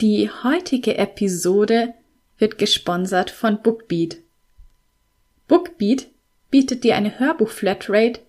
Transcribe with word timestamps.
Die 0.00 0.28
heutige 0.28 0.98
Episode 0.98 1.94
wird 2.36 2.58
gesponsert 2.58 3.30
von 3.30 3.62
Bookbeat. 3.62 4.18
Bookbeat 5.48 6.08
bietet 6.50 6.84
dir 6.84 6.96
eine 6.96 7.18
Hörbuch-Flatrate, 7.18 8.20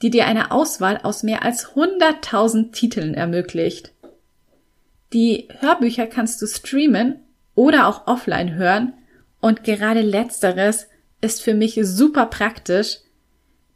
die 0.00 0.08
dir 0.08 0.26
eine 0.26 0.50
Auswahl 0.50 0.96
aus 0.96 1.22
mehr 1.22 1.42
als 1.42 1.74
100.000 1.74 2.72
Titeln 2.72 3.12
ermöglicht. 3.12 3.92
Die 5.12 5.48
Hörbücher 5.58 6.06
kannst 6.06 6.40
du 6.40 6.46
streamen 6.46 7.20
oder 7.54 7.86
auch 7.86 8.06
offline 8.06 8.54
hören 8.54 8.94
und 9.42 9.62
gerade 9.62 10.00
letzteres 10.00 10.88
ist 11.20 11.42
für 11.42 11.52
mich 11.52 11.78
super 11.82 12.24
praktisch, 12.24 13.00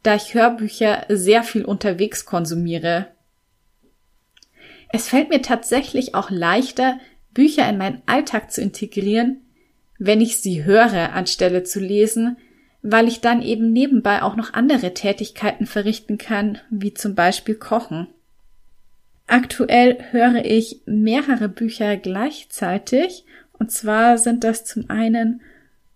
da 0.01 0.15
ich 0.15 0.33
Hörbücher 0.33 1.05
sehr 1.09 1.43
viel 1.43 1.63
unterwegs 1.63 2.25
konsumiere. 2.25 3.09
Es 4.91 5.09
fällt 5.09 5.29
mir 5.29 5.43
tatsächlich 5.43 6.15
auch 6.15 6.31
leichter, 6.31 6.97
Bücher 7.35 7.69
in 7.69 7.77
meinen 7.77 8.01
Alltag 8.07 8.51
zu 8.51 8.61
integrieren, 8.61 9.41
wenn 9.99 10.21
ich 10.21 10.37
sie 10.37 10.63
höre, 10.63 11.13
anstelle 11.13 11.63
zu 11.63 11.79
lesen, 11.79 12.37
weil 12.81 13.07
ich 13.07 13.21
dann 13.21 13.41
eben 13.41 13.71
nebenbei 13.71 14.23
auch 14.23 14.35
noch 14.35 14.53
andere 14.53 14.93
Tätigkeiten 14.93 15.67
verrichten 15.67 16.17
kann, 16.17 16.59
wie 16.71 16.93
zum 16.93 17.13
Beispiel 17.13 17.55
Kochen. 17.55 18.07
Aktuell 19.27 19.97
höre 20.11 20.45
ich 20.45 20.81
mehrere 20.85 21.49
Bücher 21.49 21.97
gleichzeitig, 21.97 23.25
und 23.53 23.71
zwar 23.71 24.17
sind 24.17 24.43
das 24.43 24.65
zum 24.65 24.89
einen 24.89 25.41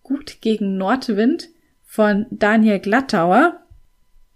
Gut 0.02 0.42
gegen 0.42 0.78
Nordwind 0.78 1.50
von 1.86 2.26
Daniel 2.32 2.80
Glattauer, 2.80 3.62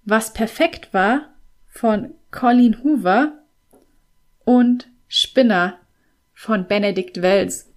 Was 0.06 0.34
perfekt 0.34 0.94
war 0.94 1.34
von 1.68 2.14
Colleen 2.30 2.84
Hoover 2.84 3.34
und 4.44 4.90
Spinner 5.08 5.80
von 6.44 6.67
Benedikt 6.67 7.22
Wells. 7.22 7.72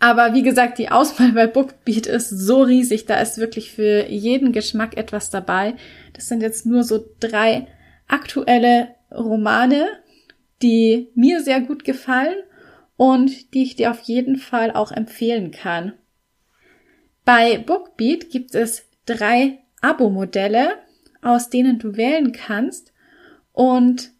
Aber 0.00 0.34
wie 0.34 0.42
gesagt, 0.42 0.78
die 0.78 0.90
Auswahl 0.90 1.32
bei 1.32 1.46
Bookbeat 1.46 2.06
ist 2.06 2.28
so 2.28 2.62
riesig, 2.62 3.06
da 3.06 3.18
ist 3.18 3.38
wirklich 3.38 3.72
für 3.72 4.06
jeden 4.06 4.52
Geschmack 4.52 4.98
etwas 4.98 5.30
dabei. 5.30 5.76
Das 6.12 6.26
sind 6.26 6.42
jetzt 6.42 6.66
nur 6.66 6.84
so 6.84 7.02
drei 7.18 7.68
aktuelle 8.06 8.94
Romane, 9.10 9.88
die 10.60 11.08
mir 11.14 11.40
sehr 11.40 11.62
gut 11.62 11.84
gefallen 11.84 12.36
und 12.98 13.54
die 13.54 13.62
ich 13.62 13.76
dir 13.76 13.92
auf 13.92 14.00
jeden 14.00 14.36
Fall 14.36 14.70
auch 14.72 14.92
empfehlen 14.92 15.52
kann. 15.52 15.94
Bei 17.24 17.56
Bookbeat 17.56 18.28
gibt 18.28 18.54
es 18.54 18.84
drei 19.06 19.60
Abo-Modelle, 19.80 20.74
aus 21.22 21.48
denen 21.48 21.78
du 21.78 21.96
wählen 21.96 22.32
kannst. 22.32 22.92
Und 23.52 24.10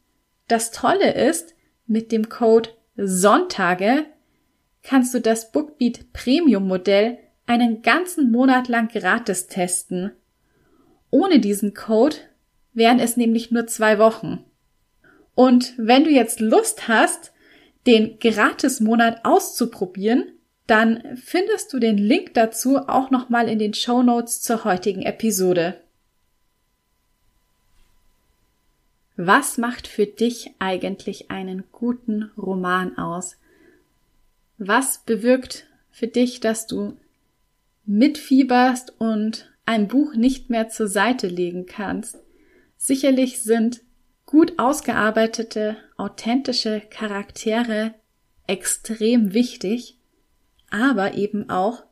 das 0.49 0.71
Tolle 0.71 1.13
ist, 1.13 1.55
mit 1.87 2.11
dem 2.11 2.29
Code 2.29 2.71
Sonntage 2.97 4.07
kannst 4.83 5.15
du 5.15 5.21
das 5.21 5.53
Bookbeat 5.53 6.13
Premium 6.13 6.67
Modell 6.67 7.19
einen 7.47 7.83
ganzen 7.83 8.31
Monat 8.31 8.69
lang 8.69 8.89
gratis 8.89 9.47
testen. 9.47 10.13
Ohne 11.11 11.39
diesen 11.39 11.75
Code 11.75 12.17
wären 12.73 12.99
es 12.99 13.17
nämlich 13.17 13.51
nur 13.51 13.67
zwei 13.67 13.99
Wochen. 13.99 14.45
Und 15.35 15.75
wenn 15.77 16.05
du 16.05 16.11
jetzt 16.11 16.41
Lust 16.41 16.89
hast, 16.89 17.33
den 17.87 18.19
Gratis-Monat 18.19 19.25
auszuprobieren, 19.25 20.33
dann 20.67 21.17
findest 21.17 21.73
du 21.73 21.79
den 21.79 21.99
Link 21.99 22.35
dazu 22.35 22.79
auch 22.79 23.11
nochmal 23.11 23.49
in 23.49 23.59
den 23.59 23.75
Show 23.75 24.03
Notes 24.03 24.41
zur 24.43 24.65
heutigen 24.65 25.03
Episode. 25.03 25.81
Was 29.17 29.57
macht 29.57 29.87
für 29.89 30.07
dich 30.07 30.51
eigentlich 30.59 31.31
einen 31.31 31.65
guten 31.73 32.31
Roman 32.37 32.99
aus? 32.99 33.37
Was 34.59 34.99
bewirkt 34.99 35.67
für 35.91 36.07
dich, 36.07 36.41
dass 36.41 36.67
du 36.67 36.99
mitfieberst 37.87 38.93
und 39.01 39.51
ein 39.65 39.89
Buch 39.89 40.15
nicht 40.15 40.51
mehr 40.51 40.69
zur 40.69 40.89
Seite 40.89 41.29
legen 41.29 41.65
kannst? 41.65 42.19
Sicherlich 42.77 43.43
sind 43.43 43.81
gut 44.27 44.59
ausgearbeitete, 44.59 45.79
authentische 45.97 46.83
Charaktere 46.91 47.95
extrem 48.47 49.33
wichtig, 49.33 49.97
aber 50.71 51.15
eben 51.15 51.49
auch 51.49 51.85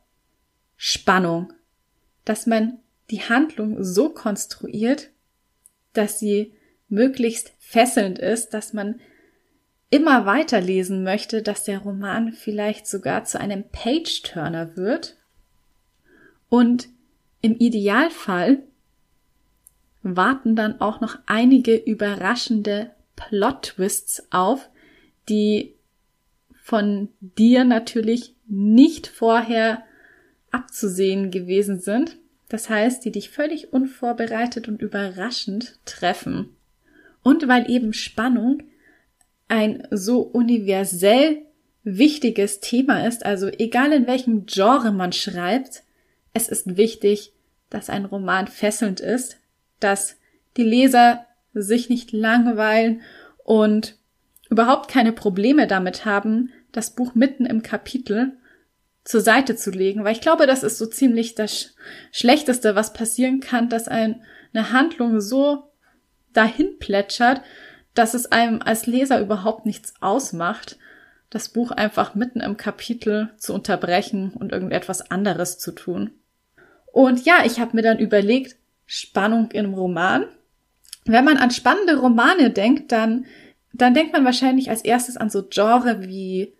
Spannung, 0.77 1.53
dass 2.23 2.45
man 2.45 2.79
die 3.09 3.21
Handlung 3.21 3.83
so 3.83 4.09
konstruiert, 4.09 5.09
dass 5.93 6.19
sie 6.19 6.53
möglichst 6.89 7.53
fesselnd 7.59 8.19
ist, 8.19 8.49
dass 8.53 8.73
man 8.73 8.99
immer 9.89 10.25
weiterlesen 10.25 11.03
möchte, 11.03 11.41
dass 11.41 11.63
der 11.63 11.79
Roman 11.79 12.33
vielleicht 12.33 12.87
sogar 12.87 13.23
zu 13.23 13.39
einem 13.39 13.63
Page-Turner 13.69 14.75
wird 14.75 15.15
und 16.49 16.89
im 17.41 17.57
Idealfall 17.57 18.63
warten 20.01 20.55
dann 20.55 20.81
auch 20.81 21.01
noch 21.01 21.17
einige 21.25 21.75
überraschende 21.75 22.91
Plot-Twists 23.15 24.27
auf, 24.31 24.69
die 25.29 25.75
von 26.61 27.09
dir 27.19 27.63
natürlich 27.63 28.35
nicht 28.47 29.07
vorher 29.07 29.83
abzusehen 30.51 31.31
gewesen 31.31 31.79
sind. 31.79 32.17
Das 32.49 32.69
heißt, 32.69 33.03
die 33.05 33.11
dich 33.11 33.29
völlig 33.29 33.73
unvorbereitet 33.73 34.67
und 34.67 34.81
überraschend 34.81 35.79
treffen. 35.85 36.55
Und 37.25 37.47
weil 37.47 37.71
eben 37.71 37.91
Spannung 37.91 38.61
ein 39.47 39.87
so 39.89 40.21
universell 40.21 41.41
wichtiges 41.83 42.59
Thema 42.59 43.07
ist, 43.07 43.25
also 43.25 43.47
egal 43.47 43.93
in 43.93 44.05
welchem 44.05 44.45
Genre 44.45 44.91
man 44.91 45.11
schreibt, 45.11 45.81
es 46.33 46.49
ist 46.49 46.77
wichtig, 46.77 47.33
dass 47.71 47.89
ein 47.89 48.05
Roman 48.05 48.45
fesselnd 48.45 48.99
ist, 48.99 49.37
dass 49.79 50.17
die 50.55 50.63
Leser 50.63 51.25
sich 51.55 51.89
nicht 51.89 52.11
langweilen 52.11 53.01
und 53.43 53.97
überhaupt 54.51 54.87
keine 54.87 55.11
Probleme 55.11 55.65
damit 55.65 56.05
haben, 56.05 56.53
das 56.73 56.91
Buch 56.91 57.15
mitten 57.15 57.47
im 57.47 57.63
Kapitel 57.63 58.33
zur 59.03 59.21
Seite 59.21 59.55
zu 59.55 59.71
legen, 59.71 60.03
weil 60.03 60.13
ich 60.13 60.21
glaube, 60.21 60.45
das 60.45 60.61
ist 60.61 60.77
so 60.77 60.85
ziemlich 60.85 61.33
das 61.33 61.73
Schlechteste, 62.11 62.75
was 62.75 62.93
passieren 62.93 63.39
kann, 63.39 63.67
dass 63.67 63.87
ein, 63.87 64.21
eine 64.53 64.71
Handlung 64.71 65.21
so 65.21 65.71
dahin 66.35 66.77
plätschert, 66.79 67.41
dass 67.93 68.13
es 68.13 68.31
einem 68.31 68.61
als 68.61 68.85
Leser 68.85 69.19
überhaupt 69.19 69.65
nichts 69.65 69.93
ausmacht, 70.01 70.77
das 71.29 71.49
Buch 71.49 71.71
einfach 71.71 72.15
mitten 72.15 72.39
im 72.39 72.57
Kapitel 72.57 73.29
zu 73.37 73.53
unterbrechen 73.53 74.31
und 74.31 74.51
irgendetwas 74.51 75.11
anderes 75.11 75.57
zu 75.57 75.71
tun. 75.71 76.11
Und 76.91 77.25
ja, 77.25 77.43
ich 77.45 77.59
habe 77.59 77.75
mir 77.75 77.81
dann 77.81 77.99
überlegt, 77.99 78.55
Spannung 78.85 79.51
im 79.51 79.73
Roman. 79.73 80.25
Wenn 81.05 81.25
man 81.25 81.37
an 81.37 81.51
spannende 81.51 81.97
Romane 81.97 82.51
denkt, 82.51 82.91
dann, 82.91 83.25
dann 83.73 83.93
denkt 83.93 84.13
man 84.13 84.25
wahrscheinlich 84.25 84.69
als 84.69 84.81
erstes 84.81 85.17
an 85.17 85.29
so 85.29 85.43
Genre 85.49 86.01
wie 86.01 86.53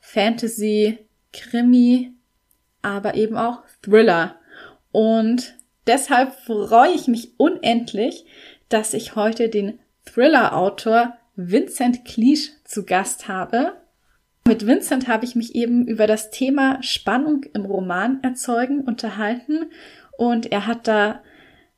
Fantasy, 0.00 0.98
Krimi, 1.32 2.12
aber 2.82 3.16
eben 3.16 3.36
auch 3.36 3.62
Thriller. 3.82 4.36
Und 4.92 5.56
deshalb 5.86 6.34
freue 6.40 6.92
ich 6.92 7.08
mich 7.08 7.38
unendlich, 7.38 8.24
dass 8.68 8.94
ich 8.94 9.16
heute 9.16 9.48
den 9.48 9.78
Thriller-Autor 10.04 11.16
Vincent 11.36 12.04
Cleach 12.04 12.52
zu 12.64 12.84
Gast 12.84 13.28
habe. 13.28 13.74
Mit 14.46 14.66
Vincent 14.66 15.08
habe 15.08 15.24
ich 15.24 15.34
mich 15.34 15.54
eben 15.54 15.86
über 15.86 16.06
das 16.06 16.30
Thema 16.30 16.82
Spannung 16.82 17.44
im 17.52 17.64
Roman 17.64 18.22
erzeugen 18.22 18.82
unterhalten 18.82 19.66
und 20.16 20.50
er 20.52 20.66
hat 20.66 20.88
da 20.88 21.22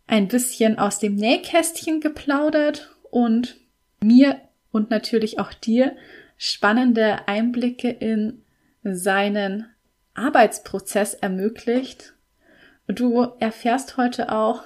ein 0.06 0.28
bisschen 0.28 0.78
aus 0.78 0.98
dem 0.98 1.16
Nähkästchen 1.16 2.00
geplaudert 2.00 2.94
und 3.10 3.56
mir 4.00 4.40
und 4.70 4.90
natürlich 4.90 5.38
auch 5.38 5.52
dir 5.52 5.96
spannende 6.36 7.26
Einblicke 7.26 7.88
in 7.90 8.42
seinen 8.82 9.66
Arbeitsprozess 10.14 11.14
ermöglicht. 11.14 12.14
Du 12.86 13.32
erfährst 13.38 13.96
heute 13.96 14.32
auch, 14.32 14.62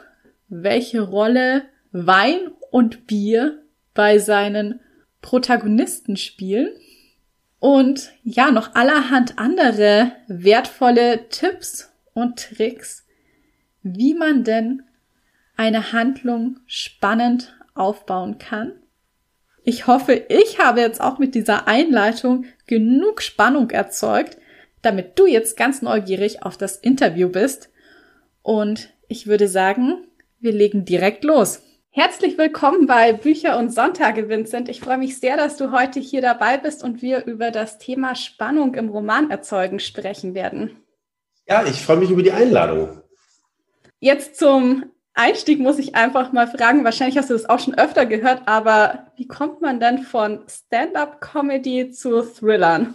welche 0.49 1.01
Rolle 1.01 1.63
Wein 1.93 2.51
und 2.71 3.07
Bier 3.07 3.63
bei 3.95 4.19
seinen 4.19 4.81
Protagonisten 5.21 6.17
spielen 6.17 6.71
und 7.59 8.13
ja, 8.25 8.51
noch 8.51 8.75
allerhand 8.75 9.39
andere 9.39 10.13
wertvolle 10.27 11.29
Tipps 11.29 11.93
und 12.13 12.37
Tricks, 12.37 13.07
wie 13.83 14.15
man 14.15 14.43
denn 14.43 14.83
eine 15.57 15.93
Handlung 15.93 16.59
spannend 16.67 17.55
aufbauen 17.75 18.39
kann. 18.39 18.73
Ich 19.65 19.87
hoffe, 19.87 20.15
ich 20.29 20.59
habe 20.59 20.81
jetzt 20.81 21.01
auch 21.01 21.19
mit 21.19 21.37
dieser 21.37 21.69
Einleitung 21.69 22.47
genug 22.67 23.23
Spannung 23.23 23.71
erzeugt, 23.71 24.39
damit 24.83 25.19
du 25.19 25.27
jetzt 25.27 25.57
ganz 25.57 25.83
neugierig 25.83 26.43
auf 26.43 26.57
das 26.57 26.77
Interview 26.77 27.29
bist. 27.29 27.71
Und 28.43 28.93
ich 29.07 29.29
würde 29.29 29.47
sagen, 29.47 30.05
wir 30.41 30.53
legen 30.53 30.85
direkt 30.85 31.23
los. 31.23 31.63
Herzlich 31.95 32.39
willkommen 32.39 32.87
bei 32.87 33.13
Bücher 33.13 33.59
und 33.59 33.71
Sonntage, 33.71 34.31
Vincent. 34.31 34.71
Ich 34.71 34.81
freue 34.81 34.97
mich 34.97 35.21
sehr, 35.21 35.37
dass 35.37 35.59
du 35.59 35.73
heute 35.73 36.01
hier 36.01 36.23
dabei 36.23 36.57
bist 36.57 36.83
und 36.83 37.03
wir 37.03 37.27
über 37.27 37.51
das 37.51 37.77
Thema 37.77 38.15
Spannung 38.15 38.75
im 38.77 38.89
Roman 38.89 39.31
erzeugen 39.31 39.79
sprechen 39.79 40.35
werden. 40.35 40.71
Ja, 41.47 41.67
ich 41.67 41.83
freue 41.83 41.99
mich 41.99 42.09
über 42.09 42.23
die 42.23 42.33
Einladung. 42.33 43.03
Jetzt 44.01 44.39
zum 44.39 44.87
Einstieg 45.13 45.61
muss 45.61 45.79
ich 45.79 45.95
einfach 45.95 46.33
mal 46.33 46.47
fragen, 46.47 46.83
wahrscheinlich 46.83 47.19
hast 47.19 47.29
du 47.29 47.35
das 47.35 47.47
auch 47.51 47.59
schon 47.59 47.75
öfter 47.75 48.07
gehört, 48.07 48.41
aber 48.47 49.09
wie 49.17 49.29
kommt 49.29 49.61
man 49.61 49.79
denn 49.79 49.99
von 49.99 50.41
Stand-up-Comedy 50.49 51.91
zu 51.91 52.23
Thrillern? 52.23 52.95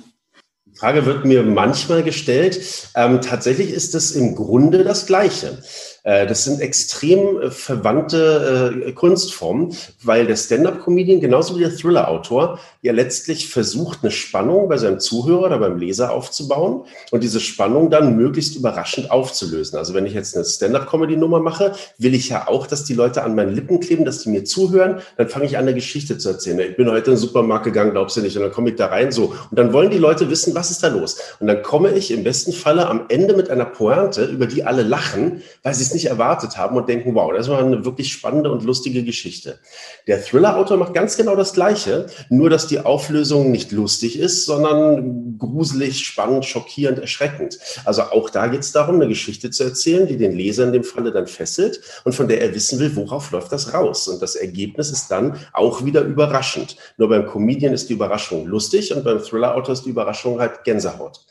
Die 0.66 0.76
Frage 0.76 1.06
wird 1.06 1.24
mir 1.24 1.44
manchmal 1.44 2.02
gestellt. 2.02 2.90
Ähm, 2.96 3.22
tatsächlich 3.22 3.72
ist 3.72 3.94
es 3.94 4.14
im 4.14 4.34
Grunde 4.34 4.84
das 4.84 5.06
Gleiche. 5.06 5.60
Äh, 6.08 6.26
das 6.26 6.46
sind 6.46 6.62
extrem 6.62 7.42
äh, 7.42 7.52
verwandte 7.52 8.82
äh, 8.88 8.92
Kunstformen, 8.94 9.76
weil 10.04 10.26
der 10.26 10.38
Stand-up-Comedian 10.38 11.20
genauso 11.20 11.58
wie 11.58 11.60
der 11.60 11.76
Thriller-Autor 11.76 12.60
ja 12.82 12.94
letztlich 12.94 13.50
versucht, 13.50 14.00
eine 14.02 14.12
Spannung 14.12 14.70
bei 14.70 14.78
seinem 14.78 15.02
Zuhörer 15.02 15.48
oder 15.48 15.60
beim 15.60 15.78
Leser 15.78 16.14
aufzubauen 16.14 16.86
und 17.12 17.24
diese 17.24 17.42
Spannung 17.42 17.90
dann 17.90 18.16
möglichst 18.16 18.56
überraschend 18.56 19.12
aufzulösen. 19.12 19.78
Also 19.78 19.94
wenn 19.94 20.06
ich 20.06 20.14
jetzt 20.14 20.34
eine 20.38 20.46
Stand-up-Comedy-Nummer 20.46 21.42
mache, 21.42 21.74
will 21.98 22.16
ich 22.16 22.30
ja 22.30 22.48
auch, 22.48 22.68
dass 22.68 22.86
die 22.86 22.94
Leute 22.94 23.24
an 23.24 23.36
meinen 23.36 23.54
Lippen 23.54 23.82
kleben, 23.82 24.06
dass 24.06 24.24
die 24.24 24.30
mir 24.30 24.46
zuhören. 24.46 25.02
Dann 25.18 25.28
fange 25.28 25.46
ich 25.46 25.58
an, 25.58 25.64
eine 25.64 25.74
Geschichte 25.74 26.18
zu 26.18 26.30
erzählen. 26.30 26.58
Ich 26.62 26.78
bin 26.78 26.90
heute 26.90 27.12
in 27.12 27.18
den 27.18 27.18
Supermarkt 27.18 27.66
gegangen, 27.66 27.92
glaubst 27.92 28.16
du 28.16 28.22
nicht? 28.22 28.38
Und 28.38 28.44
dann 28.44 28.54
komme 28.54 28.70
ich 28.70 28.78
da 28.78 28.86
rein 28.86 29.12
so. 29.12 29.34
Und 29.52 29.60
dann 29.60 29.74
wollen 29.74 29.90
die 29.90 29.98
Leute 29.98 30.30
wissen, 30.30 30.56
was 30.56 30.72
ist 30.72 30.84
da 30.84 30.88
los? 30.88 31.18
Und 31.42 31.48
dann 31.48 31.62
komme 31.64 31.92
ich 31.92 32.12
im 32.12 32.24
besten 32.24 32.54
Falle 32.54 32.88
am 32.88 33.08
Ende 33.10 33.36
mit 33.36 33.50
einer 33.50 33.66
Pointe, 33.66 34.24
über 34.24 34.46
die 34.46 34.64
alle 34.64 34.84
lachen, 34.84 35.42
weil 35.64 35.74
sie 35.74 35.84
es 35.84 35.97
nicht 35.97 35.97
erwartet 36.06 36.58
haben 36.58 36.78
und 36.78 36.88
denken, 36.88 37.16
wow, 37.16 37.32
das 37.36 37.50
war 37.50 37.60
eine 37.60 37.84
wirklich 37.86 38.12
spannende 38.12 38.52
und 38.52 38.64
lustige 38.64 39.04
Geschichte. 39.04 39.60
Der 40.08 40.24
Thriller-Autor 40.24 40.78
macht 40.78 40.94
ganz 40.94 41.18
genau 41.18 41.36
das 41.36 41.54
Gleiche, 41.54 42.08
nur 42.30 42.50
dass 42.50 42.68
die 42.68 42.80
Auflösung 42.80 43.52
nicht 43.52 43.72
lustig 43.72 44.20
ist, 44.20 44.46
sondern 44.46 45.38
gruselig, 45.38 46.06
spannend, 46.06 46.46
schockierend, 46.46 47.00
erschreckend. 47.00 47.60
Also 47.86 48.04
auch 48.04 48.30
da 48.30 48.48
geht 48.48 48.62
es 48.62 48.72
darum, 48.72 48.96
eine 48.96 49.08
Geschichte 49.08 49.50
zu 49.50 49.64
erzählen, 49.64 50.08
die 50.08 50.18
den 50.18 50.34
Leser 50.34 50.66
in 50.66 50.74
dem 50.74 50.84
Falle 50.84 51.12
dann 51.12 51.28
fesselt 51.28 51.82
und 52.06 52.14
von 52.14 52.28
der 52.28 52.42
er 52.42 52.54
wissen 52.54 52.80
will, 52.80 52.96
worauf 52.96 53.32
läuft 53.32 53.52
das 53.52 53.74
raus. 53.74 54.08
Und 54.08 54.22
das 54.22 54.36
Ergebnis 54.36 54.92
ist 54.92 55.10
dann 55.10 55.38
auch 55.54 55.84
wieder 55.84 56.02
überraschend. 56.02 56.78
Nur 56.98 57.10
beim 57.10 57.26
Comedian 57.26 57.74
ist 57.74 57.90
die 57.90 57.94
Überraschung 57.94 58.46
lustig 58.46 58.94
und 58.96 59.04
beim 59.04 59.20
Thriller-Autor 59.20 59.74
ist 59.74 59.84
die 59.86 59.90
Überraschung 59.90 60.40
halt 60.40 60.64
Gänsehaut. 60.64 61.26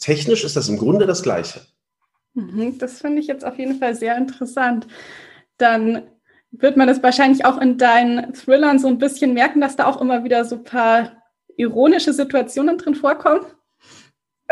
Technisch 0.00 0.44
ist 0.44 0.56
das 0.56 0.68
im 0.68 0.78
Grunde 0.78 1.06
das 1.06 1.22
Gleiche. 1.22 1.60
Mhm, 2.40 2.78
das 2.78 3.00
finde 3.00 3.20
ich 3.20 3.26
jetzt 3.26 3.44
auf 3.44 3.58
jeden 3.58 3.78
Fall 3.78 3.94
sehr 3.94 4.16
interessant. 4.16 4.86
Dann 5.58 6.02
wird 6.50 6.76
man 6.76 6.88
das 6.88 7.02
wahrscheinlich 7.02 7.44
auch 7.44 7.60
in 7.60 7.78
deinen 7.78 8.32
Thrillern 8.34 8.78
so 8.78 8.88
ein 8.88 8.98
bisschen 8.98 9.34
merken, 9.34 9.60
dass 9.60 9.76
da 9.76 9.86
auch 9.86 10.00
immer 10.00 10.24
wieder 10.24 10.44
so 10.44 10.56
ein 10.56 10.64
paar 10.64 11.22
ironische 11.56 12.12
Situationen 12.12 12.78
drin 12.78 12.94
vorkommen. 12.94 13.46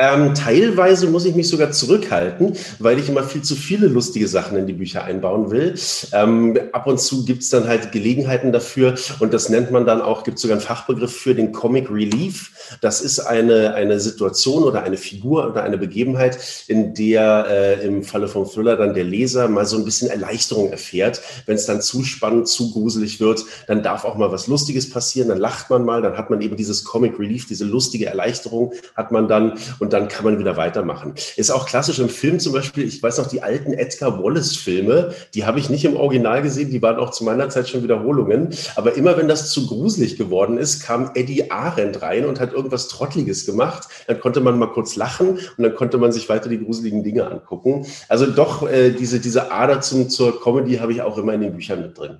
Ähm, 0.00 0.32
teilweise 0.34 1.08
muss 1.08 1.24
ich 1.24 1.34
mich 1.34 1.48
sogar 1.48 1.72
zurückhalten, 1.72 2.52
weil 2.78 3.00
ich 3.00 3.08
immer 3.08 3.24
viel 3.24 3.42
zu 3.42 3.56
viele 3.56 3.88
lustige 3.88 4.28
Sachen 4.28 4.56
in 4.56 4.68
die 4.68 4.72
Bücher 4.72 5.02
einbauen 5.02 5.50
will. 5.50 5.74
Ähm, 6.12 6.56
ab 6.72 6.86
und 6.86 7.00
zu 7.00 7.24
gibt 7.24 7.42
es 7.42 7.50
dann 7.50 7.66
halt 7.66 7.90
Gelegenheiten 7.90 8.52
dafür 8.52 8.94
und 9.18 9.34
das 9.34 9.48
nennt 9.48 9.72
man 9.72 9.86
dann 9.86 10.00
auch, 10.00 10.22
gibt 10.22 10.38
sogar 10.38 10.56
einen 10.56 10.64
Fachbegriff 10.64 11.16
für 11.16 11.34
den 11.34 11.50
Comic 11.50 11.90
Relief. 11.90 12.52
Das 12.80 13.00
ist 13.00 13.18
eine, 13.18 13.74
eine 13.74 13.98
Situation 13.98 14.62
oder 14.62 14.84
eine 14.84 14.96
Figur 14.96 15.48
oder 15.50 15.64
eine 15.64 15.78
Begebenheit, 15.78 16.38
in 16.68 16.94
der 16.94 17.46
äh, 17.50 17.84
im 17.84 18.04
Falle 18.04 18.28
vom 18.28 18.46
Thriller 18.46 18.76
dann 18.76 18.94
der 18.94 19.04
Leser 19.04 19.48
mal 19.48 19.66
so 19.66 19.76
ein 19.76 19.84
bisschen 19.84 20.10
Erleichterung 20.10 20.70
erfährt. 20.70 21.20
Wenn 21.46 21.56
es 21.56 21.66
dann 21.66 21.82
zu 21.82 22.04
spannend, 22.04 22.46
zu 22.46 22.70
gruselig 22.70 23.18
wird, 23.18 23.44
dann 23.66 23.82
darf 23.82 24.04
auch 24.04 24.16
mal 24.16 24.30
was 24.30 24.46
Lustiges 24.46 24.88
passieren, 24.90 25.28
dann 25.28 25.38
lacht 25.38 25.70
man 25.70 25.84
mal, 25.84 26.02
dann 26.02 26.16
hat 26.16 26.30
man 26.30 26.40
eben 26.40 26.56
dieses 26.56 26.84
Comic 26.84 27.18
Relief, 27.18 27.48
diese 27.48 27.64
lustige 27.64 28.06
Erleichterung 28.06 28.72
hat 28.94 29.10
man 29.10 29.26
dann 29.26 29.54
und 29.80 29.87
und 29.88 29.94
dann 29.94 30.08
kann 30.08 30.26
man 30.26 30.38
wieder 30.38 30.58
weitermachen. 30.58 31.14
Ist 31.36 31.50
auch 31.50 31.64
klassisch 31.64 31.98
im 31.98 32.10
Film 32.10 32.38
zum 32.40 32.52
Beispiel, 32.52 32.84
ich 32.84 33.02
weiß 33.02 33.16
noch, 33.16 33.26
die 33.26 33.42
alten 33.42 33.72
Edgar 33.72 34.22
Wallace-Filme, 34.22 35.14
die 35.32 35.46
habe 35.46 35.58
ich 35.60 35.70
nicht 35.70 35.86
im 35.86 35.96
Original 35.96 36.42
gesehen, 36.42 36.68
die 36.68 36.82
waren 36.82 36.98
auch 36.98 37.10
zu 37.10 37.24
meiner 37.24 37.48
Zeit 37.48 37.70
schon 37.70 37.82
Wiederholungen. 37.82 38.50
Aber 38.76 38.96
immer 38.96 39.16
wenn 39.16 39.28
das 39.28 39.50
zu 39.50 39.66
gruselig 39.66 40.18
geworden 40.18 40.58
ist, 40.58 40.82
kam 40.82 41.12
Eddie 41.14 41.50
Arendt 41.50 42.02
rein 42.02 42.26
und 42.26 42.38
hat 42.38 42.52
irgendwas 42.52 42.88
Trottliges 42.88 43.46
gemacht. 43.46 43.88
Dann 44.06 44.20
konnte 44.20 44.42
man 44.42 44.58
mal 44.58 44.66
kurz 44.66 44.94
lachen 44.94 45.38
und 45.56 45.64
dann 45.64 45.74
konnte 45.74 45.96
man 45.96 46.12
sich 46.12 46.28
weiter 46.28 46.50
die 46.50 46.62
gruseligen 46.62 47.02
Dinge 47.02 47.26
angucken. 47.26 47.86
Also 48.10 48.26
doch, 48.26 48.68
äh, 48.68 48.90
diese, 48.90 49.20
diese 49.20 49.50
Ader 49.50 49.80
zum, 49.80 50.10
zur 50.10 50.38
Comedy 50.42 50.76
habe 50.76 50.92
ich 50.92 51.00
auch 51.00 51.16
immer 51.16 51.32
in 51.32 51.40
den 51.40 51.54
Büchern 51.54 51.80
mit 51.80 51.96
drin. 51.96 52.18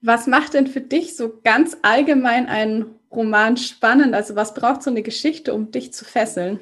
Was 0.00 0.28
macht 0.28 0.54
denn 0.54 0.68
für 0.68 0.80
dich 0.80 1.16
so 1.16 1.40
ganz 1.42 1.76
allgemein 1.82 2.46
einen 2.46 2.86
Roman 3.14 3.56
spannend? 3.56 4.14
Also 4.14 4.36
was 4.36 4.54
braucht 4.54 4.82
so 4.82 4.90
eine 4.90 5.02
Geschichte, 5.02 5.54
um 5.54 5.70
dich 5.70 5.92
zu 5.92 6.04
fesseln? 6.04 6.60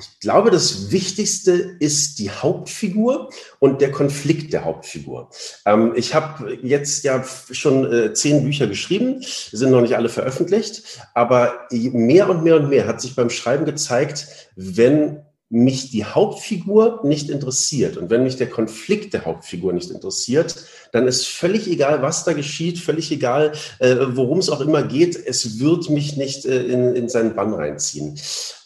Ich 0.00 0.20
glaube, 0.20 0.50
das 0.50 0.90
Wichtigste 0.90 1.52
ist 1.78 2.18
die 2.18 2.30
Hauptfigur 2.30 3.28
und 3.58 3.82
der 3.82 3.90
Konflikt 3.90 4.52
der 4.52 4.64
Hauptfigur. 4.64 5.28
Ähm, 5.66 5.92
ich 5.94 6.14
habe 6.14 6.58
jetzt 6.62 7.04
ja 7.04 7.22
schon 7.50 7.92
äh, 7.92 8.14
zehn 8.14 8.42
Bücher 8.42 8.66
geschrieben, 8.66 9.22
sind 9.22 9.70
noch 9.70 9.82
nicht 9.82 9.96
alle 9.96 10.08
veröffentlicht, 10.08 11.00
aber 11.14 11.68
mehr 11.70 12.30
und 12.30 12.42
mehr 12.42 12.56
und 12.56 12.70
mehr 12.70 12.86
hat 12.86 13.00
sich 13.00 13.14
beim 13.14 13.28
Schreiben 13.28 13.66
gezeigt, 13.66 14.26
wenn 14.56 15.22
mich 15.52 15.90
die 15.90 16.04
Hauptfigur 16.04 17.00
nicht 17.02 17.28
interessiert 17.28 17.96
und 17.96 18.08
wenn 18.08 18.22
mich 18.22 18.36
der 18.36 18.48
Konflikt 18.48 19.12
der 19.12 19.24
Hauptfigur 19.24 19.72
nicht 19.72 19.90
interessiert, 19.90 20.54
dann 20.92 21.08
ist 21.08 21.26
völlig 21.26 21.66
egal, 21.66 22.02
was 22.02 22.24
da 22.24 22.34
geschieht, 22.34 22.78
völlig 22.78 23.10
egal, 23.10 23.52
äh, 23.80 23.96
worum 24.10 24.38
es 24.38 24.48
auch 24.48 24.60
immer 24.60 24.84
geht, 24.84 25.16
es 25.16 25.58
wird 25.58 25.90
mich 25.90 26.16
nicht 26.16 26.46
äh, 26.46 26.62
in, 26.62 26.94
in 26.94 27.08
seinen 27.08 27.34
Bann 27.34 27.52
reinziehen. 27.52 28.16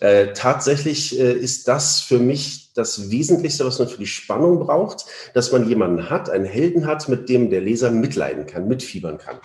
Äh, 0.00 0.35
tatsächlich 0.35 1.18
äh, 1.18 1.32
ist 1.32 1.68
das 1.68 2.00
für 2.00 2.18
mich 2.18 2.75
das 2.75 3.11
Wesentlichste, 3.11 3.64
was 3.64 3.78
man 3.78 3.88
für 3.88 3.99
die 3.99 4.06
Spannung 4.06 4.58
braucht, 4.58 5.06
dass 5.32 5.52
man 5.52 5.66
jemanden 5.66 6.11
hat, 6.11 6.28
einen 6.28 6.44
Helden 6.44 6.87
hat, 6.87 7.08
mit 7.08 7.30
dem 7.30 7.49
der 7.49 7.62
Leser 7.62 7.90
mitleiden 7.90 8.44
kann, 8.44 8.68
mitfiebern 8.68 9.16
kann. 9.16 9.38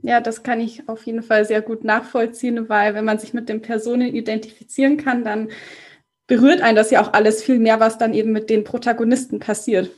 Ja, 0.00 0.20
das 0.20 0.42
kann 0.42 0.60
ich 0.60 0.88
auf 0.88 1.04
jeden 1.04 1.22
Fall 1.22 1.44
sehr 1.44 1.60
gut 1.60 1.84
nachvollziehen, 1.84 2.68
weil 2.68 2.94
wenn 2.94 3.04
man 3.04 3.18
sich 3.18 3.34
mit 3.34 3.48
den 3.48 3.60
Personen 3.60 4.14
identifizieren 4.14 4.96
kann, 4.96 5.24
dann 5.24 5.48
berührt 6.28 6.60
einen 6.60 6.76
das 6.76 6.92
ja 6.92 7.02
auch 7.02 7.12
alles 7.14 7.42
viel 7.42 7.58
mehr, 7.58 7.80
was 7.80 7.98
dann 7.98 8.14
eben 8.14 8.30
mit 8.30 8.50
den 8.50 8.62
Protagonisten 8.62 9.40
passiert. 9.40 9.90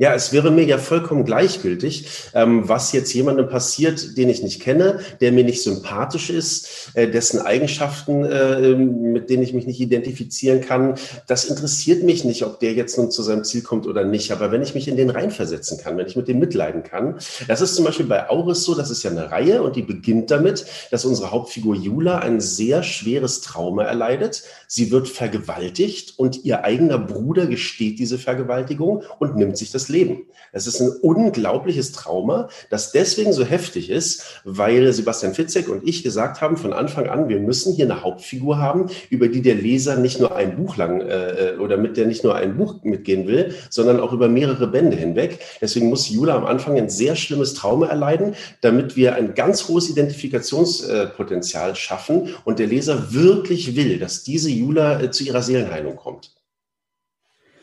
Ja, 0.00 0.14
es 0.14 0.32
wäre 0.32 0.50
mir 0.50 0.64
ja 0.64 0.78
vollkommen 0.78 1.26
gleichgültig, 1.26 2.08
ähm, 2.32 2.66
was 2.66 2.92
jetzt 2.92 3.12
jemandem 3.12 3.50
passiert, 3.50 4.16
den 4.16 4.30
ich 4.30 4.42
nicht 4.42 4.62
kenne, 4.62 5.00
der 5.20 5.30
mir 5.30 5.44
nicht 5.44 5.62
sympathisch 5.62 6.30
ist, 6.30 6.90
äh, 6.94 7.06
dessen 7.06 7.38
Eigenschaften, 7.38 8.24
äh, 8.24 8.76
mit 8.76 9.28
denen 9.28 9.42
ich 9.42 9.52
mich 9.52 9.66
nicht 9.66 9.78
identifizieren 9.78 10.62
kann. 10.62 10.94
Das 11.26 11.44
interessiert 11.44 12.02
mich 12.02 12.24
nicht, 12.24 12.44
ob 12.44 12.60
der 12.60 12.72
jetzt 12.72 12.96
nun 12.96 13.10
zu 13.10 13.22
seinem 13.22 13.44
Ziel 13.44 13.60
kommt 13.60 13.86
oder 13.86 14.02
nicht. 14.06 14.32
Aber 14.32 14.50
wenn 14.50 14.62
ich 14.62 14.74
mich 14.74 14.88
in 14.88 14.96
den 14.96 15.10
reinversetzen 15.10 15.76
kann, 15.76 15.98
wenn 15.98 16.06
ich 16.06 16.16
mit 16.16 16.28
dem 16.28 16.38
mitleiden 16.38 16.82
kann, 16.82 17.18
das 17.46 17.60
ist 17.60 17.74
zum 17.74 17.84
Beispiel 17.84 18.06
bei 18.06 18.30
Auris 18.30 18.64
so, 18.64 18.74
das 18.74 18.90
ist 18.90 19.02
ja 19.02 19.10
eine 19.10 19.30
Reihe 19.30 19.62
und 19.62 19.76
die 19.76 19.82
beginnt 19.82 20.30
damit, 20.30 20.64
dass 20.90 21.04
unsere 21.04 21.30
Hauptfigur 21.30 21.76
Jula 21.76 22.20
ein 22.20 22.40
sehr 22.40 22.82
schweres 22.82 23.42
Trauma 23.42 23.82
erleidet. 23.82 24.44
Sie 24.66 24.90
wird 24.90 25.08
vergewaltigt 25.08 26.14
und 26.16 26.42
ihr 26.46 26.64
eigener 26.64 26.98
Bruder 26.98 27.46
gesteht 27.46 27.98
diese 27.98 28.16
Vergewaltigung 28.16 29.02
und 29.18 29.36
nimmt 29.36 29.58
sich 29.58 29.70
das 29.70 29.89
Leben. 29.90 30.26
Es 30.52 30.66
ist 30.66 30.80
ein 30.80 30.90
unglaubliches 30.90 31.92
Trauma, 31.92 32.48
das 32.70 32.92
deswegen 32.92 33.32
so 33.32 33.44
heftig 33.44 33.90
ist, 33.90 34.40
weil 34.44 34.92
Sebastian 34.92 35.34
Fitzek 35.34 35.68
und 35.68 35.86
ich 35.86 36.02
gesagt 36.02 36.40
haben 36.40 36.56
von 36.56 36.72
Anfang 36.72 37.08
an, 37.08 37.28
wir 37.28 37.38
müssen 37.38 37.72
hier 37.72 37.84
eine 37.84 38.02
Hauptfigur 38.02 38.58
haben, 38.58 38.90
über 39.10 39.28
die 39.28 39.42
der 39.42 39.54
Leser 39.54 39.96
nicht 39.96 40.18
nur 40.18 40.34
ein 40.34 40.56
Buch 40.56 40.76
lang 40.76 41.00
äh, 41.02 41.54
oder 41.60 41.76
mit 41.76 41.96
der 41.96 42.06
nicht 42.06 42.24
nur 42.24 42.34
ein 42.34 42.56
Buch 42.56 42.82
mitgehen 42.82 43.28
will, 43.28 43.54
sondern 43.68 44.00
auch 44.00 44.12
über 44.12 44.28
mehrere 44.28 44.66
Bände 44.66 44.96
hinweg. 44.96 45.38
Deswegen 45.60 45.88
muss 45.88 46.08
Jula 46.08 46.36
am 46.36 46.46
Anfang 46.46 46.76
ein 46.76 46.90
sehr 46.90 47.14
schlimmes 47.14 47.54
Trauma 47.54 47.86
erleiden, 47.86 48.34
damit 48.60 48.96
wir 48.96 49.14
ein 49.14 49.34
ganz 49.34 49.68
hohes 49.68 49.88
Identifikationspotenzial 49.88 51.76
schaffen 51.76 52.34
und 52.44 52.58
der 52.58 52.66
Leser 52.66 53.12
wirklich 53.12 53.76
will, 53.76 53.98
dass 53.98 54.24
diese 54.24 54.50
Jula 54.50 55.00
äh, 55.00 55.10
zu 55.10 55.24
ihrer 55.24 55.42
Seelenheilung 55.42 55.96
kommt. 55.96 56.39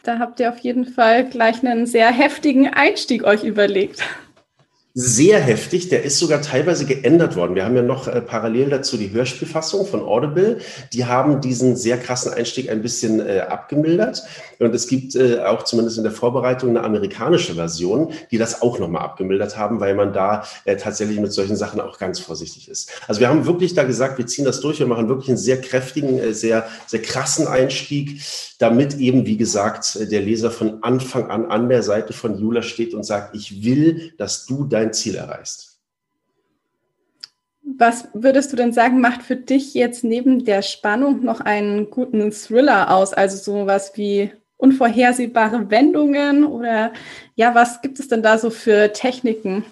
Da 0.07 0.19
habt 0.19 0.39
ihr 0.39 0.47
auf 0.47 0.59
jeden 0.59 0.85
Fall 0.85 1.25
gleich 1.25 1.67
einen 1.67 1.85
sehr 1.85 2.09
heftigen 2.09 2.69
Einstieg 2.69 3.25
euch 3.25 3.43
überlegt. 3.43 4.01
Sehr 4.99 5.39
heftig. 5.39 5.89
Der 5.89 6.01
ist 6.01 6.17
sogar 6.17 6.41
teilweise 6.41 6.85
geändert 6.85 7.35
worden. 7.35 7.53
Wir 7.53 7.65
haben 7.65 7.75
ja 7.75 7.83
noch 7.83 8.07
äh, 8.07 8.19
parallel 8.19 8.71
dazu 8.71 8.97
die 8.97 9.11
Hörspielfassung 9.11 9.85
von 9.85 10.01
Audible. 10.01 10.57
Die 10.91 11.05
haben 11.05 11.39
diesen 11.39 11.75
sehr 11.75 11.99
krassen 11.99 12.33
Einstieg 12.33 12.71
ein 12.71 12.81
bisschen 12.81 13.19
äh, 13.19 13.41
abgemildert. 13.41 14.23
Und 14.57 14.73
es 14.73 14.87
gibt 14.87 15.15
äh, 15.15 15.41
auch 15.41 15.61
zumindest 15.61 15.99
in 15.99 16.03
der 16.03 16.11
Vorbereitung 16.11 16.71
eine 16.71 16.83
amerikanische 16.83 17.53
Version, 17.53 18.11
die 18.31 18.39
das 18.39 18.63
auch 18.63 18.79
nochmal 18.79 19.03
abgemildert 19.03 19.55
haben, 19.55 19.79
weil 19.79 19.93
man 19.93 20.13
da 20.13 20.45
äh, 20.65 20.77
tatsächlich 20.77 21.19
mit 21.19 21.31
solchen 21.31 21.57
Sachen 21.57 21.79
auch 21.79 21.99
ganz 21.99 22.19
vorsichtig 22.19 22.67
ist. 22.67 22.91
Also 23.07 23.21
wir 23.21 23.29
haben 23.29 23.45
wirklich 23.45 23.75
da 23.75 23.83
gesagt, 23.83 24.17
wir 24.17 24.25
ziehen 24.25 24.45
das 24.45 24.61
durch. 24.61 24.79
Wir 24.79 24.87
machen 24.87 25.09
wirklich 25.09 25.29
einen 25.29 25.37
sehr 25.37 25.61
kräftigen, 25.61 26.17
äh, 26.17 26.33
sehr, 26.33 26.65
sehr 26.87 27.03
krassen 27.03 27.45
Einstieg, 27.45 28.19
damit 28.57 28.97
eben, 28.97 29.27
wie 29.27 29.37
gesagt, 29.37 29.99
der 30.11 30.21
Leser 30.21 30.49
von 30.49 30.81
Anfang 30.81 31.29
an 31.29 31.45
an 31.45 31.69
der 31.69 31.83
Seite 31.83 32.13
von 32.13 32.39
Jula 32.39 32.63
steht 32.63 32.95
und 32.95 33.03
sagt, 33.03 33.35
ich 33.35 33.63
will, 33.63 34.13
dass 34.17 34.47
du 34.47 34.63
dein 34.63 34.86
dein 34.87 34.93
Ziel 34.93 35.15
erreichst. 35.15 35.79
Was 37.77 38.07
würdest 38.13 38.51
du 38.51 38.55
denn 38.55 38.71
sagen, 38.71 39.01
macht 39.01 39.21
für 39.21 39.35
dich 39.35 39.73
jetzt 39.73 40.03
neben 40.03 40.45
der 40.45 40.61
Spannung 40.61 41.23
noch 41.23 41.41
einen 41.41 41.89
guten 41.89 42.31
Thriller 42.31 42.91
aus? 42.91 43.13
Also 43.13 43.37
sowas 43.37 43.91
wie 43.95 44.31
unvorhersehbare 44.55 45.69
Wendungen 45.69 46.45
oder 46.45 46.93
ja, 47.35 47.53
was 47.53 47.81
gibt 47.81 47.99
es 47.99 48.07
denn 48.07 48.23
da 48.23 48.37
so 48.37 48.49
für 48.49 48.93
Techniken? 48.93 49.65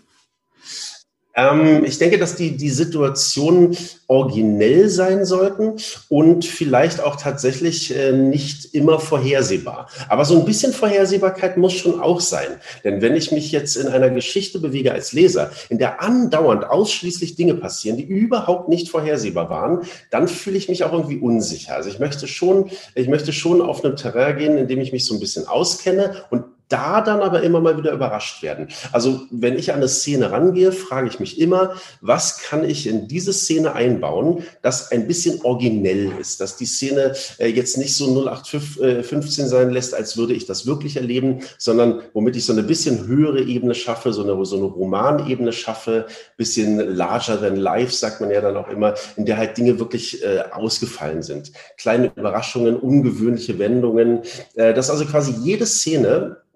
Ähm, 1.35 1.83
ich 1.83 1.97
denke, 1.97 2.17
dass 2.17 2.35
die, 2.35 2.55
die 2.55 2.69
Situationen 2.69 3.77
originell 4.07 4.89
sein 4.89 5.25
sollten 5.25 5.73
und 6.09 6.45
vielleicht 6.45 7.01
auch 7.01 7.17
tatsächlich 7.17 7.95
äh, 7.95 8.13
nicht 8.13 8.73
immer 8.73 8.99
vorhersehbar. 8.99 9.89
Aber 10.07 10.25
so 10.25 10.39
ein 10.39 10.45
bisschen 10.45 10.71
Vorhersehbarkeit 10.71 11.57
muss 11.57 11.73
schon 11.73 11.99
auch 11.99 12.21
sein. 12.21 12.47
Denn 12.83 13.01
wenn 13.01 13.15
ich 13.15 13.31
mich 13.31 13.51
jetzt 13.51 13.75
in 13.75 13.87
einer 13.87 14.09
Geschichte 14.09 14.59
bewege 14.59 14.93
als 14.93 15.11
Leser, 15.11 15.51
in 15.69 15.77
der 15.77 16.01
andauernd 16.01 16.65
ausschließlich 16.65 17.35
Dinge 17.35 17.55
passieren, 17.55 17.97
die 17.97 18.03
überhaupt 18.03 18.69
nicht 18.69 18.89
vorhersehbar 18.89 19.49
waren, 19.49 19.81
dann 20.11 20.27
fühle 20.27 20.57
ich 20.57 20.69
mich 20.69 20.83
auch 20.83 20.93
irgendwie 20.93 21.17
unsicher. 21.17 21.75
Also 21.75 21.89
ich 21.89 21.99
möchte 21.99 22.27
schon, 22.27 22.69
ich 22.93 23.07
möchte 23.07 23.33
schon 23.33 23.61
auf 23.61 23.83
einem 23.83 23.95
Terrain 23.95 24.37
gehen, 24.37 24.57
in 24.57 24.67
dem 24.67 24.79
ich 24.79 24.93
mich 24.93 25.05
so 25.05 25.13
ein 25.13 25.19
bisschen 25.19 25.47
auskenne 25.47 26.15
und 26.29 26.45
da 26.69 27.01
dann 27.01 27.21
aber 27.21 27.43
immer 27.43 27.61
mal 27.61 27.77
wieder 27.77 27.91
überrascht 27.91 28.41
werden. 28.41 28.69
Also 28.91 29.21
wenn 29.29 29.57
ich 29.57 29.71
an 29.71 29.77
eine 29.77 29.87
Szene 29.87 30.31
rangehe, 30.31 30.71
frage 30.71 31.07
ich 31.07 31.19
mich 31.19 31.39
immer, 31.39 31.75
was 32.01 32.39
kann 32.39 32.67
ich 32.67 32.87
in 32.87 33.07
diese 33.07 33.33
Szene 33.33 33.73
einbauen, 33.73 34.43
das 34.61 34.91
ein 34.91 35.07
bisschen 35.07 35.41
originell 35.43 36.11
ist, 36.19 36.41
dass 36.41 36.57
die 36.57 36.65
Szene 36.65 37.13
äh, 37.37 37.47
jetzt 37.47 37.77
nicht 37.77 37.95
so 37.95 38.07
0815 38.07 39.47
sein 39.47 39.69
lässt, 39.69 39.93
als 39.93 40.17
würde 40.17 40.33
ich 40.33 40.45
das 40.45 40.65
wirklich 40.65 40.97
erleben, 40.97 41.41
sondern 41.57 42.01
womit 42.13 42.35
ich 42.35 42.45
so 42.45 42.53
eine 42.53 42.63
bisschen 42.63 43.05
höhere 43.07 43.41
Ebene 43.41 43.75
schaffe, 43.75 44.11
so 44.11 44.23
eine, 44.23 44.43
so 44.45 44.57
eine 44.57 44.65
Romanebene 44.65 45.53
schaffe, 45.53 46.07
bisschen 46.37 46.95
larger 46.95 47.39
than 47.39 47.55
life, 47.55 47.91
sagt 47.91 48.21
man 48.21 48.31
ja 48.31 48.41
dann 48.41 48.57
auch 48.57 48.69
immer, 48.69 48.95
in 49.17 49.25
der 49.25 49.37
halt 49.37 49.57
Dinge 49.57 49.79
wirklich 49.79 50.23
äh, 50.23 50.43
ausgefallen 50.51 51.21
sind. 51.21 51.51
Kleine 51.77 52.11
Überraschungen, 52.15 52.75
ungewöhnliche 52.75 53.59
Wendungen, 53.59 54.21
äh, 54.55 54.73
dass 54.73 54.89
also 54.89 55.05
quasi 55.05 55.33
jede 55.43 55.65
Szene 55.65 56.37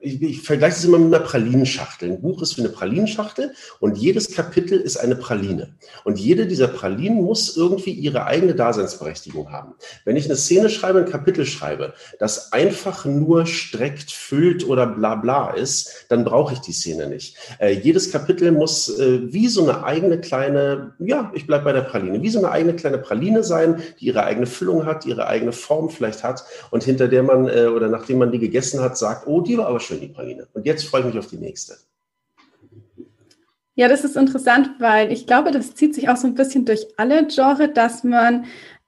ich, 0.00 0.20
ich 0.20 0.42
vergleiche 0.42 0.76
es 0.76 0.84
immer 0.84 0.98
mit 0.98 1.14
einer 1.14 1.24
Pralinenschachtel. 1.24 2.10
Ein 2.10 2.20
Buch 2.20 2.42
ist 2.42 2.58
wie 2.58 2.62
eine 2.62 2.68
Pralinenschachtel 2.68 3.52
und 3.80 3.96
jedes 3.96 4.34
Kapitel 4.34 4.78
ist 4.78 4.98
eine 4.98 5.16
Praline. 5.16 5.70
Und 6.04 6.18
jede 6.18 6.46
dieser 6.46 6.68
Pralinen 6.68 7.22
muss 7.22 7.56
irgendwie 7.56 7.92
ihre 7.92 8.26
eigene 8.26 8.54
Daseinsberechtigung 8.54 9.50
haben. 9.50 9.74
Wenn 10.04 10.16
ich 10.16 10.26
eine 10.26 10.36
Szene 10.36 10.68
schreibe, 10.68 10.98
ein 10.98 11.10
Kapitel 11.10 11.46
schreibe, 11.46 11.94
das 12.18 12.52
einfach 12.52 13.06
nur 13.06 13.46
streckt, 13.46 14.12
füllt 14.12 14.68
oder 14.68 14.86
bla 14.86 15.14
bla 15.14 15.50
ist, 15.52 16.06
dann 16.10 16.24
brauche 16.24 16.52
ich 16.52 16.60
die 16.60 16.72
Szene 16.72 17.08
nicht. 17.08 17.36
Äh, 17.58 17.72
jedes 17.72 18.12
Kapitel 18.12 18.52
muss 18.52 18.98
äh, 18.98 19.32
wie 19.32 19.48
so 19.48 19.62
eine 19.62 19.82
eigene 19.84 20.20
kleine, 20.20 20.92
ja, 20.98 21.32
ich 21.34 21.46
bleibe 21.46 21.64
bei 21.64 21.72
der 21.72 21.82
Praline, 21.82 22.22
wie 22.22 22.30
so 22.30 22.38
eine 22.38 22.50
eigene 22.50 22.76
kleine 22.76 22.98
Praline 22.98 23.42
sein, 23.42 23.82
die 23.98 24.06
ihre 24.06 24.24
eigene 24.24 24.46
Füllung 24.46 24.84
hat, 24.84 25.06
ihre 25.06 25.26
eigene 25.26 25.52
Form 25.52 25.88
vielleicht 25.88 26.22
hat 26.22 26.44
und 26.70 26.84
hinter 26.84 27.08
der 27.08 27.22
man 27.22 27.48
äh, 27.48 27.66
oder 27.66 27.88
nachdem 27.88 28.18
man 28.18 28.30
die 28.30 28.38
gegessen 28.38 28.80
hat, 28.80 28.98
sagt, 28.98 29.26
oh, 29.26 29.40
die 29.40 29.53
war 29.58 29.66
aber 29.66 29.80
schön, 29.80 30.00
die 30.00 30.08
Praline. 30.08 30.46
Und 30.52 30.66
jetzt 30.66 30.84
freue 30.84 31.00
ich 31.02 31.06
mich 31.08 31.18
auf 31.18 31.28
die 31.28 31.36
nächste. 31.36 31.76
Ja, 33.76 33.88
das 33.88 34.04
ist 34.04 34.16
interessant, 34.16 34.70
weil 34.78 35.10
ich 35.10 35.26
glaube, 35.26 35.50
das 35.50 35.74
zieht 35.74 35.94
sich 35.94 36.08
auch 36.08 36.16
so 36.16 36.28
ein 36.28 36.34
bisschen 36.34 36.64
durch 36.64 36.86
alle 36.96 37.26
Genre, 37.26 37.68
dass 37.68 38.04
man 38.04 38.46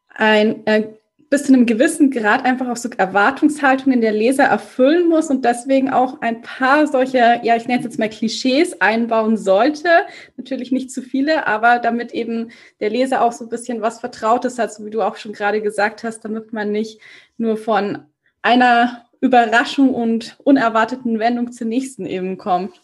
ein 0.08 0.64
äh, 0.66 0.88
bis 1.28 1.44
zu 1.44 1.52
einem 1.52 1.66
gewissen 1.66 2.10
Grad 2.10 2.44
einfach 2.44 2.68
auch 2.68 2.76
so 2.76 2.88
Erwartungshaltungen 2.96 4.00
der 4.00 4.12
Leser 4.12 4.44
erfüllen 4.44 5.08
muss 5.08 5.28
und 5.28 5.44
deswegen 5.44 5.90
auch 5.90 6.20
ein 6.20 6.40
paar 6.40 6.86
solche, 6.86 7.40
ja, 7.42 7.56
ich 7.56 7.66
nenne 7.66 7.80
es 7.80 7.84
jetzt 7.84 7.98
mal 7.98 8.08
Klischees 8.08 8.80
einbauen 8.80 9.36
sollte. 9.36 9.88
Natürlich 10.36 10.70
nicht 10.70 10.92
zu 10.92 11.02
viele, 11.02 11.46
aber 11.48 11.80
damit 11.80 12.12
eben 12.12 12.50
der 12.80 12.90
Leser 12.90 13.22
auch 13.22 13.32
so 13.32 13.44
ein 13.44 13.50
bisschen 13.50 13.82
was 13.82 13.98
Vertrautes 13.98 14.58
hat, 14.58 14.72
so 14.72 14.84
wie 14.86 14.90
du 14.90 15.02
auch 15.02 15.16
schon 15.16 15.32
gerade 15.32 15.60
gesagt 15.60 16.04
hast, 16.04 16.20
damit 16.20 16.52
man 16.52 16.70
nicht 16.70 17.00
nur 17.38 17.56
von 17.56 18.04
einer 18.42 19.05
Überraschung 19.20 19.94
und 19.94 20.36
unerwarteten 20.44 21.18
Wendung 21.18 21.52
zur 21.52 21.66
nächsten 21.66 22.06
eben 22.06 22.38
kommt. 22.38 22.80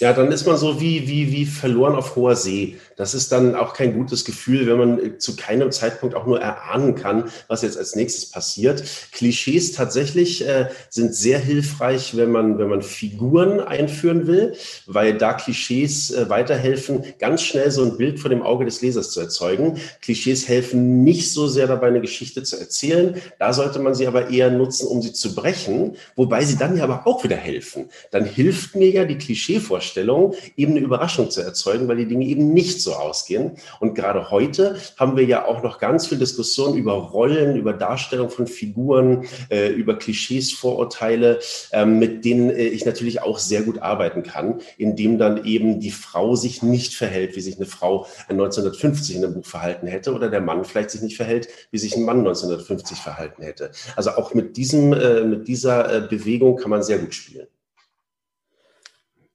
Ja, 0.00 0.12
dann 0.12 0.30
ist 0.30 0.46
man 0.46 0.56
so 0.56 0.80
wie, 0.80 1.08
wie, 1.08 1.32
wie 1.32 1.44
verloren 1.44 1.96
auf 1.96 2.14
hoher 2.14 2.36
See. 2.36 2.76
Das 2.94 3.14
ist 3.14 3.32
dann 3.32 3.56
auch 3.56 3.74
kein 3.74 3.94
gutes 3.94 4.24
Gefühl, 4.24 4.68
wenn 4.68 4.78
man 4.78 4.98
äh, 4.98 5.18
zu 5.18 5.34
keinem 5.34 5.72
Zeitpunkt 5.72 6.14
auch 6.14 6.24
nur 6.24 6.40
erahnen 6.40 6.94
kann, 6.94 7.30
was 7.48 7.62
jetzt 7.62 7.76
als 7.76 7.96
nächstes 7.96 8.26
passiert. 8.26 8.84
Klischees 9.10 9.72
tatsächlich 9.72 10.46
äh, 10.46 10.68
sind 10.88 11.16
sehr 11.16 11.40
hilfreich, 11.40 12.16
wenn 12.16 12.30
man, 12.30 12.58
wenn 12.58 12.68
man 12.68 12.82
Figuren 12.82 13.58
einführen 13.58 14.28
will, 14.28 14.54
weil 14.86 15.18
da 15.18 15.32
Klischees 15.32 16.12
äh, 16.12 16.30
weiterhelfen, 16.30 17.02
ganz 17.18 17.42
schnell 17.42 17.72
so 17.72 17.82
ein 17.82 17.96
Bild 17.96 18.20
vor 18.20 18.30
dem 18.30 18.42
Auge 18.42 18.66
des 18.66 18.80
Lesers 18.82 19.10
zu 19.10 19.18
erzeugen. 19.18 19.80
Klischees 20.00 20.46
helfen 20.46 21.02
nicht 21.02 21.32
so 21.32 21.48
sehr 21.48 21.66
dabei, 21.66 21.88
eine 21.88 22.00
Geschichte 22.00 22.44
zu 22.44 22.56
erzählen. 22.56 23.20
Da 23.40 23.52
sollte 23.52 23.80
man 23.80 23.96
sie 23.96 24.06
aber 24.06 24.30
eher 24.30 24.52
nutzen, 24.52 24.86
um 24.86 25.02
sie 25.02 25.12
zu 25.12 25.34
brechen, 25.34 25.96
wobei 26.14 26.44
sie 26.44 26.56
dann 26.56 26.76
ja 26.76 26.84
aber 26.84 27.04
auch 27.08 27.24
wieder 27.24 27.36
helfen. 27.36 27.90
Dann 28.12 28.24
hilft 28.24 28.76
mir 28.76 28.90
ja 28.90 29.04
die 29.04 29.18
Klischeevorstellung, 29.18 29.87
Vorstellung, 29.88 30.34
eben 30.56 30.72
eine 30.72 30.80
Überraschung 30.80 31.30
zu 31.30 31.40
erzeugen, 31.40 31.88
weil 31.88 31.96
die 31.96 32.06
Dinge 32.06 32.26
eben 32.26 32.52
nicht 32.52 32.82
so 32.82 32.92
ausgehen. 32.92 33.52
Und 33.80 33.94
gerade 33.94 34.30
heute 34.30 34.76
haben 34.98 35.16
wir 35.16 35.24
ja 35.24 35.46
auch 35.46 35.62
noch 35.62 35.78
ganz 35.78 36.06
viel 36.06 36.18
Diskussion 36.18 36.76
über 36.76 36.92
Rollen, 36.92 37.56
über 37.56 37.72
Darstellung 37.72 38.28
von 38.28 38.46
Figuren, 38.46 39.24
äh, 39.50 39.68
über 39.68 39.98
Klischees, 39.98 40.52
Vorurteile, 40.52 41.40
äh, 41.72 41.86
mit 41.86 42.24
denen 42.26 42.50
äh, 42.50 42.66
ich 42.66 42.84
natürlich 42.84 43.22
auch 43.22 43.38
sehr 43.38 43.62
gut 43.62 43.78
arbeiten 43.80 44.22
kann, 44.22 44.60
indem 44.76 45.18
dann 45.18 45.44
eben 45.44 45.80
die 45.80 45.90
Frau 45.90 46.36
sich 46.36 46.62
nicht 46.62 46.94
verhält, 46.94 47.34
wie 47.34 47.40
sich 47.40 47.56
eine 47.56 47.66
Frau 47.66 48.06
1950 48.28 49.16
in 49.16 49.24
einem 49.24 49.34
Buch 49.34 49.46
verhalten 49.46 49.86
hätte 49.86 50.12
oder 50.12 50.28
der 50.28 50.42
Mann 50.42 50.64
vielleicht 50.64 50.90
sich 50.90 51.00
nicht 51.00 51.16
verhält, 51.16 51.48
wie 51.70 51.78
sich 51.78 51.96
ein 51.96 52.04
Mann 52.04 52.18
1950 52.18 52.98
verhalten 52.98 53.42
hätte. 53.42 53.70
Also 53.96 54.10
auch 54.10 54.34
mit 54.34 54.56
diesem, 54.58 54.92
äh, 54.92 55.22
mit 55.22 55.48
dieser 55.48 55.94
äh, 55.94 56.00
Bewegung 56.06 56.56
kann 56.56 56.70
man 56.70 56.82
sehr 56.82 56.98
gut 56.98 57.14
spielen. 57.14 57.46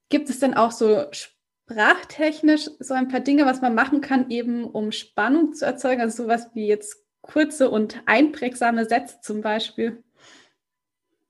Gibt 0.08 0.30
es 0.30 0.38
denn 0.38 0.54
auch 0.54 0.70
so 0.70 1.06
sprachtechnisch 1.10 2.70
so 2.78 2.94
ein 2.94 3.08
paar 3.08 3.20
Dinge, 3.20 3.46
was 3.46 3.60
man 3.60 3.74
machen 3.74 4.00
kann, 4.00 4.30
eben 4.30 4.64
um 4.64 4.92
Spannung 4.92 5.54
zu 5.54 5.64
erzeugen? 5.64 6.00
Also 6.00 6.24
sowas 6.24 6.48
wie 6.54 6.66
jetzt 6.66 6.96
kurze 7.22 7.70
und 7.70 8.02
einprägsame 8.06 8.86
Sätze 8.86 9.16
zum 9.22 9.40
Beispiel? 9.40 10.02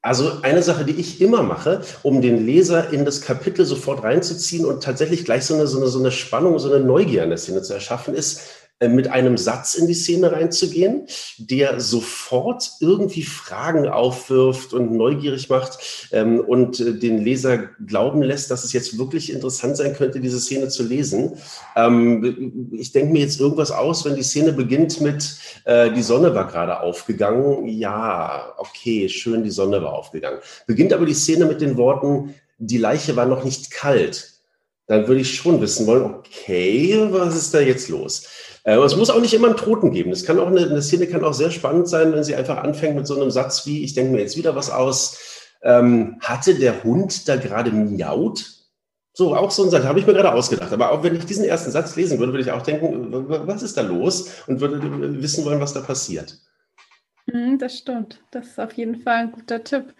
Also 0.02 0.42
eine 0.42 0.62
Sache, 0.62 0.84
die 0.84 1.00
ich 1.00 1.22
immer 1.22 1.42
mache, 1.42 1.80
um 2.02 2.20
den 2.20 2.44
Leser 2.44 2.92
in 2.92 3.06
das 3.06 3.22
Kapitel 3.22 3.64
sofort 3.64 4.02
reinzuziehen 4.02 4.66
und 4.66 4.82
tatsächlich 4.82 5.24
gleich 5.24 5.46
so 5.46 5.54
eine, 5.54 5.66
so 5.66 5.78
eine, 5.78 5.86
so 5.86 5.98
eine 5.98 6.10
Spannung, 6.10 6.58
so 6.58 6.70
eine 6.70 6.84
Neugier 6.84 7.22
an 7.22 7.30
der 7.30 7.38
Szene 7.38 7.62
zu 7.62 7.72
erschaffen, 7.72 8.14
ist, 8.14 8.63
mit 8.80 9.08
einem 9.08 9.36
Satz 9.36 9.74
in 9.74 9.86
die 9.86 9.94
Szene 9.94 10.32
reinzugehen, 10.32 11.06
der 11.38 11.80
sofort 11.80 12.72
irgendwie 12.80 13.22
Fragen 13.22 13.88
aufwirft 13.88 14.72
und 14.74 14.92
neugierig 14.92 15.48
macht 15.48 16.08
ähm, 16.12 16.40
und 16.40 16.80
äh, 16.80 16.98
den 16.98 17.18
Leser 17.18 17.70
glauben 17.86 18.22
lässt, 18.22 18.50
dass 18.50 18.64
es 18.64 18.72
jetzt 18.72 18.98
wirklich 18.98 19.32
interessant 19.32 19.76
sein 19.76 19.94
könnte, 19.94 20.20
diese 20.20 20.40
Szene 20.40 20.68
zu 20.68 20.82
lesen. 20.82 21.38
Ähm, 21.76 22.70
ich 22.72 22.92
denke 22.92 23.12
mir 23.12 23.20
jetzt 23.20 23.40
irgendwas 23.40 23.70
aus, 23.70 24.04
wenn 24.04 24.16
die 24.16 24.22
Szene 24.22 24.52
beginnt 24.52 25.00
mit, 25.00 25.36
äh, 25.64 25.92
die 25.92 26.02
Sonne 26.02 26.34
war 26.34 26.48
gerade 26.48 26.80
aufgegangen. 26.80 27.68
Ja, 27.68 28.54
okay, 28.58 29.08
schön, 29.08 29.44
die 29.44 29.50
Sonne 29.50 29.82
war 29.82 29.94
aufgegangen. 29.94 30.40
Beginnt 30.66 30.92
aber 30.92 31.06
die 31.06 31.14
Szene 31.14 31.46
mit 31.46 31.60
den 31.60 31.76
Worten, 31.76 32.34
die 32.58 32.78
Leiche 32.78 33.16
war 33.16 33.26
noch 33.26 33.44
nicht 33.44 33.70
kalt. 33.70 34.32
Dann 34.86 35.08
würde 35.08 35.22
ich 35.22 35.34
schon 35.34 35.60
wissen 35.60 35.86
wollen, 35.86 36.02
okay, 36.02 37.06
was 37.10 37.34
ist 37.34 37.54
da 37.54 37.60
jetzt 37.60 37.88
los? 37.88 38.26
Äh, 38.64 38.76
es 38.78 38.96
muss 38.96 39.10
auch 39.10 39.20
nicht 39.20 39.34
immer 39.34 39.48
einen 39.48 39.56
Toten 39.56 39.92
geben. 39.92 40.10
Es 40.10 40.24
kann 40.24 40.40
auch 40.40 40.48
eine, 40.48 40.62
eine, 40.62 40.82
Szene 40.82 41.06
kann 41.06 41.24
auch 41.24 41.34
sehr 41.34 41.50
spannend 41.50 41.88
sein, 41.88 42.12
wenn 42.12 42.24
sie 42.24 42.34
einfach 42.34 42.58
anfängt 42.58 42.96
mit 42.96 43.06
so 43.06 43.14
einem 43.14 43.30
Satz 43.30 43.66
wie, 43.66 43.84
ich 43.84 43.94
denke 43.94 44.12
mir 44.12 44.20
jetzt 44.20 44.36
wieder 44.36 44.56
was 44.56 44.70
aus, 44.70 45.52
ähm, 45.62 46.16
hatte 46.20 46.54
der 46.54 46.82
Hund 46.82 47.28
da 47.28 47.36
gerade 47.36 47.70
miaut? 47.70 48.50
So, 49.12 49.36
auch 49.36 49.50
so 49.50 49.62
ein 49.62 49.70
Satz, 49.70 49.84
habe 49.84 50.00
ich 50.00 50.06
mir 50.06 50.14
gerade 50.14 50.32
ausgedacht. 50.32 50.72
Aber 50.72 50.90
auch 50.90 51.04
wenn 51.04 51.14
ich 51.14 51.24
diesen 51.24 51.44
ersten 51.44 51.70
Satz 51.70 51.94
lesen 51.94 52.18
würde, 52.18 52.32
würde 52.32 52.42
ich 52.42 52.50
auch 52.50 52.62
denken, 52.62 53.08
was 53.46 53.62
ist 53.62 53.76
da 53.76 53.82
los? 53.82 54.42
Und 54.48 54.60
würde 54.60 55.22
wissen 55.22 55.44
wollen, 55.44 55.60
was 55.60 55.72
da 55.72 55.80
passiert. 55.80 56.36
Mhm, 57.26 57.58
das 57.58 57.78
stimmt. 57.78 58.20
Das 58.32 58.48
ist 58.48 58.60
auf 58.60 58.72
jeden 58.72 58.96
Fall 58.96 59.16
ein 59.16 59.32
guter 59.32 59.62
Tipp. 59.62 59.94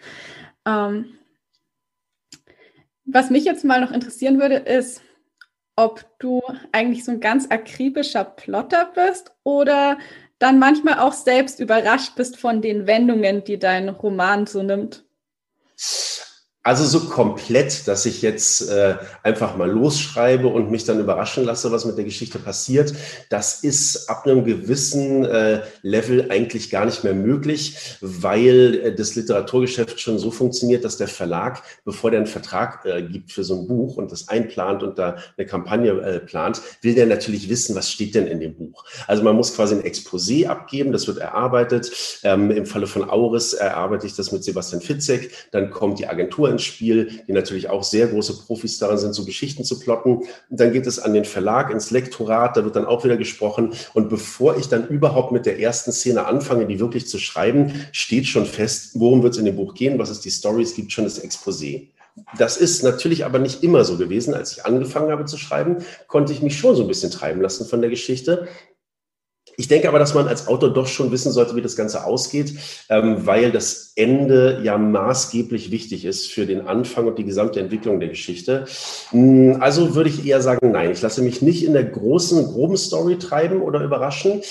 Ähm, 0.65 1.17
Was 3.05 3.29
mich 3.29 3.45
jetzt 3.45 3.63
mal 3.63 3.79
noch 3.79 3.91
interessieren 3.91 4.39
würde, 4.39 4.55
ist, 4.55 5.01
ob 5.75 6.05
du 6.19 6.41
eigentlich 6.71 7.03
so 7.03 7.11
ein 7.11 7.19
ganz 7.19 7.49
akribischer 7.49 8.23
Plotter 8.23 8.91
bist 8.93 9.35
oder 9.43 9.97
dann 10.39 10.59
manchmal 10.59 10.99
auch 10.99 11.13
selbst 11.13 11.59
überrascht 11.59 12.15
bist 12.15 12.37
von 12.37 12.61
den 12.61 12.87
Wendungen, 12.87 13.43
die 13.43 13.59
dein 13.59 13.89
Roman 13.89 14.47
so 14.47 14.63
nimmt. 14.63 15.05
Also 16.65 16.83
so 16.83 17.01
komplett, 17.01 17.87
dass 17.87 18.07
ich 18.07 18.23
jetzt 18.23 18.71
äh, 18.71 18.95
einfach 19.21 19.55
mal 19.55 19.69
losschreibe 19.69 20.47
und 20.47 20.71
mich 20.71 20.83
dann 20.83 20.99
überraschen 20.99 21.43
lasse, 21.43 21.71
was 21.71 21.85
mit 21.85 21.95
der 21.95 22.05
Geschichte 22.05 22.39
passiert, 22.39 22.91
das 23.29 23.63
ist 23.63 24.09
ab 24.09 24.25
einem 24.25 24.43
gewissen 24.43 25.25
äh, 25.25 25.61
Level 25.83 26.31
eigentlich 26.31 26.71
gar 26.71 26.85
nicht 26.85 27.03
mehr 27.03 27.13
möglich, 27.13 27.77
weil 28.01 28.81
äh, 28.83 28.95
das 28.95 29.13
Literaturgeschäft 29.13 30.01
schon 30.01 30.17
so 30.17 30.31
funktioniert, 30.31 30.83
dass 30.83 30.97
der 30.97 31.07
Verlag, 31.07 31.61
bevor 31.83 32.09
der 32.09 32.21
einen 32.21 32.27
Vertrag 32.27 32.83
äh, 32.83 33.03
gibt 33.03 33.31
für 33.31 33.43
so 33.43 33.59
ein 33.59 33.67
Buch 33.67 33.97
und 33.97 34.11
das 34.11 34.27
einplant 34.27 34.81
und 34.81 34.97
da 34.97 35.17
eine 35.37 35.45
Kampagne 35.45 35.91
äh, 35.91 36.19
plant, 36.19 36.63
will 36.81 36.95
der 36.95 37.05
natürlich 37.05 37.47
wissen, 37.47 37.75
was 37.75 37.91
steht 37.91 38.15
denn 38.15 38.25
in 38.25 38.39
dem 38.39 38.55
Buch. 38.55 38.85
Also 39.05 39.21
man 39.21 39.35
muss 39.35 39.55
quasi 39.55 39.75
ein 39.75 39.83
Exposé 39.83 40.47
abgeben, 40.47 40.91
das 40.91 41.05
wird 41.05 41.19
erarbeitet. 41.19 41.91
Ähm, 42.23 42.49
Im 42.49 42.65
Falle 42.65 42.87
von 42.87 43.07
Auris 43.07 43.53
erarbeite 43.53 44.07
ich 44.07 44.15
das 44.15 44.31
mit 44.31 44.43
Sebastian 44.43 44.81
Fitzek, 44.81 45.29
dann 45.51 45.69
kommt 45.69 45.99
die 45.99 46.07
Agentur 46.07 46.54
ins 46.55 46.63
Spiel, 46.63 47.21
die 47.27 47.33
natürlich 47.33 47.69
auch 47.69 47.83
sehr 47.83 48.07
große 48.07 48.39
Profis 48.39 48.79
daran 48.79 48.97
sind, 48.97 49.13
so 49.13 49.25
Geschichten 49.25 49.63
zu 49.63 49.79
plotten. 49.79 50.17
Und 50.49 50.59
dann 50.59 50.73
geht 50.73 50.87
es 50.87 50.99
an 50.99 51.13
den 51.13 51.25
Verlag, 51.25 51.71
ins 51.71 51.91
Lektorat, 51.91 52.57
da 52.57 52.63
wird 52.63 52.75
dann 52.75 52.85
auch 52.85 53.03
wieder 53.03 53.17
gesprochen. 53.17 53.73
Und 53.93 54.09
bevor 54.09 54.57
ich 54.57 54.67
dann 54.67 54.87
überhaupt 54.87 55.31
mit 55.31 55.45
der 55.45 55.59
ersten 55.59 55.91
Szene 55.91 56.25
anfange, 56.25 56.65
die 56.65 56.79
wirklich 56.79 57.07
zu 57.07 57.19
schreiben, 57.19 57.85
steht 57.91 58.27
schon 58.27 58.45
fest, 58.45 58.91
worum 58.95 59.23
wird 59.23 59.33
es 59.33 59.39
in 59.39 59.45
dem 59.45 59.55
Buch 59.55 59.73
gehen, 59.73 59.99
was 59.99 60.09
ist 60.09 60.25
die 60.25 60.29
Story, 60.29 60.63
es 60.63 60.75
gibt 60.75 60.91
schon 60.91 61.03
das 61.03 61.23
Exposé. 61.23 61.89
Das 62.37 62.55
ist 62.55 62.81
natürlich 62.83 63.25
aber 63.25 63.39
nicht 63.39 63.61
immer 63.61 63.83
so 63.83 63.97
gewesen. 63.97 64.33
Als 64.33 64.53
ich 64.53 64.65
angefangen 64.65 65.11
habe 65.11 65.25
zu 65.25 65.37
schreiben, 65.37 65.83
konnte 66.07 66.31
ich 66.31 66.41
mich 66.41 66.57
schon 66.57 66.75
so 66.75 66.83
ein 66.83 66.87
bisschen 66.87 67.11
treiben 67.11 67.41
lassen 67.41 67.65
von 67.67 67.81
der 67.81 67.89
Geschichte. 67.89 68.47
Ich 69.57 69.67
denke 69.67 69.87
aber, 69.87 69.99
dass 69.99 70.13
man 70.13 70.27
als 70.27 70.47
Autor 70.47 70.73
doch 70.73 70.87
schon 70.87 71.11
wissen 71.11 71.31
sollte, 71.31 71.55
wie 71.55 71.61
das 71.61 71.75
Ganze 71.75 72.05
ausgeht, 72.05 72.53
ähm, 72.89 73.25
weil 73.25 73.51
das 73.51 73.93
Ende 73.95 74.61
ja 74.63 74.77
maßgeblich 74.77 75.71
wichtig 75.71 76.05
ist 76.05 76.31
für 76.31 76.45
den 76.45 76.67
Anfang 76.67 77.07
und 77.07 77.17
die 77.17 77.23
gesamte 77.23 77.59
Entwicklung 77.59 77.99
der 77.99 78.09
Geschichte. 78.09 78.65
Hm, 79.11 79.57
also 79.59 79.95
würde 79.95 80.09
ich 80.09 80.25
eher 80.25 80.41
sagen, 80.41 80.71
nein, 80.71 80.91
ich 80.91 81.01
lasse 81.01 81.21
mich 81.21 81.41
nicht 81.41 81.65
in 81.65 81.73
der 81.73 81.85
großen, 81.85 82.45
groben 82.45 82.77
Story 82.77 83.17
treiben 83.17 83.61
oder 83.61 83.81
überraschen, 83.81 84.41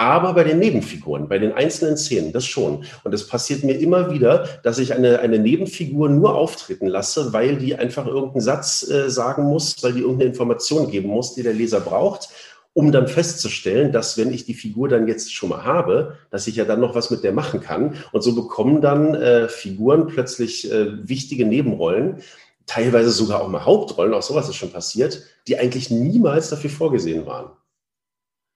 aber 0.00 0.32
bei 0.32 0.44
den 0.44 0.58
Nebenfiguren, 0.58 1.28
bei 1.28 1.38
den 1.38 1.52
einzelnen 1.52 1.98
Szenen, 1.98 2.32
das 2.32 2.46
schon. 2.46 2.84
Und 3.04 3.12
es 3.12 3.26
passiert 3.26 3.64
mir 3.64 3.78
immer 3.78 4.10
wieder, 4.10 4.48
dass 4.62 4.78
ich 4.78 4.94
eine, 4.94 5.20
eine 5.20 5.38
Nebenfigur 5.38 6.08
nur 6.08 6.34
auftreten 6.34 6.86
lasse, 6.86 7.34
weil 7.34 7.56
die 7.58 7.74
einfach 7.74 8.06
irgendeinen 8.06 8.40
Satz 8.40 8.88
äh, 8.88 9.10
sagen 9.10 9.44
muss, 9.44 9.76
weil 9.82 9.92
die 9.92 10.00
irgendeine 10.00 10.30
Information 10.30 10.90
geben 10.90 11.10
muss, 11.10 11.34
die 11.34 11.42
der 11.42 11.52
Leser 11.52 11.80
braucht 11.80 12.30
um 12.72 12.92
dann 12.92 13.08
festzustellen, 13.08 13.92
dass 13.92 14.16
wenn 14.16 14.32
ich 14.32 14.44
die 14.44 14.54
Figur 14.54 14.88
dann 14.88 15.08
jetzt 15.08 15.34
schon 15.34 15.48
mal 15.48 15.64
habe, 15.64 16.18
dass 16.30 16.46
ich 16.46 16.56
ja 16.56 16.64
dann 16.64 16.80
noch 16.80 16.94
was 16.94 17.10
mit 17.10 17.24
der 17.24 17.32
machen 17.32 17.60
kann. 17.60 17.96
Und 18.12 18.22
so 18.22 18.34
bekommen 18.34 18.80
dann 18.80 19.14
äh, 19.14 19.48
Figuren 19.48 20.06
plötzlich 20.06 20.70
äh, 20.70 21.08
wichtige 21.08 21.46
Nebenrollen, 21.46 22.22
teilweise 22.66 23.10
sogar 23.10 23.42
auch 23.42 23.48
mal 23.48 23.64
Hauptrollen, 23.64 24.14
auch 24.14 24.22
sowas 24.22 24.48
ist 24.48 24.56
schon 24.56 24.72
passiert, 24.72 25.24
die 25.48 25.58
eigentlich 25.58 25.90
niemals 25.90 26.50
dafür 26.50 26.70
vorgesehen 26.70 27.26
waren. 27.26 27.50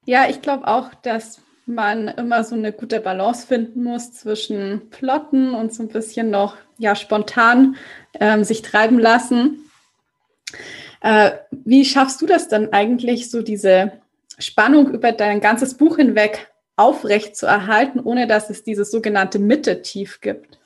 Ja, 0.06 0.28
ich 0.28 0.42
glaube 0.42 0.68
auch, 0.68 0.94
dass 0.94 1.40
man 1.66 2.08
immer 2.08 2.44
so 2.44 2.54
eine 2.54 2.72
gute 2.72 3.00
Balance 3.00 3.46
finden 3.46 3.82
muss 3.82 4.12
zwischen 4.12 4.90
Plotten 4.90 5.54
und 5.54 5.72
so 5.72 5.82
ein 5.82 5.88
bisschen 5.88 6.30
noch 6.30 6.56
ja 6.78 6.94
spontan 6.94 7.76
ähm, 8.20 8.44
sich 8.44 8.62
treiben 8.62 8.98
lassen. 8.98 9.70
Äh, 11.00 11.32
wie 11.50 11.84
schaffst 11.84 12.20
du 12.20 12.26
das 12.26 12.48
dann 12.48 12.72
eigentlich, 12.72 13.30
so 13.30 13.42
diese 13.42 13.92
Spannung 14.38 14.90
über 14.90 15.12
dein 15.12 15.40
ganzes 15.40 15.74
Buch 15.74 15.96
hinweg 15.96 16.50
aufrecht 16.76 17.36
zu 17.36 17.46
erhalten, 17.46 18.00
ohne 18.00 18.26
dass 18.26 18.50
es 18.50 18.64
dieses 18.64 18.90
sogenannte 18.90 19.38
Mitte-Tief 19.38 20.20
gibt? 20.20 20.58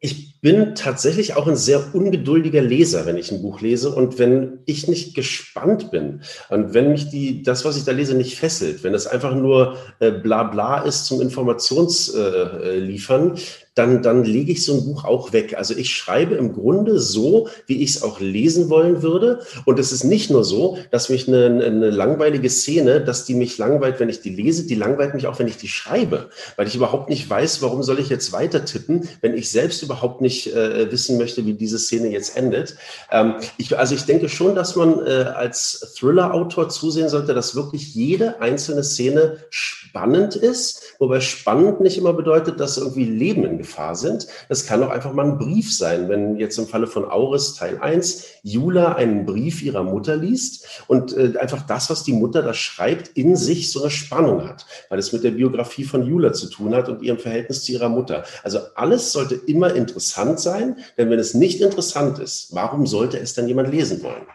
Ich 0.00 0.40
bin 0.40 0.76
tatsächlich 0.76 1.34
auch 1.34 1.48
ein 1.48 1.56
sehr 1.56 1.92
ungeduldiger 1.92 2.62
Leser, 2.62 3.04
wenn 3.04 3.16
ich 3.16 3.32
ein 3.32 3.42
Buch 3.42 3.60
lese 3.60 3.92
und 3.92 4.20
wenn 4.20 4.60
ich 4.64 4.86
nicht 4.86 5.16
gespannt 5.16 5.90
bin 5.90 6.20
und 6.50 6.72
wenn 6.72 6.92
mich 6.92 7.10
die, 7.10 7.42
das, 7.42 7.64
was 7.64 7.76
ich 7.76 7.82
da 7.82 7.90
lese, 7.90 8.16
nicht 8.16 8.38
fesselt, 8.38 8.84
wenn 8.84 8.94
es 8.94 9.08
einfach 9.08 9.34
nur 9.34 9.76
äh, 9.98 10.12
bla 10.12 10.44
bla 10.44 10.82
ist 10.82 11.06
zum 11.06 11.20
Informationsliefern, 11.20 13.34
äh, 13.34 13.40
dann, 13.78 14.02
dann 14.02 14.24
lege 14.24 14.52
ich 14.52 14.64
so 14.64 14.74
ein 14.74 14.84
Buch 14.84 15.04
auch 15.04 15.32
weg. 15.32 15.54
Also 15.56 15.74
ich 15.74 15.94
schreibe 15.94 16.34
im 16.34 16.52
Grunde 16.52 16.98
so, 16.98 17.48
wie 17.66 17.82
ich 17.82 17.90
es 17.90 18.02
auch 18.02 18.18
lesen 18.18 18.70
wollen 18.70 19.02
würde. 19.02 19.40
Und 19.66 19.78
es 19.78 19.92
ist 19.92 20.02
nicht 20.02 20.30
nur 20.30 20.44
so, 20.44 20.78
dass 20.90 21.08
mich 21.08 21.28
eine, 21.28 21.46
eine 21.64 21.90
langweilige 21.90 22.50
Szene, 22.50 23.00
dass 23.00 23.24
die 23.24 23.34
mich 23.34 23.56
langweilt, 23.56 24.00
wenn 24.00 24.08
ich 24.08 24.20
die 24.20 24.34
lese, 24.34 24.66
die 24.66 24.74
langweilt 24.74 25.14
mich 25.14 25.28
auch, 25.28 25.38
wenn 25.38 25.46
ich 25.46 25.58
die 25.58 25.68
schreibe, 25.68 26.30
weil 26.56 26.66
ich 26.66 26.74
überhaupt 26.74 27.08
nicht 27.08 27.30
weiß, 27.30 27.62
warum 27.62 27.84
soll 27.84 28.00
ich 28.00 28.08
jetzt 28.08 28.32
weiter 28.32 28.64
tippen, 28.64 29.08
wenn 29.20 29.34
ich 29.34 29.50
selbst 29.50 29.82
überhaupt 29.82 30.20
nicht 30.20 30.52
äh, 30.52 30.90
wissen 30.90 31.16
möchte, 31.16 31.46
wie 31.46 31.54
diese 31.54 31.78
Szene 31.78 32.08
jetzt 32.08 32.36
endet. 32.36 32.76
Ähm, 33.12 33.34
ich, 33.58 33.78
also 33.78 33.94
ich 33.94 34.04
denke 34.04 34.28
schon, 34.28 34.56
dass 34.56 34.74
man 34.74 35.06
äh, 35.06 35.24
als 35.34 35.94
Thriller-Autor 35.96 36.68
zusehen 36.68 37.08
sollte, 37.08 37.32
dass 37.32 37.54
wirklich 37.54 37.94
jede 37.94 38.40
einzelne 38.40 38.82
Szene 38.82 39.38
spannend 39.50 40.34
ist, 40.34 40.87
wobei 40.98 41.20
spannend 41.20 41.80
nicht 41.80 41.98
immer 41.98 42.12
bedeutet, 42.12 42.60
dass 42.60 42.76
irgendwie 42.76 43.04
Leben 43.04 43.44
in 43.44 43.58
Gefahr 43.58 43.94
sind. 43.94 44.26
Das 44.48 44.66
kann 44.66 44.82
auch 44.82 44.90
einfach 44.90 45.12
mal 45.12 45.24
ein 45.26 45.38
Brief 45.38 45.74
sein, 45.74 46.08
wenn 46.08 46.36
jetzt 46.36 46.58
im 46.58 46.66
Falle 46.66 46.86
von 46.86 47.04
Auris 47.04 47.54
Teil 47.54 47.78
1 47.78 48.24
Jula 48.42 48.94
einen 48.94 49.26
Brief 49.26 49.62
ihrer 49.62 49.82
Mutter 49.82 50.16
liest 50.16 50.84
und 50.86 51.16
äh, 51.16 51.38
einfach 51.38 51.62
das, 51.62 51.90
was 51.90 52.04
die 52.04 52.12
Mutter 52.12 52.42
da 52.42 52.54
schreibt, 52.54 53.08
in 53.16 53.36
sich 53.36 53.70
so 53.72 53.82
eine 53.82 53.90
Spannung 53.90 54.46
hat, 54.48 54.66
weil 54.88 54.98
es 54.98 55.12
mit 55.12 55.24
der 55.24 55.32
Biografie 55.32 55.84
von 55.84 56.04
Jula 56.04 56.32
zu 56.32 56.48
tun 56.48 56.74
hat 56.74 56.88
und 56.88 57.02
ihrem 57.02 57.18
Verhältnis 57.18 57.64
zu 57.64 57.72
ihrer 57.72 57.88
Mutter. 57.88 58.24
Also 58.42 58.60
alles 58.74 59.12
sollte 59.12 59.34
immer 59.34 59.74
interessant 59.74 60.40
sein, 60.40 60.76
denn 60.96 61.10
wenn 61.10 61.18
es 61.18 61.34
nicht 61.34 61.60
interessant 61.60 62.18
ist, 62.18 62.54
warum 62.54 62.86
sollte 62.86 63.18
es 63.18 63.34
dann 63.34 63.48
jemand 63.48 63.70
lesen 63.70 64.02
wollen? 64.02 64.26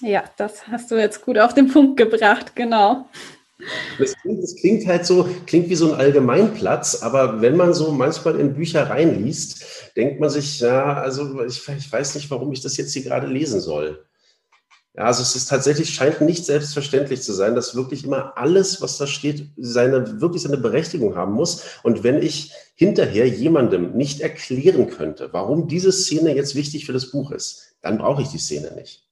Ja, 0.00 0.24
das 0.36 0.66
hast 0.66 0.90
du 0.90 0.96
jetzt 0.96 1.24
gut 1.24 1.38
auf 1.38 1.54
den 1.54 1.68
Punkt 1.68 1.96
gebracht, 1.96 2.56
genau. 2.56 3.06
Das 3.98 4.14
klingt, 4.20 4.42
das 4.42 4.56
klingt, 4.56 4.86
halt 4.86 5.06
so, 5.06 5.28
klingt 5.46 5.68
wie 5.68 5.76
so 5.76 5.92
ein 5.92 5.98
Allgemeinplatz, 5.98 7.02
aber 7.02 7.40
wenn 7.40 7.56
man 7.56 7.72
so 7.72 7.92
manchmal 7.92 8.40
in 8.40 8.54
Bücher 8.54 8.90
reinliest, 8.90 9.92
denkt 9.96 10.20
man 10.20 10.28
sich, 10.28 10.60
ja, 10.60 10.94
also 10.94 11.40
ich, 11.44 11.66
ich 11.68 11.92
weiß 11.92 12.16
nicht, 12.16 12.30
warum 12.30 12.52
ich 12.52 12.60
das 12.60 12.76
jetzt 12.76 12.92
hier 12.92 13.04
gerade 13.04 13.28
lesen 13.28 13.60
soll. 13.60 14.04
Ja, 14.96 15.04
also 15.04 15.22
es 15.22 15.34
ist 15.34 15.48
tatsächlich, 15.48 15.90
scheint 15.90 16.20
nicht 16.20 16.44
selbstverständlich 16.44 17.22
zu 17.22 17.32
sein, 17.32 17.56
dass 17.56 17.74
wirklich 17.74 18.04
immer 18.04 18.36
alles, 18.36 18.80
was 18.80 18.96
da 18.96 19.08
steht, 19.08 19.48
seine, 19.56 20.20
wirklich 20.20 20.42
seine 20.42 20.56
Berechtigung 20.56 21.16
haben 21.16 21.32
muss. 21.32 21.64
Und 21.82 22.04
wenn 22.04 22.22
ich 22.22 22.52
hinterher 22.76 23.28
jemandem 23.28 23.96
nicht 23.96 24.20
erklären 24.20 24.88
könnte, 24.88 25.32
warum 25.32 25.66
diese 25.66 25.90
Szene 25.90 26.34
jetzt 26.36 26.54
wichtig 26.54 26.86
für 26.86 26.92
das 26.92 27.10
Buch 27.10 27.32
ist, 27.32 27.74
dann 27.82 27.98
brauche 27.98 28.22
ich 28.22 28.28
die 28.28 28.38
Szene 28.38 28.72
nicht. 28.76 29.03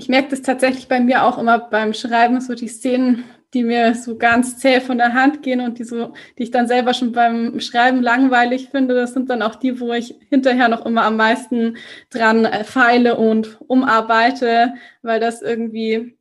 Ich 0.00 0.08
merke 0.08 0.30
das 0.30 0.40
tatsächlich 0.40 0.88
bei 0.88 0.98
mir 0.98 1.24
auch 1.24 1.36
immer 1.36 1.58
beim 1.58 1.92
Schreiben, 1.92 2.40
so 2.40 2.54
die 2.54 2.68
Szenen, 2.68 3.24
die 3.52 3.64
mir 3.64 3.94
so 3.94 4.16
ganz 4.16 4.56
zäh 4.56 4.80
von 4.80 4.96
der 4.96 5.12
Hand 5.12 5.42
gehen 5.42 5.60
und 5.60 5.78
die 5.78 5.84
so, 5.84 6.14
die 6.38 6.44
ich 6.44 6.50
dann 6.50 6.66
selber 6.66 6.94
schon 6.94 7.12
beim 7.12 7.60
Schreiben 7.60 8.00
langweilig 8.00 8.70
finde, 8.70 8.94
das 8.94 9.12
sind 9.12 9.28
dann 9.28 9.42
auch 9.42 9.56
die, 9.56 9.78
wo 9.78 9.92
ich 9.92 10.14
hinterher 10.30 10.68
noch 10.70 10.86
immer 10.86 11.02
am 11.02 11.16
meisten 11.16 11.76
dran 12.08 12.48
feile 12.64 13.18
und 13.18 13.58
umarbeite, 13.68 14.72
weil 15.02 15.20
das 15.20 15.42
irgendwie 15.42 16.16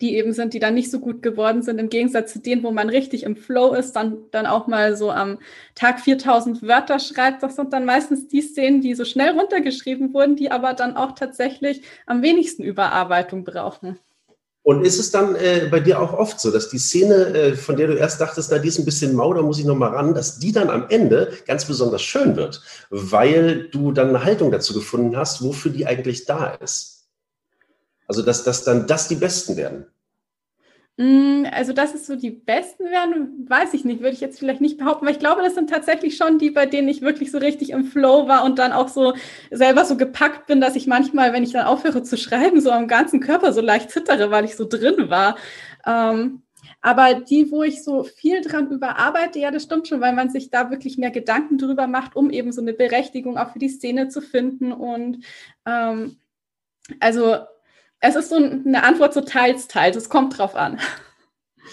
die 0.00 0.16
eben 0.16 0.32
sind, 0.32 0.54
die 0.54 0.60
dann 0.60 0.74
nicht 0.74 0.90
so 0.90 1.00
gut 1.00 1.22
geworden 1.22 1.62
sind, 1.62 1.78
im 1.78 1.88
Gegensatz 1.88 2.32
zu 2.32 2.38
denen, 2.38 2.62
wo 2.62 2.70
man 2.70 2.88
richtig 2.88 3.24
im 3.24 3.36
Flow 3.36 3.74
ist, 3.74 3.92
dann, 3.92 4.18
dann 4.30 4.46
auch 4.46 4.68
mal 4.68 4.96
so 4.96 5.10
am 5.10 5.38
Tag 5.74 6.00
4000 6.00 6.62
Wörter 6.62 7.00
schreibt. 7.00 7.42
Das 7.42 7.56
sind 7.56 7.72
dann 7.72 7.84
meistens 7.84 8.28
die 8.28 8.42
Szenen, 8.42 8.80
die 8.80 8.94
so 8.94 9.04
schnell 9.04 9.30
runtergeschrieben 9.30 10.14
wurden, 10.14 10.36
die 10.36 10.52
aber 10.52 10.74
dann 10.74 10.96
auch 10.96 11.12
tatsächlich 11.12 11.82
am 12.06 12.22
wenigsten 12.22 12.62
Überarbeitung 12.62 13.42
brauchen. 13.42 13.98
Und 14.64 14.86
ist 14.86 15.00
es 15.00 15.10
dann 15.10 15.34
äh, 15.34 15.66
bei 15.68 15.80
dir 15.80 16.00
auch 16.00 16.12
oft 16.12 16.38
so, 16.38 16.52
dass 16.52 16.68
die 16.68 16.78
Szene, 16.78 17.14
äh, 17.14 17.56
von 17.56 17.76
der 17.76 17.88
du 17.88 17.94
erst 17.94 18.20
dachtest, 18.20 18.52
na, 18.52 18.58
die 18.58 18.68
ist 18.68 18.78
ein 18.78 18.84
bisschen 18.84 19.12
mau, 19.16 19.34
da 19.34 19.42
muss 19.42 19.58
ich 19.58 19.64
nochmal 19.64 19.90
ran, 19.90 20.14
dass 20.14 20.38
die 20.38 20.52
dann 20.52 20.70
am 20.70 20.86
Ende 20.88 21.32
ganz 21.48 21.64
besonders 21.64 22.02
schön 22.02 22.36
wird, 22.36 22.62
weil 22.90 23.68
du 23.70 23.90
dann 23.90 24.10
eine 24.10 24.24
Haltung 24.24 24.52
dazu 24.52 24.72
gefunden 24.72 25.16
hast, 25.16 25.42
wofür 25.42 25.72
die 25.72 25.86
eigentlich 25.86 26.26
da 26.26 26.54
ist? 26.62 26.91
Also, 28.12 28.22
dass, 28.22 28.44
dass 28.44 28.62
dann 28.62 28.86
das 28.86 29.08
die 29.08 29.14
Besten 29.14 29.56
werden. 29.56 29.86
Mm, 30.98 31.46
also, 31.50 31.72
dass 31.72 31.94
es 31.94 32.06
so 32.06 32.14
die 32.14 32.30
Besten 32.30 32.84
werden, 32.84 33.46
weiß 33.48 33.72
ich 33.72 33.86
nicht, 33.86 34.00
würde 34.00 34.12
ich 34.12 34.20
jetzt 34.20 34.38
vielleicht 34.38 34.60
nicht 34.60 34.76
behaupten, 34.76 35.06
weil 35.06 35.14
ich 35.14 35.18
glaube, 35.18 35.40
das 35.42 35.54
sind 35.54 35.70
tatsächlich 35.70 36.18
schon 36.18 36.38
die, 36.38 36.50
bei 36.50 36.66
denen 36.66 36.88
ich 36.88 37.00
wirklich 37.00 37.30
so 37.30 37.38
richtig 37.38 37.70
im 37.70 37.84
Flow 37.86 38.28
war 38.28 38.44
und 38.44 38.58
dann 38.58 38.72
auch 38.72 38.88
so 38.88 39.14
selber 39.50 39.86
so 39.86 39.96
gepackt 39.96 40.46
bin, 40.46 40.60
dass 40.60 40.76
ich 40.76 40.86
manchmal, 40.86 41.32
wenn 41.32 41.42
ich 41.42 41.52
dann 41.52 41.64
aufhöre 41.64 42.02
zu 42.02 42.18
schreiben, 42.18 42.60
so 42.60 42.70
am 42.70 42.86
ganzen 42.86 43.20
Körper 43.20 43.54
so 43.54 43.62
leicht 43.62 43.90
zittere, 43.90 44.30
weil 44.30 44.44
ich 44.44 44.56
so 44.56 44.66
drin 44.68 45.08
war. 45.08 45.36
Ähm, 45.86 46.42
Aber 46.82 47.14
die, 47.14 47.50
wo 47.50 47.62
ich 47.62 47.82
so 47.82 48.04
viel 48.04 48.42
dran 48.42 48.70
überarbeite, 48.70 49.38
ja, 49.38 49.50
das 49.50 49.62
stimmt 49.62 49.88
schon, 49.88 50.00
weil 50.02 50.12
man 50.14 50.30
sich 50.30 50.50
da 50.50 50.70
wirklich 50.70 50.98
mehr 50.98 51.10
Gedanken 51.10 51.56
drüber 51.56 51.86
macht, 51.86 52.16
um 52.16 52.30
eben 52.30 52.52
so 52.52 52.60
eine 52.60 52.74
Berechtigung 52.74 53.38
auch 53.38 53.52
für 53.52 53.58
die 53.60 53.70
Szene 53.70 54.08
zu 54.08 54.20
finden. 54.20 54.72
Und 54.72 55.24
ähm, 55.64 56.18
also 57.00 57.36
es 58.02 58.16
ist 58.16 58.28
so 58.28 58.36
eine 58.36 58.82
Antwort 58.82 59.14
so 59.14 59.20
teils, 59.22 59.68
teils. 59.68 59.96
Es 59.96 60.08
kommt 60.08 60.36
drauf 60.36 60.56
an. 60.56 60.78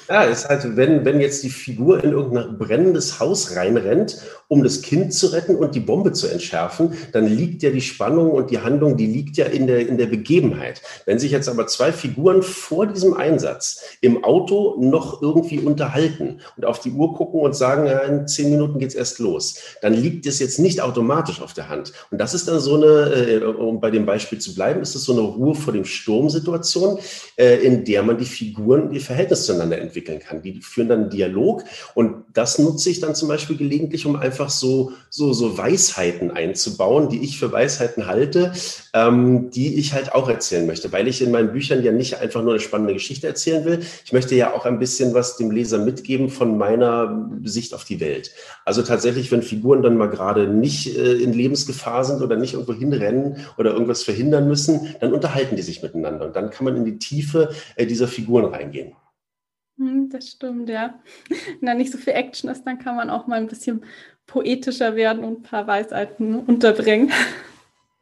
Ja, 0.10 0.24
ist 0.24 0.50
halt, 0.50 0.76
wenn, 0.76 1.06
wenn 1.06 1.22
jetzt 1.22 1.44
die 1.44 1.52
Figur 1.52 2.04
in 2.04 2.14
irgendein 2.14 2.58
brennendes 2.58 3.20
Haus 3.20 3.56
reinrennt, 3.56 4.20
um 4.48 4.64
das 4.64 4.82
Kind 4.82 5.14
zu 5.14 5.28
retten 5.28 5.56
und 5.56 5.76
die 5.76 5.80
Bombe 5.80 6.14
zu 6.14 6.26
entschärfen, 6.26 6.94
dann 7.14 7.28
liegt 7.28 7.62
ja 7.62 7.70
die 7.70 7.80
Spannung 7.80 8.32
und 8.32 8.50
die 8.50 8.58
Handlung, 8.58 8.98
die 8.98 9.06
liegt 9.06 9.38
ja 9.38 9.46
in 9.46 9.68
der, 9.68 9.88
in 9.88 10.00
der 10.00 10.08
Begebenheit. 10.08 10.82
Wenn 11.06 11.20
sich 11.20 11.32
jetzt 11.32 11.48
aber 11.48 11.68
zwei 11.68 11.92
Figuren 11.92 12.42
vor 12.42 12.88
diesem 12.88 13.14
Einsatz 13.14 13.84
im 14.02 14.24
Auto 14.24 14.78
noch 14.80 15.22
irgendwie 15.22 15.60
unterhalten 15.60 16.40
und 16.58 16.66
auf 16.66 16.80
die 16.80 16.90
Uhr 16.90 17.14
gucken 17.14 17.42
und 17.42 17.56
sagen, 17.56 17.86
ja, 17.86 18.00
in 18.00 18.28
zehn 18.28 18.50
Minuten 18.50 18.80
geht's 18.80 18.96
erst 18.96 19.20
los, 19.20 19.60
dann 19.84 19.94
liegt 19.94 20.26
es 20.26 20.40
jetzt 20.40 20.58
nicht 20.58 20.82
automatisch 20.82 21.40
auf 21.40 21.54
der 21.54 21.70
Hand. 21.70 21.94
Und 22.10 22.20
das 22.20 22.34
ist 22.34 22.48
dann 22.48 22.60
so 22.60 22.78
eine, 22.78 23.14
äh, 23.14 23.44
um 23.44 23.80
bei 23.80 23.92
dem 23.92 24.08
Beispiel 24.08 24.40
zu 24.40 24.56
bleiben, 24.56 24.82
ist 24.82 24.96
es 24.96 25.04
so 25.04 25.12
eine 25.12 25.22
Ruhe 25.22 25.54
vor 25.54 25.72
dem 25.72 25.86
Sturm-Situation, 25.86 26.98
äh, 27.38 27.58
in 27.58 27.86
der 27.86 28.02
man 28.02 28.18
die 28.18 28.26
Figuren, 28.26 28.92
ihr 28.92 29.02
Verhältnis 29.02 29.46
zueinander 29.46 29.78
entwickelt 29.78 29.99
entwickeln 30.00 30.20
kann. 30.20 30.42
Die 30.42 30.62
führen 30.62 30.90
dann 30.90 31.02
einen 31.02 31.10
Dialog 31.10 31.64
und 31.94 32.24
das 32.34 32.60
nutze 32.60 32.90
ich 32.90 33.00
dann 33.00 33.16
zum 33.16 33.28
Beispiel 33.28 33.58
gelegentlich, 33.58 34.06
um 34.06 34.16
einfach 34.16 34.50
so, 34.50 34.94
so, 35.10 35.34
so 35.34 35.58
Weisheiten 35.58 36.32
einzubauen, 36.32 37.10
die 37.10 37.24
ich 37.24 37.40
für 37.40 37.52
Weisheiten 37.52 38.08
halte, 38.08 38.54
ähm, 38.94 39.50
die 39.52 39.76
ich 39.76 39.94
halt 39.94 40.14
auch 40.14 40.30
erzählen 40.30 40.66
möchte, 40.66 40.92
weil 40.92 41.08
ich 41.08 41.22
in 41.22 41.32
meinen 41.32 41.52
Büchern 41.52 41.84
ja 41.84 41.92
nicht 41.92 42.20
einfach 42.20 42.42
nur 42.42 42.54
eine 42.54 42.60
spannende 42.60 42.94
Geschichte 42.94 43.28
erzählen 43.28 43.66
will. 43.66 43.80
Ich 44.06 44.14
möchte 44.14 44.36
ja 44.36 44.54
auch 44.54 44.66
ein 44.66 44.80
bisschen 44.80 45.14
was 45.14 45.38
dem 45.38 45.52
Leser 45.52 45.80
mitgeben 45.80 46.30
von 46.30 46.58
meiner 46.58 47.30
Sicht 47.44 47.74
auf 47.74 47.84
die 47.84 48.00
Welt. 48.00 48.32
Also 48.66 48.82
tatsächlich, 48.84 49.32
wenn 49.32 49.42
Figuren 49.42 49.82
dann 49.82 49.98
mal 49.98 50.10
gerade 50.10 50.48
nicht 50.48 50.96
äh, 50.98 51.14
in 51.14 51.34
Lebensgefahr 51.34 52.04
sind 52.06 52.22
oder 52.22 52.36
nicht 52.36 52.54
irgendwo 52.54 52.74
hinrennen 52.74 53.38
oder 53.58 53.72
irgendwas 53.72 54.04
verhindern 54.04 54.48
müssen, 54.48 54.96
dann 55.00 55.14
unterhalten 55.14 55.56
die 55.56 55.62
sich 55.62 55.82
miteinander 55.82 56.26
und 56.26 56.36
dann 56.36 56.50
kann 56.50 56.66
man 56.66 56.78
in 56.78 56.86
die 56.86 57.00
Tiefe 57.00 57.50
äh, 57.76 57.86
dieser 57.86 58.08
Figuren 58.08 58.46
reingehen. 58.46 58.94
Hm, 59.80 60.10
das 60.10 60.30
stimmt, 60.32 60.70
ja. 60.70 61.00
Wenn 61.60 61.68
da 61.68 61.74
nicht 61.74 61.92
so 61.92 61.98
viel 61.98 62.14
Action 62.14 62.50
ist, 62.50 62.64
dann 62.66 62.80
kann 62.80 62.96
man 62.96 63.10
auch 63.10 63.28
mal 63.28 63.38
ein 63.38 63.48
bisschen 63.48 63.86
poetischer 64.28 64.96
werden 64.96 65.24
und 65.24 65.40
ein 65.40 65.44
paar 65.44 65.68
Weisheiten 65.68 66.36
unterbringen 66.36 67.12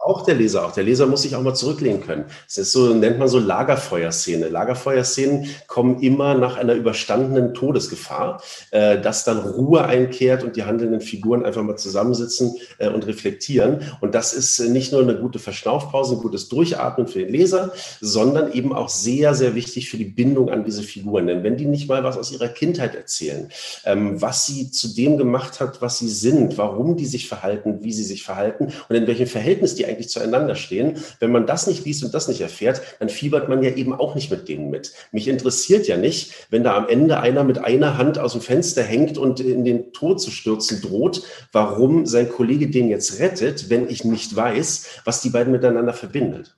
auch 0.08 0.24
der 0.24 0.36
Leser, 0.36 0.66
auch 0.66 0.74
der 0.74 0.84
Leser 0.84 1.06
muss 1.06 1.24
sich 1.24 1.36
auch 1.36 1.42
mal 1.42 1.54
zurücklehnen 1.54 2.02
können. 2.02 2.26
Es 2.48 2.58
ist 2.58 2.72
so, 2.72 2.94
nennt 2.94 3.20
man 3.20 3.28
so 3.28 3.40
Lagerfeuerszene. 3.40 4.48
Lagerfeuerszenen 4.48 5.50
kommen 5.68 6.02
immer 6.02 6.34
nach 6.34 6.58
einer 6.58 6.74
überstandenen 6.74 7.54
Todesgefahr, 7.54 8.42
äh, 8.72 9.00
dass 9.00 9.26
dann 9.26 9.40
Ruhe 9.40 9.84
einkehrt 9.84 10.44
und 10.44 10.56
die 10.56 10.64
handelnden 10.64 11.02
Figuren 11.02 11.46
einfach 11.46 11.62
mal 11.62 11.76
zusammensitzen 11.76 12.56
äh, 12.78 12.90
und 12.90 13.06
reflektieren. 13.06 13.82
Und 14.00 14.16
das 14.16 14.34
ist 14.34 14.60
äh, 14.60 14.70
nicht 14.70 14.94
nur 14.94 15.02
eine 15.02 15.18
gute 15.18 15.40
Verschnaufpause, 15.40 16.16
ein 16.16 16.22
gutes 16.22 16.48
Durchatmen 16.48 17.08
für 17.08 17.20
den 17.20 17.30
Leser, 17.30 17.74
sondern 18.00 18.54
eben 18.54 18.74
auch 18.74 18.90
sehr, 18.90 19.36
sehr 19.36 19.56
wichtig 19.56 19.90
für 19.90 19.98
die 19.98 20.06
Bindung 20.06 20.50
an 20.50 20.64
diese 20.64 20.84
Figuren. 20.84 21.28
Denn 21.28 21.44
wenn 21.44 21.58
die 21.58 21.66
nicht 21.66 21.90
mal 21.90 22.04
was 22.04 22.18
aus 22.18 22.32
ihrer 22.32 22.48
Kindheit 22.48 22.96
erzählen, 22.96 23.50
ähm, 23.86 24.22
was 24.22 24.46
sie 24.46 24.72
zu 24.72 24.96
dem 24.96 25.18
gemacht 25.18 25.60
hat, 25.60 25.82
was 25.82 26.00
sie 26.00 26.10
sind, 26.10 26.58
warum 26.58 26.96
die 26.96 27.06
sich 27.06 27.28
verhalten, 27.28 27.80
wie 27.82 27.92
sie 27.92 28.04
sich 28.04 28.24
verhalten 28.24 28.72
und 28.88 28.96
in 28.96 29.08
welchem 29.08 29.28
Verhältnis 29.28 29.76
die 29.76 29.86
eigentlich 29.86 29.97
eigentlich 29.98 30.10
zueinander 30.10 30.56
stehen. 30.56 30.98
Wenn 31.20 31.32
man 31.32 31.48
das 31.48 31.68
nicht 31.68 31.86
liest 31.86 32.04
und 32.04 32.14
das 32.14 32.28
nicht 32.28 32.42
erfährt, 32.42 32.82
dann 33.00 33.10
fiebert 33.10 33.50
man 33.50 33.64
ja 33.64 33.72
eben 33.72 33.94
auch 33.94 34.16
nicht 34.16 34.30
mit 34.30 34.48
denen 34.48 34.70
mit. 34.70 34.94
Mich 35.12 35.28
interessiert 35.28 35.88
ja 35.88 35.98
nicht, 35.98 36.34
wenn 36.50 36.64
da 36.64 36.78
am 36.78 36.88
Ende 36.88 37.20
einer 37.20 37.44
mit 37.44 37.58
einer 37.58 37.98
Hand 37.98 38.20
aus 38.20 38.34
dem 38.34 38.42
Fenster 38.42 38.84
hängt 38.84 39.18
und 39.18 39.40
in 39.40 39.66
den 39.66 39.92
Tod 39.92 40.22
zu 40.22 40.30
stürzen 40.30 40.82
droht, 40.82 41.24
warum 41.52 42.06
sein 42.06 42.30
Kollege 42.30 42.70
den 42.70 42.90
jetzt 42.90 43.20
rettet, 43.20 43.70
wenn 43.70 43.90
ich 43.90 44.04
nicht 44.04 44.36
weiß, 44.36 45.02
was 45.04 45.22
die 45.22 45.30
beiden 45.30 45.52
miteinander 45.52 45.94
verbindet. 45.94 46.57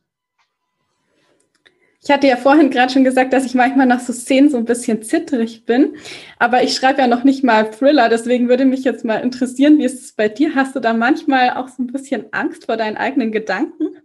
Ich 2.01 2.09
hatte 2.09 2.27
ja 2.27 2.37
vorhin 2.37 2.69
gerade 2.69 2.93
schon 2.93 3.03
gesagt, 3.03 3.33
dass 3.33 3.45
ich 3.45 3.55
manchmal 3.55 3.85
nach 3.85 3.99
so 3.99 4.13
Szenen 4.13 4.49
so 4.49 4.57
ein 4.57 4.65
bisschen 4.65 5.03
zitterig 5.03 5.65
bin, 5.65 5.97
aber 6.37 6.63
ich 6.63 6.73
schreibe 6.73 7.01
ja 7.01 7.07
noch 7.07 7.25
nicht 7.25 7.43
mal 7.43 7.69
Thriller, 7.71 8.07
deswegen 8.07 8.47
würde 8.47 8.63
mich 8.63 8.85
jetzt 8.85 9.03
mal 9.03 9.17
interessieren, 9.17 9.77
wie 9.77 9.85
ist 9.85 10.01
es 10.01 10.13
bei 10.13 10.29
dir? 10.29 10.55
Hast 10.55 10.75
du 10.75 10.79
da 10.79 10.93
manchmal 10.93 11.51
auch 11.51 11.67
so 11.67 11.83
ein 11.83 11.87
bisschen 11.87 12.31
Angst 12.31 12.65
vor 12.67 12.77
deinen 12.77 12.95
eigenen 12.95 13.33
Gedanken? 13.33 13.97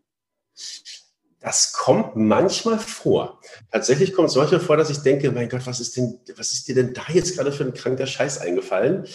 Das 1.39 1.73
kommt 1.73 2.17
manchmal 2.17 2.79
vor. 2.79 3.39
Tatsächlich 3.71 4.13
kommt 4.15 4.31
es 4.31 4.35
manchmal 4.35 4.61
vor, 4.61 4.77
dass 4.77 4.91
ich 4.91 4.99
denke, 4.99 5.31
mein 5.31 5.49
Gott, 5.49 5.67
was 5.67 5.79
ist 5.79 5.97
denn, 5.97 6.19
was 6.37 6.53
ist 6.53 6.67
dir 6.67 6.75
denn 6.75 6.95
da 6.95 7.03
jetzt 7.13 7.37
gerade 7.37 7.53
für 7.53 7.65
ein 7.65 7.75
kranker 7.75 8.07
Scheiß 8.07 8.39
eingefallen? 8.39 9.07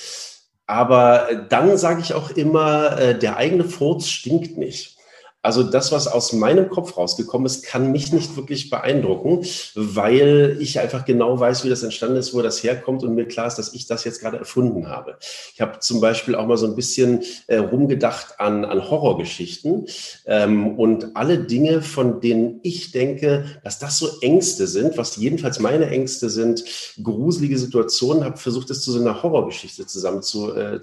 Aber 0.67 1.47
dann 1.49 1.75
sage 1.77 2.01
ich 2.01 2.13
auch 2.13 2.29
immer, 2.29 2.97
äh, 2.99 3.17
der 3.17 3.37
eigene 3.37 3.63
Furz 3.63 4.07
stinkt 4.07 4.57
nicht. 4.57 4.98
Also 5.41 5.63
das, 5.63 5.93
was 5.93 6.07
aus 6.07 6.33
meinem 6.33 6.69
Kopf 6.69 6.97
rausgekommen 6.97 7.45
ist, 7.45 7.63
kann 7.63 7.93
mich 7.93 8.11
nicht 8.11 8.35
wirklich 8.35 8.69
beeindrucken, 8.69 9.45
weil 9.73 10.57
ich 10.59 10.79
einfach 10.81 11.05
genau 11.05 11.39
weiß, 11.39 11.63
wie 11.63 11.69
das 11.69 11.81
entstanden 11.81 12.17
ist, 12.17 12.33
wo 12.33 12.41
das 12.41 12.61
herkommt 12.61 13.03
und 13.03 13.15
mir 13.15 13.25
klar 13.25 13.47
ist, 13.47 13.55
dass 13.55 13.73
ich 13.73 13.87
das 13.87 14.03
jetzt 14.03 14.19
gerade 14.19 14.37
erfunden 14.37 14.89
habe. 14.89 15.17
Ich 15.53 15.61
habe 15.61 15.79
zum 15.79 16.01
Beispiel 16.01 16.35
auch 16.35 16.45
mal 16.45 16.57
so 16.57 16.65
ein 16.65 16.75
bisschen 16.75 17.23
äh, 17.47 17.55
rumgedacht 17.55 18.41
an, 18.41 18.65
an 18.65 18.89
Horrorgeschichten 18.89 19.85
ähm, 20.25 20.77
und 20.77 21.15
alle 21.15 21.39
Dinge, 21.39 21.81
von 21.81 22.19
denen 22.19 22.59
ich 22.63 22.91
denke, 22.91 23.45
dass 23.63 23.79
das 23.79 23.97
so 23.97 24.09
Ängste 24.19 24.67
sind, 24.67 24.97
was 24.97 25.15
jedenfalls 25.15 25.59
meine 25.59 25.89
Ängste 25.89 26.29
sind, 26.29 26.65
gruselige 27.01 27.57
Situationen, 27.57 28.25
habe 28.25 28.37
versucht, 28.37 28.69
es 28.71 28.81
zu 28.81 28.91
so 28.91 28.99
einer 28.99 29.23
Horrorgeschichte 29.23 29.85
zusammen 29.85 30.21
zu, 30.21 30.53
äh, 30.53 30.81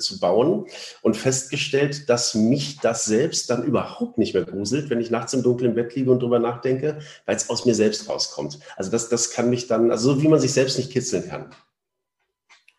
und 1.02 1.16
festgestellt, 1.16 2.08
dass 2.08 2.34
mich 2.34 2.78
das 2.80 3.04
selbst 3.04 3.50
dann 3.50 3.62
überhaupt 3.62 4.16
nicht 4.16 4.32
mehr 4.32 4.45
gruselt, 4.46 4.90
wenn 4.90 5.00
ich 5.00 5.11
nachts 5.11 5.35
im 5.35 5.42
dunklen 5.42 5.74
Bett 5.74 5.94
liege 5.94 6.11
und 6.11 6.22
drüber 6.22 6.38
nachdenke, 6.38 6.98
weil 7.26 7.37
es 7.37 7.50
aus 7.50 7.66
mir 7.66 7.74
selbst 7.74 8.09
rauskommt. 8.09 8.59
Also 8.76 8.90
das, 8.90 9.09
das 9.09 9.30
kann 9.30 9.50
mich 9.50 9.66
dann, 9.66 9.90
also 9.90 10.14
so 10.14 10.22
wie 10.22 10.28
man 10.28 10.40
sich 10.40 10.52
selbst 10.52 10.78
nicht 10.78 10.92
kitzeln 10.92 11.28
kann. 11.28 11.50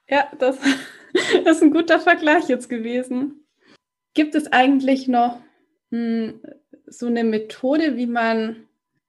Ja, 0.10 0.28
das, 0.40 0.58
das 1.46 1.58
ist 1.58 1.64
ein 1.64 1.72
guter 1.72 2.00
Vergleich 2.00 2.48
jetzt 2.48 2.70
gewesen. 2.70 3.46
Gibt 4.14 4.36
es 4.36 4.52
eigentlich 4.52 5.08
noch 5.08 5.40
mh, 5.92 6.00
hm, 6.00 6.42
so 6.88 7.08
eine 7.08 7.24
Methode, 7.24 7.98
wie 7.98 8.08
man 8.08 8.68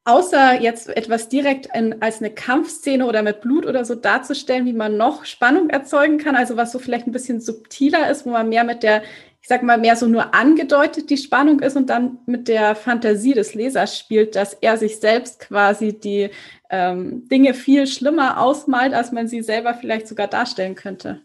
außer 0.09 0.61
jetzt 0.61 0.89
etwas 0.89 1.29
direkt 1.29 1.69
in, 1.75 2.01
als 2.01 2.21
eine 2.21 2.31
Kampfszene 2.31 3.07
oder 3.07 3.23
mit 3.23 3.43
Blut 3.43 3.67
oder 3.67 3.85
so 3.85 3.95
darzustellen, 3.95 4.65
wie 4.65 4.73
man 4.73 4.97
noch 4.97 5.27
Spannung 5.27 5.69
erzeugen 5.69 6.17
kann, 6.17 6.35
also 6.35 6.57
was 6.57 6.73
so 6.73 6.79
vielleicht 6.79 7.07
ein 7.07 7.13
bisschen 7.13 7.41
subtiler 7.41 8.11
ist, 8.11 8.25
wo 8.25 8.31
man 8.31 8.49
mehr 8.49 8.65
mit 8.65 8.83
der 8.83 9.03
ich 9.49 9.51
sag 9.51 9.63
mal, 9.63 9.79
mehr 9.79 9.97
so 9.97 10.07
nur 10.07 10.35
angedeutet 10.35 11.09
die 11.09 11.17
Spannung 11.17 11.61
ist 11.61 11.75
und 11.75 11.89
dann 11.89 12.19
mit 12.27 12.49
der 12.49 12.75
Fantasie 12.75 13.33
des 13.33 13.55
Lesers 13.55 13.99
spielt, 13.99 14.37
dass 14.37 14.53
er 14.53 14.77
sich 14.77 15.01
selbst 15.01 15.41
quasi 15.41 15.99
die 15.99 16.29
ähm, 16.69 17.27
Dinge 17.31 17.55
viel 17.55 17.87
schlimmer 17.87 18.43
ausmalt, 18.43 18.93
als 18.93 19.11
man 19.11 19.27
sie 19.27 19.41
selber 19.41 19.73
vielleicht 19.73 20.07
sogar 20.07 20.27
darstellen 20.27 20.75
könnte. 20.75 21.23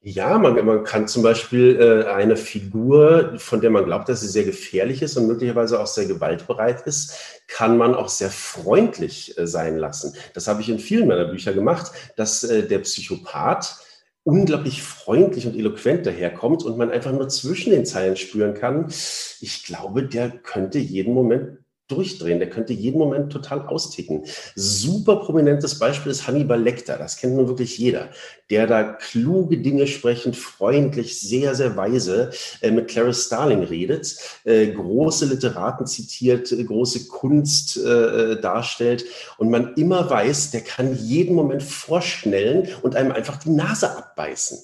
Ja, 0.00 0.36
man, 0.38 0.64
man 0.66 0.82
kann 0.82 1.06
zum 1.06 1.22
Beispiel 1.22 1.78
äh, 1.78 2.10
eine 2.10 2.36
Figur, 2.36 3.34
von 3.36 3.60
der 3.60 3.70
man 3.70 3.84
glaubt, 3.84 4.08
dass 4.08 4.22
sie 4.22 4.28
sehr 4.28 4.44
gefährlich 4.44 5.00
ist 5.00 5.16
und 5.16 5.28
möglicherweise 5.28 5.78
auch 5.78 5.86
sehr 5.86 6.06
gewaltbereit 6.06 6.88
ist, 6.88 7.40
kann 7.46 7.78
man 7.78 7.94
auch 7.94 8.08
sehr 8.08 8.30
freundlich 8.30 9.38
äh, 9.38 9.46
sein 9.46 9.76
lassen. 9.76 10.12
Das 10.34 10.48
habe 10.48 10.60
ich 10.60 10.68
in 10.68 10.80
vielen 10.80 11.06
meiner 11.06 11.26
Bücher 11.26 11.52
gemacht, 11.52 11.92
dass 12.16 12.42
äh, 12.42 12.66
der 12.66 12.80
Psychopath 12.80 13.76
unglaublich 14.30 14.82
freundlich 14.82 15.46
und 15.46 15.56
eloquent 15.56 16.06
daherkommt 16.06 16.62
und 16.62 16.78
man 16.78 16.90
einfach 16.90 17.12
nur 17.12 17.28
zwischen 17.28 17.72
den 17.72 17.84
Zeilen 17.84 18.16
spüren 18.16 18.54
kann, 18.54 18.86
ich 19.40 19.64
glaube, 19.64 20.04
der 20.04 20.30
könnte 20.30 20.78
jeden 20.78 21.14
Moment 21.14 21.58
durchdrehen. 21.90 22.38
Der 22.38 22.50
könnte 22.50 22.72
jeden 22.72 22.98
Moment 22.98 23.32
total 23.32 23.66
austicken. 23.66 24.24
Super 24.54 25.16
prominentes 25.16 25.78
Beispiel 25.78 26.12
ist 26.12 26.26
Hannibal 26.26 26.60
Lecter. 26.60 26.96
Das 26.96 27.16
kennt 27.16 27.34
nun 27.34 27.48
wirklich 27.48 27.78
jeder. 27.78 28.08
Der 28.48 28.66
da 28.66 28.82
kluge 28.82 29.58
Dinge 29.58 29.86
sprechend, 29.86 30.36
freundlich, 30.36 31.20
sehr, 31.20 31.54
sehr 31.54 31.76
weise 31.76 32.30
äh, 32.60 32.70
mit 32.70 32.88
Clarice 32.88 33.26
Starling 33.26 33.62
redet, 33.62 34.16
äh, 34.44 34.68
große 34.68 35.26
Literaten 35.26 35.86
zitiert, 35.86 36.50
äh, 36.52 36.64
große 36.64 37.06
Kunst 37.08 37.76
äh, 37.76 38.32
äh, 38.32 38.40
darstellt 38.40 39.04
und 39.38 39.50
man 39.50 39.74
immer 39.74 40.08
weiß, 40.08 40.50
der 40.50 40.62
kann 40.62 40.96
jeden 40.96 41.34
Moment 41.34 41.62
vorschnellen 41.62 42.68
und 42.82 42.96
einem 42.96 43.12
einfach 43.12 43.36
die 43.38 43.50
Nase 43.50 43.96
abbeißen. 44.20 44.58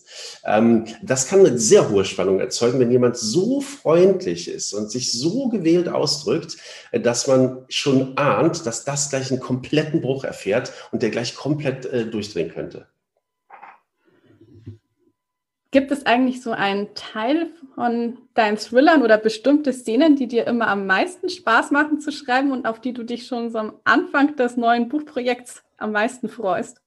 Ähm, 0.45 0.85
das 1.03 1.29
kann 1.29 1.41
eine 1.41 1.59
sehr 1.59 1.89
hohe 1.89 2.05
Spannung 2.05 2.41
erzeugen, 2.41 2.79
wenn 2.79 2.91
jemand 2.91 3.17
so 3.17 3.61
freundlich 3.61 4.49
ist 4.49 4.73
und 4.73 4.91
sich 4.91 5.13
so 5.13 5.49
gewählt 5.49 5.89
ausdrückt, 5.89 6.57
äh, 6.93 7.01
dass 7.01 7.27
man 7.27 7.65
schon 7.69 8.17
ahnt, 8.17 8.67
dass 8.67 8.85
das 8.85 9.11
gleich 9.11 9.31
einen 9.31 9.41
kompletten 9.41 10.01
Bruch 10.01 10.25
erfährt 10.25 10.73
und 10.93 11.03
der 11.03 11.11
gleich 11.11 11.35
komplett 11.35 11.87
äh, 11.87 12.07
durchdrehen 12.07 12.51
könnte. 12.53 12.87
Gibt 15.73 15.91
es 15.91 16.07
eigentlich 16.07 16.43
so 16.43 16.53
einen 16.53 16.95
Teil 16.95 17.49
von 17.75 18.19
deinen 18.35 18.57
Thrillern 18.57 19.03
oder 19.03 19.19
bestimmte 19.19 19.73
Szenen, 19.73 20.17
die 20.17 20.27
dir 20.27 20.47
immer 20.47 20.69
am 20.69 20.87
meisten 20.87 21.29
Spaß 21.29 21.71
machen 21.71 22.01
zu 22.01 22.13
schreiben 22.13 22.53
und 22.53 22.67
auf 22.67 22.81
die 22.81 22.95
du 22.95 23.03
dich 23.03 23.27
schon 23.27 23.51
so 23.51 23.59
am 23.59 23.75
Anfang 23.85 24.37
des 24.37 24.57
neuen 24.57 24.89
Buchprojekts 24.89 25.63
am 25.77 25.93
meisten 25.93 26.29
freust? 26.29 26.81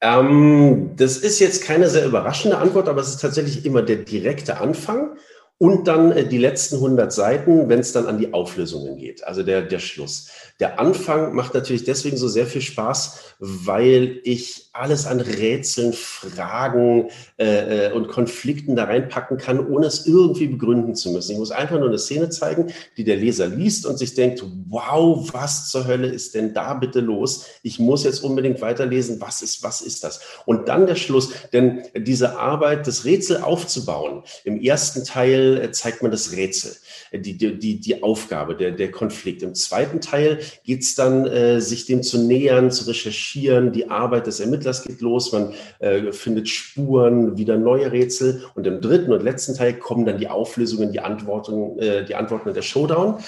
Ähm, 0.00 0.90
das 0.96 1.16
ist 1.16 1.38
jetzt 1.38 1.62
keine 1.62 1.88
sehr 1.88 2.04
überraschende 2.04 2.58
Antwort, 2.58 2.88
aber 2.88 3.00
es 3.00 3.08
ist 3.08 3.20
tatsächlich 3.20 3.64
immer 3.64 3.82
der 3.82 3.96
direkte 3.96 4.60
Anfang 4.60 5.16
und 5.58 5.88
dann 5.88 6.12
äh, 6.12 6.26
die 6.26 6.38
letzten 6.38 6.76
100 6.76 7.12
Seiten, 7.12 7.68
wenn 7.68 7.78
es 7.78 7.92
dann 7.92 8.06
an 8.06 8.18
die 8.18 8.32
Auflösungen 8.32 8.96
geht, 8.96 9.24
also 9.24 9.42
der, 9.42 9.62
der 9.62 9.78
Schluss. 9.78 10.30
Der 10.60 10.78
Anfang 10.78 11.34
macht 11.34 11.52
natürlich 11.54 11.82
deswegen 11.82 12.16
so 12.16 12.28
sehr 12.28 12.46
viel 12.46 12.60
Spaß, 12.60 13.18
weil 13.40 14.20
ich 14.22 14.70
alles 14.72 15.06
an 15.06 15.20
Rätseln, 15.20 15.92
Fragen 15.92 17.10
äh, 17.38 17.88
äh, 17.88 17.92
und 17.92 18.06
Konflikten 18.06 18.76
da 18.76 18.84
reinpacken 18.84 19.36
kann, 19.36 19.66
ohne 19.66 19.86
es 19.86 20.06
irgendwie 20.06 20.46
begründen 20.46 20.94
zu 20.94 21.10
müssen. 21.10 21.32
Ich 21.32 21.38
muss 21.38 21.50
einfach 21.50 21.78
nur 21.78 21.88
eine 21.88 21.98
Szene 21.98 22.28
zeigen, 22.30 22.72
die 22.96 23.04
der 23.04 23.16
Leser 23.16 23.48
liest 23.48 23.84
und 23.84 23.98
sich 23.98 24.14
denkt, 24.14 24.44
wow, 24.68 25.28
was 25.32 25.70
zur 25.70 25.86
Hölle 25.86 26.08
ist 26.08 26.34
denn 26.34 26.54
da 26.54 26.74
bitte 26.74 27.00
los? 27.00 27.46
Ich 27.62 27.80
muss 27.80 28.04
jetzt 28.04 28.22
unbedingt 28.22 28.60
weiterlesen. 28.60 29.20
Was 29.20 29.42
ist, 29.42 29.62
was 29.64 29.80
ist 29.80 30.04
das? 30.04 30.20
Und 30.46 30.68
dann 30.68 30.86
der 30.86 30.96
Schluss, 30.96 31.30
denn 31.52 31.82
diese 31.96 32.38
Arbeit, 32.38 32.86
das 32.86 33.04
Rätsel 33.04 33.38
aufzubauen, 33.38 34.22
im 34.44 34.60
ersten 34.60 35.04
Teil 35.04 35.60
äh, 35.62 35.72
zeigt 35.72 36.02
man 36.02 36.12
das 36.12 36.32
Rätsel, 36.32 36.76
die, 37.18 37.36
die, 37.36 37.80
die 37.80 38.02
Aufgabe, 38.02 38.54
der, 38.54 38.72
der 38.72 38.90
Konflikt. 38.90 39.42
Im 39.42 39.54
zweiten 39.54 40.00
Teil 40.00 40.40
geht 40.64 40.82
es 40.82 40.94
dann, 40.94 41.26
äh, 41.26 41.60
sich 41.60 41.86
dem 41.86 42.02
zu 42.02 42.18
nähern, 42.18 42.70
zu 42.70 42.86
recherchieren, 42.86 43.72
die 43.72 43.90
Arbeit 43.90 44.26
des 44.26 44.40
Ermittlers 44.40 44.84
geht 44.84 45.00
los, 45.00 45.32
man 45.32 45.52
äh, 45.78 46.12
findet 46.12 46.48
Spuren, 46.48 47.36
wieder 47.36 47.56
neue 47.56 47.92
Rätsel 47.92 48.44
und 48.54 48.66
im 48.66 48.80
dritten 48.80 49.12
und 49.12 49.22
letzten 49.22 49.54
Teil 49.54 49.74
kommen 49.74 50.04
dann 50.04 50.18
die 50.18 50.28
Auflösungen, 50.28 50.92
die 50.92 51.00
Antworten, 51.00 51.78
äh, 51.78 52.04
die 52.04 52.14
Antworten 52.14 52.52
der 52.52 52.62
Showdown. 52.62 53.18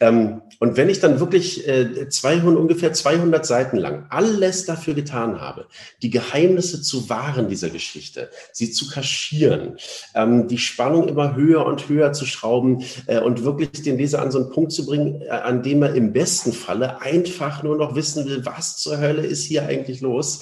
Ähm, 0.00 0.42
und 0.58 0.76
wenn 0.76 0.88
ich 0.88 1.00
dann 1.00 1.20
wirklich 1.20 1.68
äh, 1.68 2.08
200, 2.08 2.56
ungefähr 2.56 2.92
200 2.92 3.44
Seiten 3.44 3.76
lang 3.76 4.06
alles 4.10 4.64
dafür 4.64 4.94
getan 4.94 5.40
habe, 5.40 5.66
die 6.02 6.10
Geheimnisse 6.10 6.80
zu 6.82 7.08
wahren 7.08 7.48
dieser 7.48 7.70
Geschichte, 7.70 8.30
sie 8.52 8.70
zu 8.70 8.88
kaschieren, 8.88 9.76
ähm, 10.14 10.48
die 10.48 10.58
Spannung 10.58 11.08
immer 11.08 11.34
höher 11.36 11.66
und 11.66 11.88
höher 11.88 12.12
zu 12.12 12.24
schrauben 12.26 12.84
äh, 13.06 13.20
und 13.20 13.44
wirklich 13.44 13.82
den 13.82 13.98
Leser 13.98 14.22
an 14.22 14.30
so 14.30 14.38
einen 14.38 14.50
Punkt 14.50 14.72
zu 14.72 14.86
bringen, 14.86 15.22
äh, 15.22 15.30
an 15.30 15.62
dem 15.62 15.82
er 15.82 15.94
im 15.94 16.12
besten 16.12 16.52
Falle 16.52 17.00
einfach 17.00 17.62
nur 17.62 17.76
noch 17.76 17.94
wissen 17.94 18.26
will, 18.26 18.44
was 18.46 18.78
zur 18.78 18.98
Hölle 18.98 19.22
ist 19.26 19.44
hier 19.44 19.66
eigentlich 19.66 20.00
los, 20.00 20.40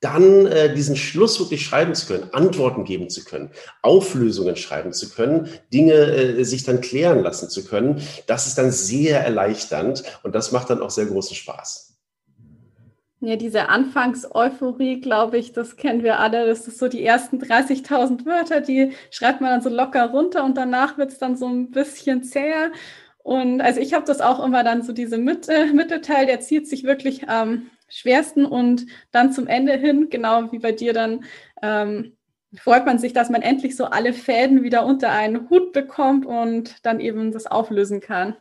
dann 0.00 0.46
äh, 0.46 0.74
diesen 0.74 0.96
Schluss 0.96 1.40
wirklich 1.40 1.64
schreiben 1.64 1.94
zu 1.94 2.06
können, 2.06 2.28
Antworten 2.32 2.84
geben 2.84 3.08
zu 3.08 3.24
können, 3.24 3.50
Auflösungen 3.82 4.56
schreiben 4.56 4.92
zu 4.92 5.10
können, 5.10 5.48
Dinge 5.72 5.94
äh, 5.94 6.44
sich 6.44 6.64
dann 6.64 6.80
klären 6.80 7.22
lassen 7.22 7.48
zu 7.48 7.64
können, 7.64 8.02
das 8.26 8.46
ist 8.46 8.58
dann 8.58 8.70
sehr 8.70 9.24
erleichternd 9.24 10.04
und 10.22 10.34
das 10.34 10.52
macht 10.52 10.70
dann 10.70 10.82
auch 10.82 10.90
sehr 10.90 11.06
großen 11.06 11.34
Spaß. 11.34 11.96
Ja, 13.20 13.36
diese 13.36 13.70
Anfangseuphorie, 13.70 15.00
glaube 15.00 15.38
ich, 15.38 15.52
das 15.52 15.76
kennen 15.76 16.02
wir 16.02 16.20
alle. 16.20 16.46
Das 16.46 16.68
ist 16.68 16.78
so 16.78 16.86
die 16.86 17.02
ersten 17.02 17.38
30.000 17.38 18.26
Wörter, 18.26 18.60
die 18.60 18.92
schreibt 19.10 19.40
man 19.40 19.50
dann 19.50 19.62
so 19.62 19.70
locker 19.70 20.10
runter 20.10 20.44
und 20.44 20.56
danach 20.56 20.98
wird 20.98 21.12
es 21.12 21.18
dann 21.18 21.34
so 21.34 21.48
ein 21.48 21.70
bisschen 21.70 22.22
zäher. 22.22 22.70
Und 23.22 23.62
also 23.62 23.80
ich 23.80 23.94
habe 23.94 24.04
das 24.04 24.20
auch 24.20 24.44
immer 24.44 24.62
dann 24.62 24.82
so 24.82 24.92
diese 24.92 25.16
Mitte, 25.16 25.72
Mittelteil, 25.72 26.26
der 26.26 26.40
zieht 26.40 26.68
sich 26.68 26.84
wirklich 26.84 27.22
ähm, 27.28 27.70
schwersten 27.88 28.44
und 28.44 28.86
dann 29.12 29.32
zum 29.32 29.46
Ende 29.46 29.74
hin, 29.74 30.08
genau 30.10 30.50
wie 30.52 30.58
bei 30.58 30.72
dir 30.72 30.92
dann, 30.92 31.24
ähm, 31.62 32.16
freut 32.56 32.86
man 32.86 32.98
sich, 32.98 33.12
dass 33.12 33.30
man 33.30 33.42
endlich 33.42 33.76
so 33.76 33.86
alle 33.86 34.12
Fäden 34.12 34.62
wieder 34.62 34.86
unter 34.86 35.10
einen 35.10 35.50
Hut 35.50 35.72
bekommt 35.72 36.26
und 36.26 36.76
dann 36.82 37.00
eben 37.00 37.32
das 37.32 37.46
auflösen 37.46 38.00
kann. 38.00 38.36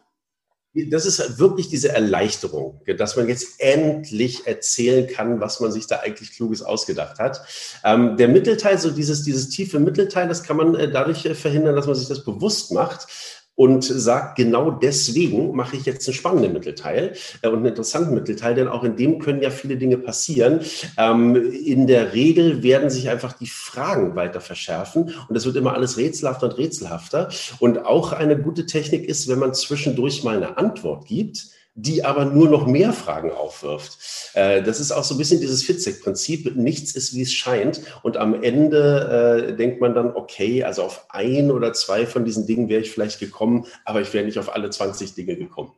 Das 0.91 1.05
ist 1.05 1.39
wirklich 1.39 1.69
diese 1.69 1.93
Erleichterung, 1.93 2.81
dass 2.97 3.15
man 3.15 3.29
jetzt 3.29 3.61
endlich 3.61 4.45
erzählen 4.45 5.07
kann, 5.07 5.39
was 5.39 5.61
man 5.61 5.71
sich 5.71 5.87
da 5.87 5.99
eigentlich 5.99 6.33
Kluges 6.33 6.61
ausgedacht 6.61 7.17
hat. 7.17 7.39
Ähm, 7.85 8.17
der 8.17 8.27
Mittelteil, 8.27 8.77
so 8.77 8.91
dieses, 8.91 9.23
dieses 9.23 9.47
tiefe 9.47 9.79
Mittelteil, 9.79 10.27
das 10.27 10.43
kann 10.43 10.57
man 10.57 10.75
äh, 10.75 10.91
dadurch 10.91 11.25
äh, 11.25 11.33
verhindern, 11.33 11.77
dass 11.77 11.87
man 11.87 11.95
sich 11.95 12.09
das 12.09 12.25
bewusst 12.25 12.73
macht 12.73 13.07
und 13.55 13.83
sagt, 13.83 14.35
genau 14.35 14.71
deswegen 14.71 15.55
mache 15.55 15.77
ich 15.77 15.85
jetzt 15.85 16.07
einen 16.07 16.15
spannenden 16.15 16.53
Mittelteil 16.53 17.13
äh, 17.41 17.47
und 17.47 17.57
einen 17.57 17.67
interessanten 17.67 18.13
Mittelteil, 18.13 18.55
denn 18.55 18.67
auch 18.67 18.83
in 18.83 18.95
dem 18.97 19.19
können 19.19 19.41
ja 19.41 19.49
viele 19.49 19.77
Dinge 19.77 19.97
passieren. 19.97 20.59
Ähm, 20.97 21.35
in 21.35 21.87
der 21.87 22.13
Regel 22.13 22.63
werden 22.63 22.89
sich 22.89 23.09
einfach 23.09 23.33
die 23.33 23.47
Fragen 23.47 24.15
weiter 24.15 24.41
verschärfen 24.41 25.13
und 25.27 25.35
es 25.35 25.45
wird 25.45 25.55
immer 25.55 25.73
alles 25.73 25.97
rätselhafter 25.97 26.47
und 26.47 26.57
rätselhafter. 26.57 27.29
Und 27.59 27.85
auch 27.85 28.11
eine 28.11 28.37
gute 28.37 28.65
Technik 28.65 29.07
ist, 29.07 29.27
wenn 29.27 29.39
man 29.39 29.53
zwischendurch 29.53 30.23
mal 30.23 30.35
eine 30.35 30.57
Antwort 30.57 31.05
gibt, 31.05 31.54
die 31.77 32.05
aber 32.05 32.23
nur 32.23 32.49
noch 32.49 32.65
mehr 32.65 32.93
Fragen 32.93 33.31
aufwirft. 33.31 33.97
Äh, 34.33 34.63
das 34.63 34.79
ist 34.79 34.93
auch 34.93 35.03
so 35.03 35.13
ein 35.13 35.17
bisschen 35.17 35.41
dieses 35.41 35.61
Fitzek-Prinzip. 35.63 36.55
Nichts 36.55 36.95
ist, 36.95 37.13
wie 37.13 37.21
es 37.21 37.33
scheint. 37.33 37.81
Und 38.01 38.15
am 38.15 38.41
Ende 38.41 39.49
äh, 39.49 39.55
denkt 39.55 39.81
man 39.81 39.93
dann, 39.93 40.15
okay, 40.15 40.63
also 40.63 40.83
auf 40.83 41.05
ein 41.09 41.51
oder 41.51 41.73
zwei 41.73 42.05
von 42.05 42.23
diesen 42.23 42.47
Dingen 42.47 42.69
wäre 42.69 42.81
ich 42.81 42.91
vielleicht 42.91 43.19
gekommen, 43.19 43.65
aber 43.83 44.01
ich 44.01 44.13
wäre 44.13 44.25
nicht 44.25 44.39
auf 44.39 44.55
alle 44.55 44.69
20 44.69 45.15
Dinge 45.15 45.35
gekommen. 45.35 45.73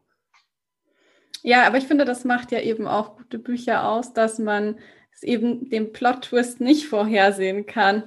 Ja, 1.42 1.66
aber 1.66 1.78
ich 1.78 1.86
finde, 1.86 2.06
das 2.06 2.26
macht 2.26 2.52
ja 2.52 2.60
eben 2.60 2.88
auch 2.88 3.18
gute 3.18 3.40
Bücher 3.40 3.90
aus, 3.90 4.14
dass 4.14 4.38
man 4.38 4.78
eben 5.24 5.68
den 5.70 5.94
Plot-Twist 5.94 6.62
nicht 6.62 6.86
vorhersehen 6.86 7.66
kann 7.66 8.04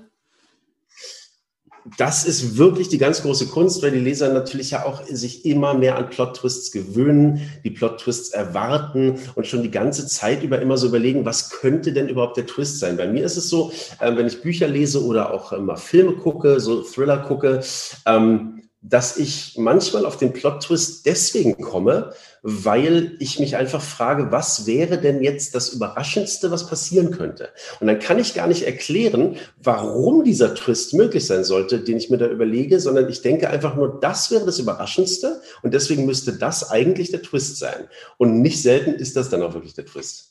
das 1.97 2.25
ist 2.25 2.59
wirklich 2.59 2.89
die 2.89 2.99
ganz 2.99 3.23
große 3.23 3.47
Kunst, 3.47 3.83
weil 3.83 3.91
die 3.91 4.01
Leser 4.01 4.33
natürlich 4.33 4.73
ja 4.73 4.85
auch 4.85 5.03
sich 5.07 5.45
immer 5.45 5.75
mehr 5.75 5.97
an 5.97 6.11
Plot-Twists 6.11 6.73
gewöhnen, 6.73 7.51
die 7.65 7.71
Plot-Twists 7.71 8.31
erwarten 8.31 9.19
und 9.35 9.47
schon 9.47 9.63
die 9.63 9.71
ganze 9.71 10.07
Zeit 10.07 10.43
über 10.43 10.61
immer 10.61 10.77
so 10.77 10.89
überlegen, 10.89 11.25
was 11.25 11.51
könnte 11.51 11.93
denn 11.93 12.09
überhaupt 12.09 12.37
der 12.37 12.47
Twist 12.47 12.79
sein? 12.79 12.97
Bei 12.97 13.07
mir 13.07 13.25
ist 13.25 13.37
es 13.37 13.49
so, 13.49 13.73
äh, 14.01 14.15
wenn 14.15 14.27
ich 14.27 14.43
Bücher 14.43 14.69
lese 14.69 15.05
oder 15.05 15.33
auch 15.33 15.59
mal 15.59 15.77
Filme 15.77 16.13
gucke, 16.13 16.61
so 16.61 16.83
Thriller 16.83 17.19
gucke, 17.19 17.61
ähm, 18.07 18.63
dass 18.83 19.19
ich 19.19 19.57
manchmal 19.59 20.07
auf 20.07 20.17
den 20.17 20.33
Plot-Twist 20.33 21.05
deswegen 21.05 21.61
komme, 21.61 22.15
weil 22.43 23.17
ich 23.19 23.39
mich 23.39 23.57
einfach 23.57 23.83
frage, 23.83 24.33
was 24.33 24.67
wäre 24.67 24.99
denn 24.99 25.23
jetzt 25.23 25.55
das 25.55 25.69
Überraschendste, 25.71 26.51
was 26.51 26.67
passieren 26.67 27.11
könnte? 27.11 27.51
Und 27.81 27.89
dann 27.89 27.99
kann 27.99 28.19
ich 28.19 28.33
gar 28.33 28.47
nicht 28.47 28.63
erklären, 28.63 29.37
warum 29.63 30.25
dieser 30.25 30.55
Twist 30.55 30.95
möglich 30.95 31.27
sein 31.27 31.45
sollte, 31.45 31.81
den 31.81 31.99
ich 31.99 32.09
mir 32.09 32.17
da 32.17 32.27
überlege, 32.27 32.81
sondern 32.81 33.09
ich 33.11 33.21
denke 33.21 33.51
einfach 33.51 33.77
nur, 33.77 34.01
das 34.01 34.31
wäre 34.31 34.47
das 34.47 34.59
Überraschendste 34.59 35.43
und 35.63 35.75
deswegen 35.75 36.07
müsste 36.07 36.33
das 36.33 36.71
eigentlich 36.71 37.11
der 37.11 37.23
Twist 37.23 37.59
sein. 37.59 37.89
Und 38.17 38.41
nicht 38.41 38.63
selten 38.63 38.95
ist 38.95 39.15
das 39.17 39.29
dann 39.29 39.43
auch 39.43 39.53
wirklich 39.53 39.75
der 39.75 39.85
Twist. 39.85 40.31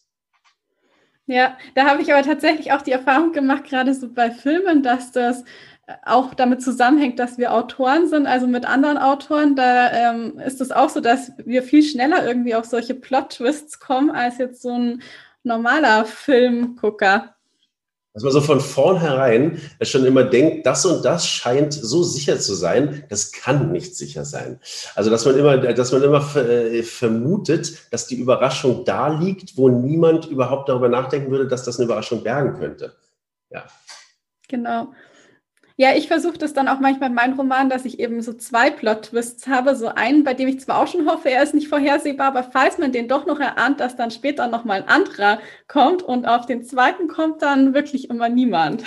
Ja, 1.28 1.56
da 1.76 1.86
habe 1.86 2.02
ich 2.02 2.12
aber 2.12 2.24
tatsächlich 2.24 2.72
auch 2.72 2.82
die 2.82 2.92
Erfahrung 2.92 3.34
gemacht, 3.34 3.66
gerade 3.66 3.94
so 3.94 4.12
bei 4.12 4.32
Filmen, 4.32 4.82
dass 4.82 5.12
das 5.12 5.44
auch 6.06 6.34
damit 6.34 6.62
zusammenhängt, 6.62 7.20
dass 7.20 7.38
wir 7.38 7.54
Autoren 7.54 8.08
sind, 8.08 8.28
also 8.28 8.48
mit 8.48 8.66
anderen 8.66 8.98
Autoren, 8.98 9.56
da 9.56 9.92
ähm, 9.92 10.40
ist 10.40 10.62
es 10.62 10.72
auch 10.72 10.90
so, 10.90 11.00
dass 11.00 11.32
wir 11.44 11.64
viel 11.64 11.84
schneller 11.84 12.26
irgendwie 12.26 12.56
auf 12.56 12.66
solche 12.66 12.94
Plot-Twists 12.96 13.80
kommen, 13.80 14.12
als 14.12 14.38
jetzt 14.38 14.62
so 14.62 14.72
ein 14.72 15.02
normaler 15.44 16.06
Filmgucker. 16.06 17.36
Dass 18.14 18.24
man 18.24 18.32
so 18.34 18.42
von 18.42 18.60
vornherein 18.60 19.62
schon 19.82 20.06
immer 20.06 20.24
denkt, 20.24 20.66
das 20.66 20.86
und 20.86 21.06
das 21.06 21.28
scheint 21.28 21.74
so 21.74 22.04
sicher 22.04 22.40
zu 22.40 22.56
sein, 22.56 23.04
das 23.10 23.32
kann 23.32 23.72
nicht 23.72 23.96
sicher 23.96 24.26
sein. 24.26 24.60
Also 24.96 25.10
dass 25.10 25.26
man 25.26 25.38
immer, 25.38 25.58
dass 25.58 25.92
man 25.92 26.04
immer 26.04 26.36
äh, 26.36 26.84
vermutet, 26.84 27.92
dass 27.92 28.08
die 28.08 28.16
Überraschung 28.16 28.84
da 28.84 29.08
liegt, 29.08 29.58
wo 29.58 29.70
niemand 29.70 30.26
überhaupt 30.26 30.70
darüber 30.70 30.90
nachdenken 30.90 31.32
würde, 31.32 31.48
dass 31.48 31.64
das 31.64 31.78
eine 31.78 31.86
Überraschung 31.86 32.24
bergen 32.24 32.60
könnte. 32.60 32.96
Ja. 33.52 33.66
Genau. 34.48 34.90
Ja, 35.80 35.96
ich 35.96 36.10
versuche 36.10 36.38
das 36.38 36.54
dann 36.54 36.68
auch 36.68 36.82
manchmal 36.82 37.08
in 37.08 37.16
meinem 37.16 37.40
Roman, 37.40 37.70
dass 37.70 37.86
ich 37.86 38.02
eben 38.02 38.22
so 38.22 38.34
zwei 38.34 38.70
Plot-Twists 38.70 39.48
habe. 39.48 39.78
So 39.78 39.88
einen, 39.88 40.26
bei 40.26 40.34
dem 40.34 40.50
ich 40.50 40.60
zwar 40.60 40.84
auch 40.84 40.88
schon 40.88 41.10
hoffe, 41.10 41.30
er 41.30 41.42
ist 41.42 41.54
nicht 41.54 41.70
vorhersehbar, 41.70 42.28
aber 42.28 42.44
falls 42.44 42.80
man 42.80 42.92
den 42.92 43.08
doch 43.08 43.26
noch 43.26 43.40
erahnt, 43.40 43.80
dass 43.80 43.96
dann 43.96 44.12
später 44.12 44.48
nochmal 44.48 44.82
ein 44.82 44.90
anderer 44.90 45.40
kommt 45.70 46.04
und 46.04 46.28
auf 46.28 46.46
den 46.46 46.66
zweiten 46.66 47.08
kommt 47.08 47.42
dann 47.42 47.74
wirklich 47.74 48.10
immer 48.10 48.28
niemand. 48.28 48.84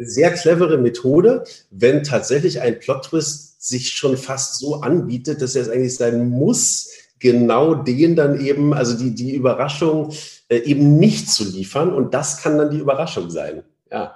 Sehr 0.00 0.32
clevere 0.32 0.78
Methode, 0.78 1.44
wenn 1.70 2.02
tatsächlich 2.02 2.62
ein 2.62 2.78
Plot-Twist 2.78 3.60
sich 3.68 3.90
schon 3.90 4.16
fast 4.16 4.58
so 4.58 4.76
anbietet, 4.76 5.42
dass 5.42 5.54
er 5.54 5.60
es 5.60 5.68
eigentlich 5.68 5.96
sein 5.96 6.30
muss, 6.30 6.90
genau 7.18 7.74
den 7.74 8.16
dann 8.16 8.40
eben, 8.40 8.72
also 8.72 8.96
die, 8.96 9.14
die 9.14 9.34
Überraschung 9.34 10.14
äh, 10.48 10.60
eben 10.60 10.96
nicht 10.96 11.30
zu 11.30 11.44
liefern. 11.44 11.92
Und 11.92 12.14
das 12.14 12.42
kann 12.42 12.56
dann 12.56 12.70
die 12.70 12.78
Überraschung 12.78 13.28
sein. 13.28 13.64
Ja. 13.90 14.14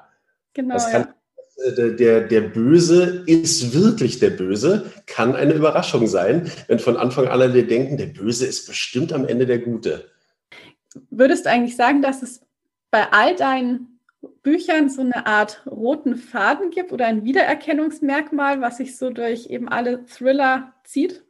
Genau. 0.55 0.75
Das 0.75 0.91
kann, 0.91 1.03
ja 1.03 1.15
der, 1.70 2.20
der 2.22 2.40
Böse 2.40 3.25
ist 3.27 3.75
wirklich 3.75 4.18
der 4.18 4.31
Böse, 4.31 4.90
kann 5.07 5.37
eine 5.37 5.55
Überraschung 5.55 6.07
sein, 6.07 6.51
wenn 6.68 6.79
von 6.79 6.96
Anfang 6.96 7.27
an 7.27 7.40
alle 7.40 7.64
denken, 7.64 7.96
der 7.96 8.07
Böse 8.07 8.46
ist 8.46 8.66
bestimmt 8.66 9.12
am 9.12 9.27
Ende 9.27 9.46
der 9.46 9.59
Gute. 9.59 10.11
Würdest 11.11 11.46
du 11.46 11.51
eigentlich 11.51 11.77
sagen, 11.77 12.03
dass 12.03 12.22
es 12.22 12.40
bei 12.90 13.11
all 13.12 13.37
deinen 13.37 13.98
Büchern 14.42 14.88
so 14.88 15.01
eine 15.01 15.27
Art 15.27 15.62
roten 15.66 16.16
Faden 16.16 16.70
gibt 16.70 16.92
oder 16.92 17.07
ein 17.07 17.25
Wiedererkennungsmerkmal, 17.25 18.61
was 18.61 18.79
sich 18.79 18.96
so 18.96 19.11
durch 19.11 19.46
eben 19.46 19.68
alle 19.68 20.05
Thriller 20.07 20.72
zieht? 20.85 21.25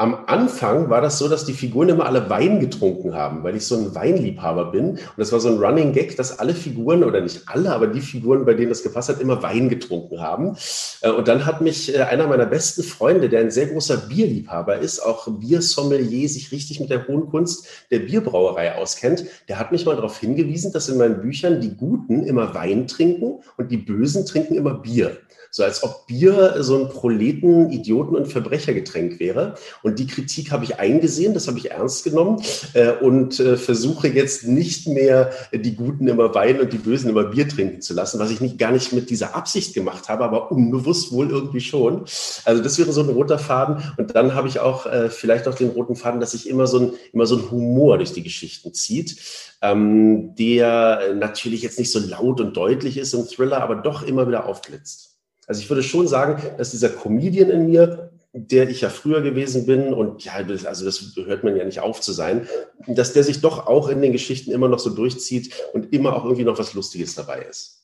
Am 0.00 0.16
Anfang 0.28 0.88
war 0.88 1.02
das 1.02 1.18
so, 1.18 1.28
dass 1.28 1.44
die 1.44 1.52
Figuren 1.52 1.90
immer 1.90 2.06
alle 2.06 2.30
Wein 2.30 2.58
getrunken 2.58 3.14
haben, 3.14 3.44
weil 3.44 3.54
ich 3.54 3.66
so 3.66 3.76
ein 3.76 3.94
Weinliebhaber 3.94 4.72
bin. 4.72 4.92
Und 4.92 5.18
das 5.18 5.30
war 5.30 5.40
so 5.40 5.50
ein 5.50 5.58
Running 5.58 5.92
Gag, 5.92 6.16
dass 6.16 6.38
alle 6.38 6.54
Figuren, 6.54 7.04
oder 7.04 7.20
nicht 7.20 7.42
alle, 7.44 7.70
aber 7.70 7.86
die 7.86 8.00
Figuren, 8.00 8.46
bei 8.46 8.54
denen 8.54 8.70
das 8.70 8.82
gepasst 8.82 9.10
hat, 9.10 9.20
immer 9.20 9.42
Wein 9.42 9.68
getrunken 9.68 10.18
haben. 10.22 10.56
Äh, 11.02 11.10
und 11.10 11.28
dann 11.28 11.44
hat 11.44 11.60
mich 11.60 11.94
äh, 11.94 12.00
einer 12.00 12.26
meiner 12.28 12.46
besten 12.46 12.82
Freunde, 12.82 13.28
der 13.28 13.40
ein 13.40 13.50
sehr 13.50 13.66
großer 13.66 13.98
Bierliebhaber 13.98 14.78
ist, 14.78 15.00
auch 15.00 15.28
Biersommelier, 15.28 16.30
sich 16.30 16.50
richtig 16.50 16.80
mit 16.80 16.88
der 16.88 17.06
hohen 17.06 17.28
Kunst 17.28 17.66
der 17.90 17.98
Bierbrauerei 17.98 18.76
auskennt, 18.76 19.26
der 19.50 19.58
hat 19.58 19.70
mich 19.70 19.84
mal 19.84 19.96
darauf 19.96 20.18
hingewiesen, 20.18 20.72
dass 20.72 20.88
in 20.88 20.96
meinen 20.96 21.20
Büchern 21.20 21.60
die 21.60 21.76
Guten 21.76 22.24
immer 22.24 22.54
Wein 22.54 22.86
trinken 22.86 23.40
und 23.58 23.70
die 23.70 23.76
Bösen 23.76 24.24
trinken 24.24 24.54
immer 24.54 24.72
Bier. 24.78 25.18
So 25.50 25.64
als 25.64 25.82
ob 25.82 26.06
Bier 26.06 26.62
so 26.62 26.76
ein 26.78 26.88
Proleten, 26.88 27.70
Idioten 27.70 28.14
und 28.14 28.26
Verbrechergetränk 28.26 29.18
wäre. 29.18 29.54
Und 29.82 29.98
die 29.98 30.06
Kritik 30.06 30.52
habe 30.52 30.64
ich 30.64 30.78
eingesehen, 30.78 31.34
das 31.34 31.48
habe 31.48 31.58
ich 31.58 31.72
ernst 31.72 32.04
genommen 32.04 32.42
äh, 32.74 32.92
und 32.92 33.40
äh, 33.40 33.56
versuche 33.56 34.08
jetzt 34.08 34.46
nicht 34.46 34.86
mehr 34.86 35.32
die 35.52 35.74
Guten 35.74 36.06
immer 36.06 36.34
Wein 36.34 36.60
und 36.60 36.72
die 36.72 36.78
Bösen 36.78 37.10
immer 37.10 37.24
Bier 37.24 37.48
trinken 37.48 37.80
zu 37.80 37.94
lassen, 37.94 38.20
was 38.20 38.30
ich 38.30 38.40
nicht, 38.40 38.58
gar 38.58 38.70
nicht 38.70 38.92
mit 38.92 39.10
dieser 39.10 39.34
Absicht 39.34 39.74
gemacht 39.74 40.08
habe, 40.08 40.24
aber 40.24 40.52
unbewusst 40.52 41.10
wohl 41.12 41.30
irgendwie 41.30 41.60
schon. 41.60 42.04
Also 42.44 42.62
das 42.62 42.78
wäre 42.78 42.92
so 42.92 43.02
ein 43.02 43.08
roter 43.08 43.38
Faden. 43.38 43.82
Und 43.96 44.14
dann 44.14 44.34
habe 44.34 44.48
ich 44.48 44.60
auch 44.60 44.86
äh, 44.86 45.10
vielleicht 45.10 45.48
auch 45.48 45.54
den 45.54 45.70
roten 45.70 45.96
Faden, 45.96 46.20
dass 46.20 46.30
sich 46.30 46.48
immer 46.48 46.66
so 46.66 46.78
ein, 46.78 46.92
immer 47.12 47.26
so 47.26 47.36
ein 47.36 47.50
Humor 47.50 47.98
durch 47.98 48.12
die 48.12 48.22
Geschichten 48.22 48.72
zieht, 48.72 49.16
ähm, 49.62 50.34
der 50.36 51.14
natürlich 51.14 51.62
jetzt 51.62 51.78
nicht 51.78 51.90
so 51.90 51.98
laut 51.98 52.40
und 52.40 52.56
deutlich 52.56 52.96
ist 52.96 53.14
im 53.14 53.26
Thriller, 53.26 53.62
aber 53.62 53.76
doch 53.76 54.02
immer 54.02 54.28
wieder 54.28 54.46
aufblitzt. 54.46 55.09
Also 55.50 55.62
ich 55.62 55.68
würde 55.68 55.82
schon 55.82 56.06
sagen, 56.06 56.40
dass 56.58 56.70
dieser 56.70 56.90
Comedian 56.90 57.50
in 57.50 57.66
mir, 57.66 58.12
der 58.32 58.70
ich 58.70 58.82
ja 58.82 58.88
früher 58.88 59.20
gewesen 59.20 59.66
bin 59.66 59.92
und 59.92 60.24
ja, 60.24 60.34
also 60.34 60.84
das 60.84 61.12
hört 61.16 61.42
man 61.42 61.56
ja 61.56 61.64
nicht 61.64 61.80
auf 61.80 62.00
zu 62.00 62.12
sein, 62.12 62.46
dass 62.86 63.14
der 63.14 63.24
sich 63.24 63.40
doch 63.40 63.66
auch 63.66 63.88
in 63.88 64.00
den 64.00 64.12
Geschichten 64.12 64.52
immer 64.52 64.68
noch 64.68 64.78
so 64.78 64.90
durchzieht 64.90 65.52
und 65.72 65.92
immer 65.92 66.14
auch 66.14 66.22
irgendwie 66.22 66.44
noch 66.44 66.56
was 66.56 66.74
Lustiges 66.74 67.16
dabei 67.16 67.42
ist. 67.50 67.79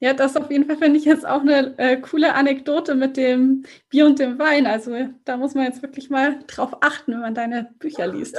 Ja, 0.00 0.14
das 0.14 0.36
auf 0.36 0.48
jeden 0.48 0.64
Fall 0.64 0.76
finde 0.76 0.96
ich 0.96 1.04
jetzt 1.04 1.26
auch 1.26 1.40
eine 1.40 1.76
äh, 1.76 1.96
coole 1.96 2.34
Anekdote 2.34 2.94
mit 2.94 3.16
dem 3.16 3.64
Bier 3.90 4.06
und 4.06 4.20
dem 4.20 4.38
Wein. 4.38 4.64
Also 4.64 4.92
da 5.24 5.36
muss 5.36 5.54
man 5.54 5.64
jetzt 5.64 5.82
wirklich 5.82 6.08
mal 6.08 6.38
drauf 6.46 6.70
achten, 6.82 7.14
wenn 7.14 7.20
man 7.20 7.34
deine 7.34 7.70
Bücher 7.80 8.06
liest. 8.06 8.36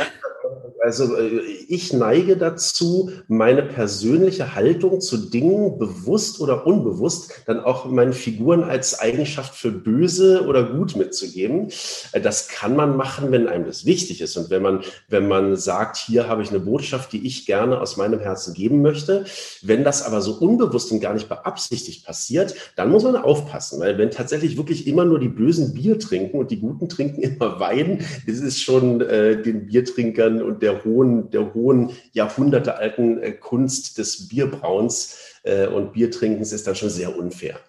Also 0.81 1.17
äh, 1.17 1.41
ich 1.67 1.91
neige 1.91 2.37
dazu, 2.37 3.11
meine 3.27 3.61
persönliche 3.61 4.55
Haltung 4.55 5.01
zu 5.01 5.17
Dingen 5.17 5.77
bewusst 5.77 6.39
oder 6.39 6.65
unbewusst 6.65 7.41
dann 7.45 7.59
auch 7.59 7.83
meinen 7.85 8.13
Figuren 8.13 8.63
als 8.63 8.97
Eigenschaft 8.97 9.53
für 9.53 9.71
böse 9.71 10.45
oder 10.47 10.63
gut 10.63 10.95
mitzugeben. 10.95 11.67
Äh, 12.13 12.21
das 12.21 12.47
kann 12.47 12.77
man 12.77 12.95
machen, 12.95 13.33
wenn 13.33 13.49
einem 13.49 13.65
das 13.65 13.83
wichtig 13.83 14.21
ist 14.21 14.37
und 14.37 14.49
wenn 14.49 14.61
man, 14.61 14.81
wenn 15.09 15.27
man 15.27 15.57
sagt, 15.57 15.97
hier 15.97 16.29
habe 16.29 16.41
ich 16.41 16.51
eine 16.51 16.61
Botschaft, 16.61 17.11
die 17.11 17.27
ich 17.27 17.45
gerne 17.45 17.81
aus 17.81 17.97
meinem 17.97 18.21
Herzen 18.21 18.53
geben 18.53 18.81
möchte. 18.81 19.25
Wenn 19.61 19.83
das 19.83 20.03
aber 20.03 20.21
so 20.21 20.35
unbewusst 20.35 20.93
und 20.93 21.01
gar 21.01 21.13
nicht 21.13 21.27
beachtet 21.27 21.48
beabsichtigt 21.49 22.05
passiert, 22.05 22.55
dann 22.75 22.91
muss 22.91 23.03
man 23.03 23.15
aufpassen, 23.15 23.79
weil 23.79 23.97
wenn 23.97 24.11
tatsächlich 24.11 24.57
wirklich 24.57 24.87
immer 24.87 25.05
nur 25.05 25.19
die 25.19 25.29
Bösen 25.29 25.73
Bier 25.73 25.97
trinken 25.97 26.37
und 26.37 26.51
die 26.51 26.59
Guten 26.59 26.89
trinken 26.89 27.21
immer 27.21 27.59
Wein, 27.59 28.05
ist 28.25 28.41
es 28.41 28.59
schon 28.59 29.01
äh, 29.01 29.41
den 29.41 29.65
Biertrinkern 29.65 30.41
und 30.41 30.61
der 30.61 30.83
hohen, 30.83 31.29
der 31.31 31.53
hohen 31.53 31.91
jahrhundertealten 32.13 33.21
äh, 33.21 33.31
Kunst 33.31 33.97
des 33.97 34.27
Bierbrauens 34.27 35.17
äh, 35.43 35.67
und 35.67 35.93
Biertrinkens 35.93 36.53
ist 36.53 36.67
dann 36.67 36.75
schon 36.75 36.89
sehr 36.89 37.17
unfair. 37.17 37.59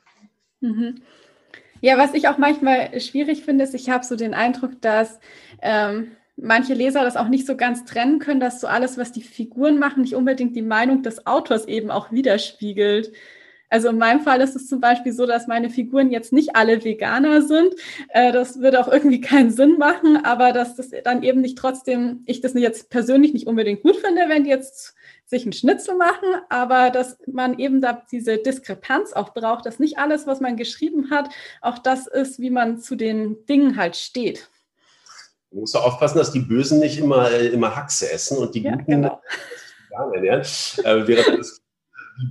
Mhm. 0.60 0.96
Ja, 1.80 1.96
was 1.96 2.12
ich 2.12 2.28
auch 2.28 2.36
manchmal 2.36 3.00
schwierig 3.00 3.42
finde, 3.42 3.64
ist, 3.64 3.74
ich 3.74 3.88
habe 3.88 4.04
so 4.04 4.14
den 4.14 4.34
Eindruck, 4.34 4.82
dass 4.82 5.18
ähm, 5.62 6.08
manche 6.36 6.74
Leser 6.74 7.02
das 7.02 7.16
auch 7.16 7.28
nicht 7.28 7.46
so 7.46 7.56
ganz 7.56 7.86
trennen 7.86 8.18
können, 8.18 8.40
dass 8.40 8.60
so 8.60 8.66
alles, 8.66 8.98
was 8.98 9.12
die 9.12 9.22
Figuren 9.22 9.78
machen, 9.78 10.02
nicht 10.02 10.14
unbedingt 10.14 10.54
die 10.54 10.62
Meinung 10.62 11.02
des 11.02 11.26
Autors 11.26 11.66
eben 11.66 11.90
auch 11.90 12.12
widerspiegelt. 12.12 13.12
Also 13.70 13.88
in 13.88 13.98
meinem 13.98 14.20
Fall 14.20 14.40
ist 14.40 14.56
es 14.56 14.66
zum 14.66 14.80
Beispiel 14.80 15.12
so, 15.12 15.26
dass 15.26 15.46
meine 15.46 15.70
Figuren 15.70 16.10
jetzt 16.10 16.32
nicht 16.32 16.56
alle 16.56 16.84
Veganer 16.84 17.40
sind. 17.40 17.72
Äh, 18.08 18.32
das 18.32 18.60
würde 18.60 18.80
auch 18.80 18.88
irgendwie 18.88 19.20
keinen 19.20 19.52
Sinn 19.52 19.78
machen, 19.78 20.24
aber 20.24 20.52
dass 20.52 20.74
das 20.74 20.90
dann 21.04 21.22
eben 21.22 21.40
nicht 21.40 21.56
trotzdem, 21.56 22.22
ich 22.26 22.40
das 22.40 22.54
jetzt 22.54 22.90
persönlich 22.90 23.32
nicht 23.32 23.46
unbedingt 23.46 23.82
gut 23.82 23.96
finde, 23.96 24.28
wenn 24.28 24.44
die 24.44 24.50
jetzt 24.50 24.94
sich 25.24 25.44
einen 25.44 25.52
Schnitzel 25.52 25.94
machen, 25.94 26.28
aber 26.48 26.90
dass 26.90 27.18
man 27.32 27.60
eben 27.60 27.80
da 27.80 28.02
diese 28.10 28.38
Diskrepanz 28.38 29.12
auch 29.12 29.32
braucht, 29.32 29.64
dass 29.64 29.78
nicht 29.78 29.98
alles, 29.98 30.26
was 30.26 30.40
man 30.40 30.56
geschrieben 30.56 31.10
hat, 31.10 31.28
auch 31.60 31.78
das 31.78 32.08
ist, 32.08 32.40
wie 32.40 32.50
man 32.50 32.80
zu 32.80 32.96
den 32.96 33.46
Dingen 33.46 33.76
halt 33.76 33.94
steht. 33.94 34.48
Du 35.52 35.60
musst 35.60 35.76
aufpassen, 35.76 36.18
dass 36.18 36.32
die 36.32 36.40
Bösen 36.40 36.80
nicht 36.80 36.98
immer, 36.98 37.30
äh, 37.30 37.46
immer 37.48 37.76
Haxe 37.76 38.10
essen 38.10 38.38
und 38.38 38.54
die 38.54 38.62
Guten 38.62 38.90
ja, 38.90 38.96
genau. 38.96 39.20
Veganer 39.88 40.14
ernähren. 40.14 40.42
Äh, 40.84 41.06
während 41.06 41.38
das 41.38 41.59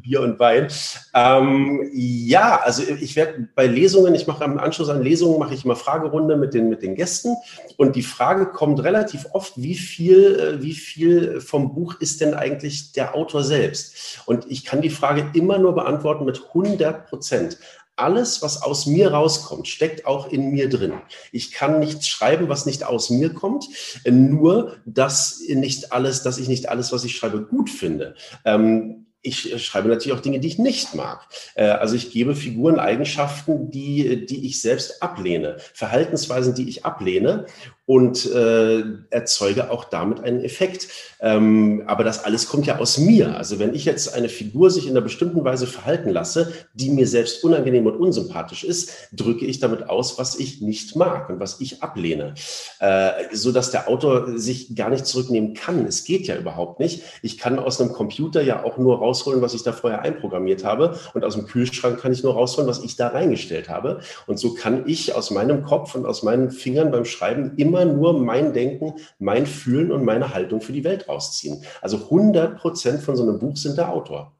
Bier 0.01 0.21
und 0.21 0.39
Wein. 0.39 0.67
Ähm, 1.13 1.89
ja, 1.93 2.59
also 2.63 2.83
ich 2.83 3.15
werde 3.15 3.47
bei 3.55 3.67
Lesungen, 3.67 4.15
ich 4.15 4.27
mache 4.27 4.43
im 4.43 4.59
Anschluss 4.59 4.89
an 4.89 5.01
Lesungen, 5.01 5.39
mache 5.39 5.53
ich 5.53 5.65
immer 5.65 5.75
Fragerunde 5.75 6.37
mit 6.37 6.53
den, 6.53 6.69
mit 6.69 6.81
den 6.81 6.95
Gästen 6.95 7.35
und 7.77 7.95
die 7.95 8.03
Frage 8.03 8.47
kommt 8.47 8.83
relativ 8.83 9.27
oft, 9.33 9.53
wie 9.55 9.75
viel, 9.75 10.39
äh, 10.39 10.63
wie 10.63 10.73
viel 10.73 11.41
vom 11.41 11.73
Buch 11.73 11.95
ist 11.99 12.21
denn 12.21 12.33
eigentlich 12.33 12.91
der 12.93 13.15
Autor 13.15 13.43
selbst? 13.43 14.21
Und 14.25 14.45
ich 14.49 14.65
kann 14.65 14.81
die 14.81 14.89
Frage 14.89 15.29
immer 15.33 15.57
nur 15.57 15.73
beantworten 15.75 16.25
mit 16.25 16.41
100 16.53 17.07
Prozent 17.07 17.57
alles, 17.99 18.41
was 18.41 18.61
aus 18.61 18.85
mir 18.85 19.11
rauskommt, 19.11 19.67
steckt 19.67 20.05
auch 20.05 20.31
in 20.31 20.51
mir 20.51 20.69
drin. 20.69 20.93
Ich 21.31 21.51
kann 21.51 21.79
nichts 21.79 22.07
schreiben, 22.07 22.49
was 22.49 22.65
nicht 22.65 22.83
aus 22.83 23.09
mir 23.09 23.33
kommt, 23.33 23.67
nur 24.05 24.77
dass 24.85 25.41
nicht 25.47 25.91
alles, 25.91 26.23
dass 26.23 26.37
ich 26.37 26.47
nicht 26.47 26.69
alles, 26.69 26.91
was 26.91 27.03
ich 27.03 27.15
schreibe, 27.15 27.41
gut 27.41 27.69
finde. 27.69 28.15
Ähm, 28.45 29.07
ich 29.21 29.51
äh, 29.51 29.59
schreibe 29.59 29.89
natürlich 29.89 30.17
auch 30.17 30.21
Dinge, 30.21 30.39
die 30.39 30.47
ich 30.47 30.59
nicht 30.59 30.95
mag. 30.95 31.27
Äh, 31.55 31.65
also 31.65 31.95
ich 31.95 32.11
gebe 32.11 32.35
Figuren 32.35 32.79
Eigenschaften, 32.79 33.71
die, 33.71 34.25
die 34.25 34.45
ich 34.45 34.61
selbst 34.61 35.01
ablehne, 35.01 35.57
Verhaltensweisen, 35.73 36.55
die 36.55 36.69
ich 36.69 36.85
ablehne 36.85 37.45
und 37.89 38.31
äh, 38.31 38.83
erzeuge 39.09 39.71
auch 39.71 39.83
damit 39.83 40.19
einen 40.19 40.43
Effekt. 40.43 40.89
Ähm, 41.21 41.81
aber 41.87 42.03
das 42.03 42.23
alles 42.23 42.47
kommt 42.47 42.67
ja 42.67 42.77
aus 42.77 42.99
mir. 42.99 43.35
Also 43.35 43.57
wenn 43.57 43.73
ich 43.73 43.83
jetzt 43.83 44.13
eine 44.13 44.29
Figur 44.29 44.69
sich 44.69 44.85
in 44.85 44.91
einer 44.91 45.01
bestimmten 45.01 45.43
Weise 45.43 45.65
verhalten 45.65 46.11
lasse, 46.11 46.53
die 46.75 46.91
mir 46.91 47.07
selbst 47.07 47.43
unangenehm 47.43 47.87
und 47.87 47.95
unsympathisch 47.95 48.63
ist, 48.63 48.91
drücke 49.11 49.43
ich 49.43 49.59
damit 49.59 49.89
aus, 49.89 50.19
was 50.19 50.37
ich 50.37 50.61
nicht 50.61 50.95
mag 50.95 51.31
und 51.31 51.39
was 51.39 51.59
ich 51.61 51.81
ablehne, 51.81 52.35
äh, 52.79 53.09
so 53.33 53.51
dass 53.51 53.71
der 53.71 53.89
Autor 53.89 54.37
sich 54.37 54.75
gar 54.75 54.91
nicht 54.91 55.07
zurücknehmen 55.07 55.55
kann. 55.55 55.83
Es 55.87 56.03
geht 56.03 56.27
ja 56.27 56.37
überhaupt 56.37 56.79
nicht. 56.79 57.01
Ich 57.23 57.39
kann 57.39 57.57
aus 57.57 57.81
einem 57.81 57.91
Computer 57.91 58.43
ja 58.43 58.63
auch 58.63 58.77
nur 58.77 58.99
rausholen, 58.99 59.41
was 59.41 59.55
ich 59.55 59.63
da 59.63 59.73
vorher 59.73 60.03
einprogrammiert 60.03 60.63
habe 60.63 60.99
und 61.15 61.25
aus 61.25 61.33
dem 61.33 61.47
Kühlschrank 61.47 61.99
kann 61.99 62.13
ich 62.13 62.21
nur 62.21 62.33
rausholen, 62.33 62.69
was 62.69 62.83
ich 62.83 62.97
da 62.97 63.07
reingestellt 63.07 63.67
habe. 63.67 64.01
Und 64.27 64.37
so 64.37 64.53
kann 64.53 64.87
ich 64.87 65.15
aus 65.15 65.31
meinem 65.31 65.63
Kopf 65.63 65.95
und 65.95 66.05
aus 66.05 66.21
meinen 66.21 66.51
Fingern 66.51 66.91
beim 66.91 67.05
Schreiben 67.05 67.53
immer 67.57 67.78
immer 67.81 67.93
nur 67.93 68.19
mein 68.19 68.53
Denken, 68.53 68.95
mein 69.19 69.45
Fühlen 69.45 69.91
und 69.91 70.05
meine 70.05 70.33
Haltung 70.33 70.61
für 70.61 70.73
die 70.73 70.83
Welt 70.83 71.07
rausziehen. 71.07 71.63
Also 71.81 71.97
100 71.97 72.57
Prozent 72.57 73.01
von 73.01 73.15
so 73.15 73.23
einem 73.23 73.39
Buch 73.39 73.57
sind 73.57 73.77
der 73.77 73.91
Autor. 73.91 74.33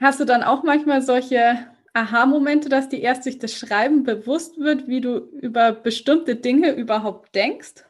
Hast 0.00 0.20
du 0.20 0.24
dann 0.24 0.42
auch 0.42 0.62
manchmal 0.62 1.02
solche 1.02 1.58
Aha-Momente, 1.92 2.68
dass 2.68 2.88
dir 2.88 3.00
erst 3.00 3.26
durch 3.26 3.38
das 3.38 3.54
Schreiben 3.54 4.04
bewusst 4.04 4.58
wird, 4.58 4.86
wie 4.86 5.00
du 5.00 5.16
über 5.40 5.72
bestimmte 5.72 6.36
Dinge 6.36 6.72
überhaupt 6.72 7.34
denkst? 7.34 7.84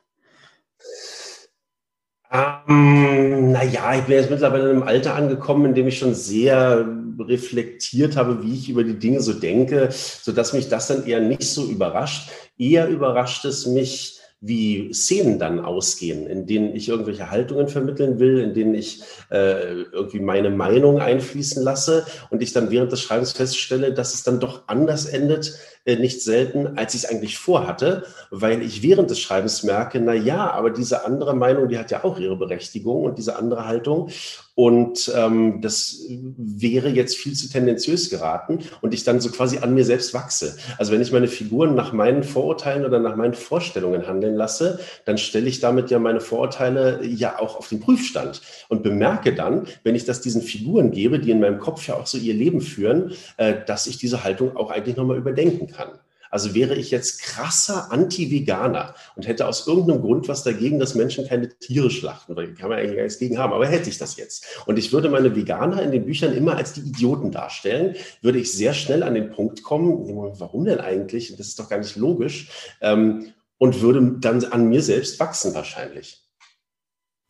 Ähm, 2.31 3.53
naja, 3.53 3.95
ich 3.95 4.05
bin 4.05 4.17
jetzt 4.17 4.31
mittlerweile 4.31 4.65
in 4.65 4.77
einem 4.77 4.83
Alter 4.83 5.15
angekommen, 5.15 5.67
in 5.67 5.75
dem 5.75 5.89
ich 5.89 5.99
schon 5.99 6.15
sehr 6.15 6.87
reflektiert 7.19 8.17
habe, 8.17 8.43
wie 8.43 8.55
ich 8.55 8.69
über 8.69 8.85
die 8.85 8.99
Dinge 8.99 9.21
so 9.21 9.33
denke, 9.33 9.89
sodass 9.91 10.53
mich 10.53 10.69
das 10.69 10.89
dann 10.89 11.07
eher 11.07 11.21
nicht 11.21 11.43
so 11.43 11.67
überrascht. 11.67 12.31
Eher 12.59 12.89
überrascht 12.89 13.45
es 13.45 13.67
mich, 13.67 14.19
wie 14.41 14.93
Szenen 14.95 15.41
dann 15.41 15.59
ausgehen, 15.59 16.29
in 16.29 16.47
denen 16.47 16.75
ich 16.75 16.89
irgendwelche 16.89 17.31
Haltungen 17.31 17.69
vermitteln 17.69 18.21
will, 18.21 18.39
in 18.39 18.55
denen 18.55 18.75
ich 18.75 19.03
äh, 19.31 19.83
irgendwie 19.91 20.21
meine 20.21 20.51
Meinung 20.51 21.01
einfließen 21.01 21.61
lasse 21.63 22.07
und 22.31 22.41
ich 22.41 22.53
dann 22.53 22.71
während 22.71 22.93
des 22.93 23.01
Schreibens 23.01 23.33
feststelle, 23.33 23.93
dass 23.93 24.15
es 24.15 24.23
dann 24.23 24.39
doch 24.39 24.63
anders 24.69 25.07
endet, 25.07 25.59
äh, 25.87 25.97
nicht 25.97 26.23
selten, 26.23 26.79
als 26.79 26.95
ich 26.95 27.03
es 27.03 27.11
eigentlich 27.11 27.37
vorhatte, 27.37 28.05
weil 28.31 28.63
ich 28.63 28.83
während 28.83 29.11
des 29.11 29.19
Schreibens 29.19 29.65
merke, 29.65 29.99
na 29.99 30.15
ja, 30.15 30.53
aber 30.53 30.71
diese 30.71 31.05
andere 31.05 31.35
Meinung, 31.35 31.69
die 31.69 31.79
hat 31.79 31.91
ja 31.91 32.05
auch 32.05 32.21
ihre 32.21 32.37
Berechtigung 32.37 33.03
und 33.03 33.19
diese 33.19 33.37
andere 33.37 33.67
Haltung. 33.67 34.11
Und 34.59 35.13
ähm, 35.15 35.61
das 35.61 36.05
wäre 36.37 36.89
jetzt 36.89 37.17
viel 37.17 37.35
zu 37.35 37.49
tendenziös 37.49 38.11
geraten 38.11 38.59
und 38.81 38.93
ich 38.93 39.05
dann 39.05 39.21
so 39.21 39.31
quasi 39.31 39.59
an 39.59 39.73
mir 39.73 39.85
selbst 39.85 40.13
wachse. 40.15 40.57
Also 40.79 40.93
wenn 40.93 41.01
ich 41.01 41.13
meine 41.13 41.29
Figuren 41.29 41.77
nach 41.77 41.93
meinen 41.93 42.25
Vorurteilen 42.25 42.85
oder 42.85 42.99
nach 42.99 43.15
meinen 43.15 43.35
Vorstellungen 43.35 44.09
handeln 44.09 44.35
lasse, 44.35 44.81
dann 45.05 45.17
stelle 45.17 45.49
ich 45.49 45.61
damit 45.61 45.91
ja 45.91 45.99
meine 45.99 46.21
Vorurteile 46.21 47.05
ja 47.05 47.39
auch 47.39 47.57
auf 47.57 47.69
den 47.69 47.79
Prüfstand 47.79 48.43
und 48.69 48.83
bemerke 48.83 49.33
dann, 49.33 49.69
wenn 49.85 49.95
ich 49.95 50.05
das 50.05 50.21
diesen 50.21 50.43
Figuren 50.43 50.91
gebe, 50.91 51.21
die 51.21 51.31
in 51.31 51.39
meinem 51.39 51.61
Kopf 51.61 51.87
ja 51.87 51.95
auch 51.95 52.09
so 52.09 52.19
ihr 52.19 52.35
Leben 52.35 52.61
führen, 52.61 53.13
äh, 53.37 53.55
dass 53.65 53.87
ich 53.87 53.97
diese 53.97 54.25
Haltung 54.25 54.57
auch 54.57 54.71
eigentlich 54.71 54.97
nochmal 54.97 55.19
überdenken 55.19 55.69
kann 55.69 55.79
kann. 55.79 55.99
Also 56.31 56.55
wäre 56.55 56.75
ich 56.75 56.91
jetzt 56.91 57.23
krasser 57.23 57.91
Anti-Veganer 57.91 58.95
und 59.17 59.27
hätte 59.27 59.47
aus 59.47 59.67
irgendeinem 59.67 60.03
Grund 60.03 60.29
was 60.29 60.43
dagegen, 60.43 60.79
dass 60.79 60.95
Menschen 60.95 61.27
keine 61.27 61.49
Tiere 61.49 61.91
schlachten, 61.91 62.37
weil 62.37 62.55
kann 62.55 62.69
man 62.69 62.79
eigentlich 62.79 62.97
gar 62.97 63.05
nichts 63.05 63.19
gegen 63.19 63.39
haben, 63.39 63.53
aber 63.53 63.67
hätte 63.67 63.89
ich 63.89 63.99
das 63.99 64.17
jetzt. 64.17 64.63
Und 64.67 64.79
ich 64.79 64.93
würde 64.93 65.09
meine 65.09 65.35
Veganer 65.35 65.83
in 65.83 65.93
den 65.93 66.05
Büchern 66.05 66.35
immer 66.35 66.57
als 66.57 66.73
die 66.73 66.81
Idioten 66.81 67.31
darstellen, 67.31 67.97
würde 68.23 68.39
ich 68.39 68.53
sehr 68.53 68.75
schnell 68.75 69.03
an 69.03 69.15
den 69.15 69.31
Punkt 69.31 69.63
kommen, 69.63 70.09
warum 70.39 70.65
denn 70.65 70.81
eigentlich? 70.81 71.37
Das 71.37 71.49
ist 71.49 71.59
doch 71.59 71.69
gar 71.69 71.79
nicht 71.79 71.97
logisch. 71.97 72.51
Ähm, 72.81 73.33
und 73.59 73.81
würde 73.81 74.19
dann 74.21 74.45
an 74.45 74.69
mir 74.69 74.83
selbst 74.83 75.21
wachsen 75.21 75.55
wahrscheinlich. 75.55 76.25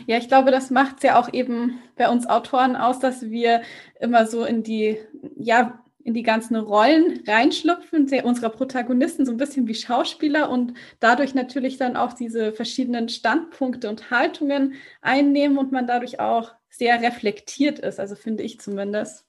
Ja, 0.07 0.17
ich 0.17 0.29
glaube, 0.29 0.51
das 0.51 0.71
macht 0.71 0.99
es 0.99 1.03
ja 1.03 1.21
auch 1.21 1.33
eben 1.33 1.81
bei 1.97 2.09
uns 2.09 2.27
Autoren 2.27 2.77
aus, 2.77 3.01
dass 3.01 3.23
wir 3.23 3.63
immer 4.01 4.27
so 4.27 4.45
in 4.45 4.63
die, 4.63 4.99
ja, 5.37 5.83
in 6.09 6.15
die 6.15 6.23
ganzen 6.23 6.57
Rollen 6.57 7.23
reinschlüpfen, 7.27 8.09
unserer 8.25 8.49
Protagonisten 8.49 9.27
so 9.27 9.33
ein 9.33 9.37
bisschen 9.37 9.69
wie 9.69 9.75
Schauspieler 9.75 10.49
und 10.49 10.73
dadurch 11.01 11.35
natürlich 11.35 11.77
dann 11.77 11.97
auch 11.97 12.15
diese 12.15 12.53
verschiedenen 12.53 13.11
Standpunkte 13.11 13.91
und 13.91 14.11
Haltungen 14.11 14.73
einnehmen 15.03 15.59
und 15.59 15.71
man 15.71 15.87
dadurch 15.87 16.19
auch 16.19 16.55
sehr 16.71 17.03
reflektiert 17.03 17.79
ist, 17.79 18.01
also 18.01 18.15
finde 18.15 18.43
ich 18.43 18.59
zumindest. 18.59 19.27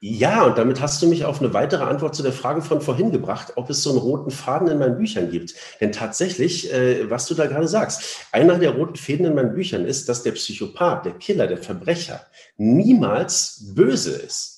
Ja, 0.00 0.46
und 0.46 0.56
damit 0.56 0.80
hast 0.80 1.02
du 1.02 1.06
mich 1.06 1.26
auf 1.26 1.42
eine 1.42 1.52
weitere 1.52 1.84
Antwort 1.84 2.16
zu 2.16 2.22
der 2.22 2.32
Frage 2.32 2.62
von 2.62 2.80
vorhin 2.80 3.12
gebracht, 3.12 3.52
ob 3.56 3.68
es 3.68 3.82
so 3.82 3.90
einen 3.90 3.98
roten 3.98 4.30
Faden 4.30 4.68
in 4.68 4.78
meinen 4.78 4.96
Büchern 4.96 5.30
gibt. 5.30 5.54
Denn 5.82 5.92
tatsächlich, 5.92 6.72
äh, 6.72 7.10
was 7.10 7.26
du 7.26 7.34
da 7.34 7.46
gerade 7.46 7.68
sagst, 7.68 8.26
einer 8.32 8.58
der 8.58 8.70
roten 8.70 8.96
Fäden 8.96 9.26
in 9.26 9.34
meinen 9.34 9.54
Büchern 9.54 9.84
ist, 9.84 10.08
dass 10.08 10.22
der 10.22 10.32
Psychopath, 10.32 11.04
der 11.04 11.12
Killer, 11.12 11.46
der 11.46 11.58
Verbrecher 11.58 12.26
niemals 12.56 13.74
böse 13.74 14.12
ist. 14.12 14.51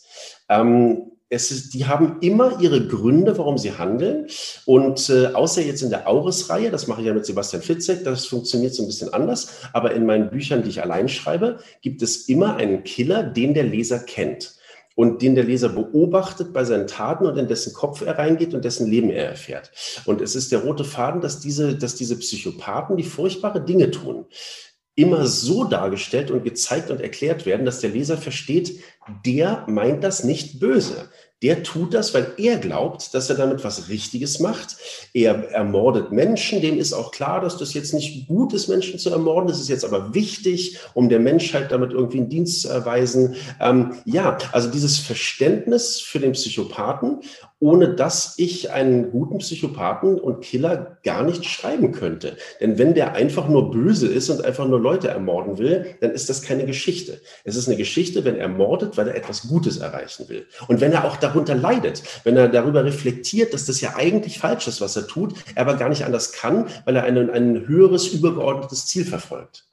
Ähm, 0.49 1.11
ist, 1.35 1.75
die 1.75 1.87
haben 1.87 2.19
immer 2.21 2.61
ihre 2.61 2.87
Gründe, 2.87 3.37
warum 3.39 3.59
sie 3.59 3.73
handeln. 3.73 4.27
Und 4.67 5.11
äh, 5.11 5.27
außer 5.29 5.63
jetzt 5.63 5.83
in 5.83 5.91
der 5.91 6.09
Auris-Reihe, 6.09 6.71
das 6.71 6.87
mache 6.87 7.01
ich 7.01 7.07
ja 7.07 7.15
mit 7.15 7.27
Sebastian 7.27 7.63
Fitzek, 7.63 8.05
das 8.05 8.27
funktioniert 8.27 8.75
so 8.75 8.83
ein 8.83 8.87
bisschen 8.87 9.13
anders. 9.13 9.63
Aber 9.73 9.93
in 9.93 10.07
meinen 10.07 10.31
Büchern, 10.31 10.63
die 10.63 10.71
ich 10.71 10.83
allein 10.83 11.09
schreibe, 11.09 11.59
gibt 11.83 12.03
es 12.03 12.29
immer 12.29 12.57
einen 12.57 12.85
Killer, 12.85 13.23
den 13.23 13.55
der 13.55 13.65
Leser 13.65 13.99
kennt 13.99 14.55
und 14.97 15.23
den 15.23 15.35
der 15.35 15.45
Leser 15.45 15.71
beobachtet 15.71 16.53
bei 16.53 16.65
seinen 16.65 16.87
Taten 16.87 17.27
und 17.27 17.37
in 17.37 17.49
dessen 17.49 17.73
Kopf 17.73 18.03
er 18.03 18.17
reingeht 18.17 18.55
und 18.55 18.65
dessen 18.65 18.89
Leben 18.89 19.11
er 19.11 19.29
erfährt. 19.29 19.73
Und 20.05 20.21
es 20.21 20.37
ist 20.37 20.53
der 20.53 20.61
rote 20.61 20.85
Faden, 20.85 21.21
dass 21.21 21.41
diese, 21.41 21.77
dass 21.77 21.97
diese 21.97 22.17
Psychopathen, 22.17 22.97
die 22.97 23.03
furchtbare 23.03 23.65
Dinge 23.65 23.91
tun, 23.91 24.27
immer 24.97 25.27
so 25.27 25.65
dargestellt 25.65 26.31
und 26.31 26.45
gezeigt 26.45 26.91
und 26.91 27.01
erklärt 27.01 27.47
werden, 27.47 27.67
dass 27.67 27.81
der 27.81 27.91
Leser 27.91 28.17
versteht, 28.17 28.81
der 29.27 29.65
meint 29.67 30.05
das 30.05 30.25
nicht 30.25 30.61
böse 30.61 31.11
der 31.45 31.63
tut 31.63 31.93
das, 31.93 32.15
weil 32.15 32.33
er 32.39 32.57
glaubt, 32.57 33.13
dass 33.13 33.29
er 33.29 33.37
damit 33.37 33.65
was 33.65 33.91
Richtiges 33.91 34.41
macht. 34.41 34.79
Er 35.13 35.51
ermordet 35.51 36.11
Menschen. 36.11 36.63
Dem 36.63 36.79
ist 36.79 36.95
auch 36.95 37.11
klar, 37.11 37.43
dass 37.43 37.59
das 37.59 37.75
jetzt 37.75 37.93
nicht 37.93 38.27
gut 38.27 38.55
ist, 38.55 38.69
Menschen 38.69 38.99
zu 38.99 39.11
ermorden. 39.11 39.49
Das 39.49 39.61
ist 39.61 39.69
jetzt 39.69 39.85
aber 39.85 40.15
wichtig, 40.15 40.79
um 40.95 41.11
der 41.11 41.21
Menschheit 41.21 41.71
damit 41.71 41.93
irgendwie 41.93 42.21
einen 42.21 42.31
Dienst 42.31 42.63
zu 42.63 42.69
erweisen. 42.71 43.37
Ähm, 43.61 43.93
ja, 44.07 44.39
also 44.53 44.71
dieses 44.71 44.99
Verständnis 44.99 46.01
für 46.01 46.19
den 46.19 46.33
Psychopathen 46.33 47.21
ohne 47.65 47.95
dass 47.95 48.35
ich 48.37 48.73
einen 48.73 49.11
guten 49.11 49.39
Psychopathen 49.39 50.21
und 50.21 50.43
Killer 50.43 50.99
gar 51.03 51.23
nicht 51.23 51.47
schreiben 51.47 51.93
könnte. 51.93 52.37
Denn 52.61 52.77
wenn 52.77 52.93
der 52.93 53.15
einfach 53.15 53.49
nur 53.49 53.71
böse 53.71 54.07
ist 54.07 54.29
und 54.29 54.45
einfach 54.45 54.69
nur 54.69 54.79
Leute 54.79 55.09
ermorden 55.09 55.57
will, 55.57 55.87
dann 56.03 56.11
ist 56.11 56.29
das 56.29 56.43
keine 56.43 56.67
Geschichte. 56.67 57.23
Es 57.43 57.57
ist 57.57 57.67
eine 57.67 57.79
Geschichte, 57.79 58.27
wenn 58.27 58.37
er 58.37 58.49
mordet, 58.49 58.99
weil 58.99 59.09
er 59.09 59.17
etwas 59.17 59.49
Gutes 59.49 59.79
erreichen 59.79 60.29
will. 60.29 60.45
Und 60.69 60.83
wenn 60.83 60.93
er 60.93 61.07
auch 61.07 61.17
darunter 61.17 61.55
leidet, 61.55 62.03
wenn 62.25 62.37
er 62.37 62.51
darüber 62.51 62.85
reflektiert, 62.85 63.55
dass 63.55 63.65
das 63.65 63.81
ja 63.81 63.95
eigentlich 63.97 64.39
falsch 64.39 64.69
ist, 64.69 64.83
was 64.83 64.95
er 64.97 65.07
tut, 65.07 65.33
er 65.55 65.63
aber 65.63 65.77
gar 65.77 65.89
nicht 65.89 66.05
anders 66.05 66.33
kann, 66.33 66.67
weil 66.85 66.97
er 66.97 67.05
ein, 67.05 67.31
ein 67.31 67.67
höheres, 67.67 68.09
übergeordnetes 68.09 68.85
Ziel 68.85 69.07
verfolgt. 69.07 69.65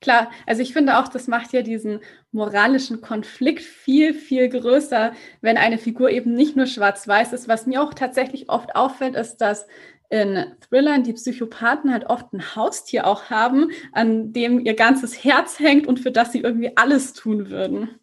Klar, 0.00 0.30
also 0.46 0.62
ich 0.62 0.72
finde 0.72 0.98
auch, 0.98 1.08
das 1.08 1.28
macht 1.28 1.52
ja 1.52 1.60
diesen 1.60 2.00
moralischen 2.32 3.02
Konflikt 3.02 3.62
viel, 3.62 4.14
viel 4.14 4.48
größer, 4.48 5.12
wenn 5.42 5.58
eine 5.58 5.76
Figur 5.76 6.10
eben 6.10 6.32
nicht 6.32 6.56
nur 6.56 6.66
schwarz-weiß 6.66 7.34
ist. 7.34 7.48
Was 7.48 7.66
mir 7.66 7.82
auch 7.82 7.92
tatsächlich 7.92 8.48
oft 8.48 8.74
auffällt, 8.74 9.14
ist, 9.14 9.38
dass 9.38 9.66
in 10.08 10.44
Thrillern 10.68 11.04
die 11.04 11.12
Psychopathen 11.12 11.92
halt 11.92 12.06
oft 12.06 12.32
ein 12.32 12.56
Haustier 12.56 13.06
auch 13.06 13.24
haben, 13.30 13.70
an 13.92 14.32
dem 14.32 14.58
ihr 14.64 14.74
ganzes 14.74 15.22
Herz 15.22 15.60
hängt 15.60 15.86
und 15.86 16.00
für 16.00 16.10
das 16.10 16.32
sie 16.32 16.40
irgendwie 16.40 16.76
alles 16.76 17.12
tun 17.12 17.50
würden 17.50 17.99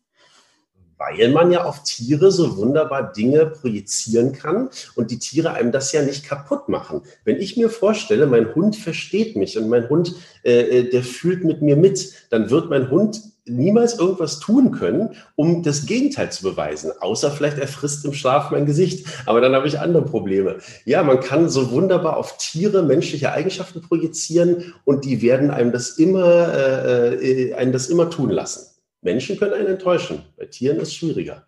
weil 0.98 1.30
man 1.30 1.52
ja 1.52 1.64
auf 1.66 1.84
Tiere 1.84 2.32
so 2.32 2.58
wunderbar 2.58 3.12
Dinge 3.12 3.46
projizieren 3.46 4.34
kann 4.34 4.70
und 4.96 5.12
die 5.12 5.20
Tiere 5.20 5.54
einem 5.54 5.72
das 5.72 5.92
ja 5.92 6.02
nicht 6.02 6.26
kaputt 6.26 6.70
machen. 6.70 7.02
Wenn 7.24 7.38
ich 7.38 7.58
mir 7.58 7.70
vorstelle, 7.70 8.28
mein 8.28 8.56
Hund 8.56 8.76
versteht 8.76 9.36
mich 9.36 9.58
und 9.58 9.70
mein 9.70 9.90
Hund, 9.90 10.16
äh, 10.44 10.80
äh, 10.80 10.90
der 10.90 11.04
fühlt 11.04 11.44
mit 11.44 11.62
mir 11.62 11.76
mit, 11.76 12.12
dann 12.30 12.50
wird 12.50 12.70
mein 12.70 12.90
Hund 12.90 13.22
niemals 13.50 13.98
irgendwas 13.98 14.40
tun 14.40 14.72
können, 14.72 15.16
um 15.36 15.64
das 15.64 15.86
Gegenteil 15.86 16.32
zu 16.32 16.44
beweisen, 16.44 16.92
außer 17.00 17.32
vielleicht 17.32 17.58
er 17.58 17.68
frisst 17.68 18.04
im 18.06 18.14
Schlaf 18.14 18.52
mein 18.52 18.66
Gesicht. 18.66 19.08
Aber 19.26 19.42
dann 19.42 19.54
habe 19.54 19.68
ich 19.68 19.80
andere 19.80 20.04
Probleme. 20.04 20.58
Ja, 20.86 21.04
man 21.04 21.20
kann 21.20 21.50
so 21.50 21.72
wunderbar 21.72 22.18
auf 22.18 22.38
Tiere 22.38 22.84
menschliche 22.84 23.32
Eigenschaften 23.32 23.82
projizieren 23.82 24.74
und 24.86 25.06
die 25.06 25.22
werden 25.22 25.52
einem 25.52 25.72
das 25.72 25.92
immer, 25.92 26.54
äh, 26.54 27.14
äh 27.16 27.54
einem 27.54 27.72
das 27.72 27.88
immer 27.88 28.10
tun 28.10 28.30
lassen. 28.30 28.67
Menschen 29.02 29.38
können 29.38 29.54
einen 29.54 29.68
enttäuschen, 29.68 30.26
bei 30.38 30.46
Tieren 30.46 30.78
ist 30.78 30.90
es 30.90 30.96
schwieriger. 30.96 31.46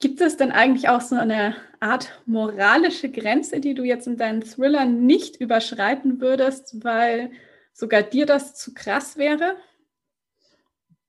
Gibt 0.00 0.20
es 0.20 0.36
denn 0.36 0.52
eigentlich 0.52 0.88
auch 0.88 1.00
so 1.00 1.14
eine 1.14 1.56
Art 1.80 2.20
moralische 2.26 3.10
Grenze, 3.10 3.60
die 3.60 3.74
du 3.74 3.84
jetzt 3.84 4.06
in 4.06 4.16
deinen 4.16 4.42
Thrillern 4.42 5.06
nicht 5.06 5.36
überschreiten 5.40 6.20
würdest, 6.20 6.84
weil 6.84 7.30
sogar 7.72 8.02
dir 8.02 8.26
das 8.26 8.54
zu 8.54 8.74
krass 8.74 9.16
wäre? 9.16 9.56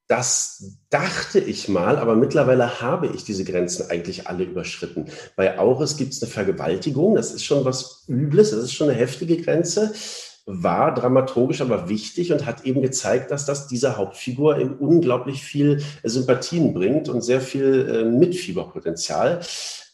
Das 0.08 0.78
dachte 0.92 1.40
ich 1.40 1.68
mal, 1.68 1.98
aber 1.98 2.16
mittlerweile 2.16 2.80
habe 2.80 3.08
ich 3.08 3.24
diese 3.24 3.44
Grenzen 3.44 3.90
eigentlich 3.90 4.28
alle 4.28 4.44
überschritten. 4.44 5.08
Bei 5.36 5.58
Auris 5.58 5.98
gibt 5.98 6.14
es 6.14 6.22
eine 6.22 6.32
Vergewaltigung, 6.32 7.16
das 7.16 7.34
ist 7.34 7.44
schon 7.44 7.66
was 7.66 8.06
Übles, 8.08 8.52
das 8.52 8.60
ist 8.60 8.74
schon 8.74 8.90
eine 8.90 8.98
heftige 8.98 9.42
Grenze 9.42 9.94
war 10.46 10.94
dramaturgisch 10.94 11.62
aber 11.62 11.90
wichtig 11.90 12.32
und 12.32 12.46
hat 12.46 12.66
eben 12.66 12.82
gezeigt, 12.82 13.32
dass 13.32 13.46
das 13.46 13.68
dieser 13.68 13.98
Hauptfigur 13.98 14.60
eben 14.60 14.76
unglaublich 14.78 15.44
viel 15.44 15.84
Sympathien 16.04 16.74
bringt 16.74 17.10
und 17.10 17.22
sehr 17.22 17.42
viel 17.42 17.90
äh, 17.90 18.06
Mitfieberpotenzial. 18.06 19.40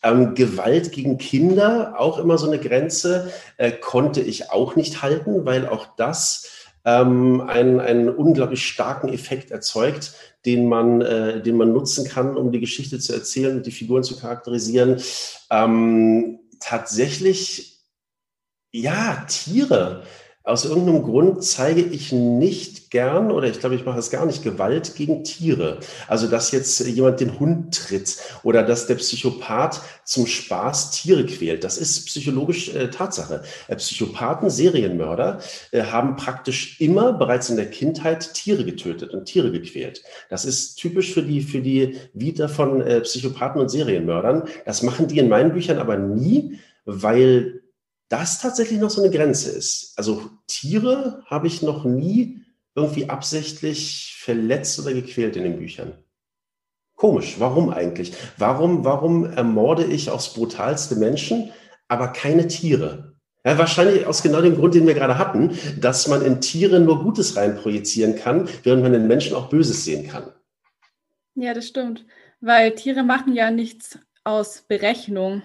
Ähm, 0.03 0.35
Gewalt 0.35 0.91
gegen 0.91 1.17
Kinder, 1.17 1.93
auch 1.97 2.17
immer 2.17 2.37
so 2.37 2.47
eine 2.47 2.59
Grenze, 2.59 3.31
äh, 3.57 3.71
konnte 3.71 4.19
ich 4.21 4.51
auch 4.51 4.75
nicht 4.75 5.01
halten, 5.01 5.45
weil 5.45 5.67
auch 5.69 5.87
das 5.95 6.49
ähm, 6.83 7.41
einen, 7.41 7.79
einen 7.79 8.09
unglaublich 8.09 8.65
starken 8.65 9.09
Effekt 9.09 9.51
erzeugt, 9.51 10.13
den 10.45 10.67
man, 10.67 11.01
äh, 11.01 11.41
den 11.41 11.55
man 11.55 11.71
nutzen 11.71 12.05
kann, 12.05 12.35
um 12.35 12.51
die 12.51 12.59
Geschichte 12.59 12.99
zu 12.99 13.13
erzählen 13.13 13.57
und 13.57 13.65
die 13.65 13.71
Figuren 13.71 14.03
zu 14.03 14.17
charakterisieren. 14.19 15.01
Ähm, 15.49 16.39
tatsächlich, 16.59 17.79
ja, 18.71 19.25
Tiere 19.29 20.03
aus 20.43 20.65
irgendeinem 20.65 21.03
Grund 21.03 21.43
zeige 21.43 21.81
ich 21.81 22.11
nicht 22.11 22.89
gern 22.89 23.31
oder 23.31 23.47
ich 23.47 23.59
glaube, 23.59 23.75
ich 23.75 23.85
mache 23.85 23.99
es 23.99 24.09
gar 24.09 24.25
nicht 24.25 24.43
Gewalt 24.43 24.95
gegen 24.95 25.23
Tiere. 25.23 25.79
Also, 26.07 26.27
dass 26.27 26.51
jetzt 26.51 26.79
jemand 26.87 27.19
den 27.19 27.39
Hund 27.39 27.75
tritt 27.75 28.17
oder 28.43 28.63
dass 28.63 28.87
der 28.87 28.95
Psychopath 28.95 29.81
zum 30.03 30.25
Spaß 30.25 30.91
Tiere 30.91 31.25
quält. 31.25 31.63
Das 31.63 31.77
ist 31.77 32.07
psychologisch 32.07 32.73
äh, 32.73 32.89
Tatsache. 32.89 33.43
Äh, 33.67 33.75
Psychopathen, 33.75 34.49
Serienmörder 34.49 35.41
äh, 35.71 35.83
haben 35.83 36.15
praktisch 36.15 36.81
immer 36.81 37.13
bereits 37.13 37.49
in 37.49 37.55
der 37.55 37.69
Kindheit 37.69 38.33
Tiere 38.33 38.65
getötet 38.65 39.13
und 39.13 39.25
Tiere 39.25 39.51
gequält. 39.51 40.03
Das 40.29 40.43
ist 40.43 40.75
typisch 40.75 41.13
für 41.13 41.23
die, 41.23 41.41
für 41.41 41.61
die 41.61 41.97
Vita 42.13 42.47
von 42.47 42.81
äh, 42.81 43.01
Psychopathen 43.01 43.61
und 43.61 43.69
Serienmördern. 43.69 44.43
Das 44.65 44.81
machen 44.81 45.07
die 45.07 45.19
in 45.19 45.29
meinen 45.29 45.53
Büchern 45.53 45.77
aber 45.77 45.97
nie, 45.97 46.59
weil 46.85 47.61
das 48.11 48.39
tatsächlich 48.39 48.79
noch 48.79 48.89
so 48.89 49.01
eine 49.01 49.11
Grenze 49.11 49.51
ist. 49.51 49.93
Also 49.97 50.29
Tiere 50.47 51.23
habe 51.27 51.47
ich 51.47 51.61
noch 51.61 51.85
nie 51.85 52.41
irgendwie 52.75 53.09
absichtlich 53.09 54.15
verletzt 54.19 54.79
oder 54.79 54.93
gequält 54.93 55.35
in 55.35 55.43
den 55.43 55.57
Büchern. 55.57 55.93
Komisch, 56.95 57.39
warum 57.39 57.69
eigentlich? 57.69 58.13
Warum, 58.37 58.85
warum 58.85 59.25
ermorde 59.25 59.85
ich 59.85 60.11
aufs 60.11 60.33
brutalste 60.33 60.95
Menschen, 60.95 61.51
aber 61.87 62.09
keine 62.09 62.47
Tiere? 62.47 63.15
Ja, 63.43 63.57
wahrscheinlich 63.57 64.05
aus 64.05 64.21
genau 64.21 64.41
dem 64.41 64.55
Grund, 64.55 64.75
den 64.75 64.85
wir 64.85 64.93
gerade 64.93 65.17
hatten, 65.17 65.57
dass 65.79 66.07
man 66.07 66.21
in 66.21 66.41
Tiere 66.41 66.79
nur 66.79 67.01
Gutes 67.01 67.37
reinprojizieren 67.37 68.15
kann, 68.15 68.47
während 68.63 68.83
man 68.83 68.93
in 68.93 69.07
Menschen 69.07 69.35
auch 69.35 69.49
Böses 69.49 69.83
sehen 69.83 70.07
kann. 70.07 70.31
Ja, 71.33 71.53
das 71.53 71.67
stimmt. 71.67 72.05
Weil 72.39 72.75
Tiere 72.75 73.03
machen 73.03 73.33
ja 73.33 73.49
nichts 73.49 73.97
aus 74.23 74.63
Berechnung. 74.67 75.41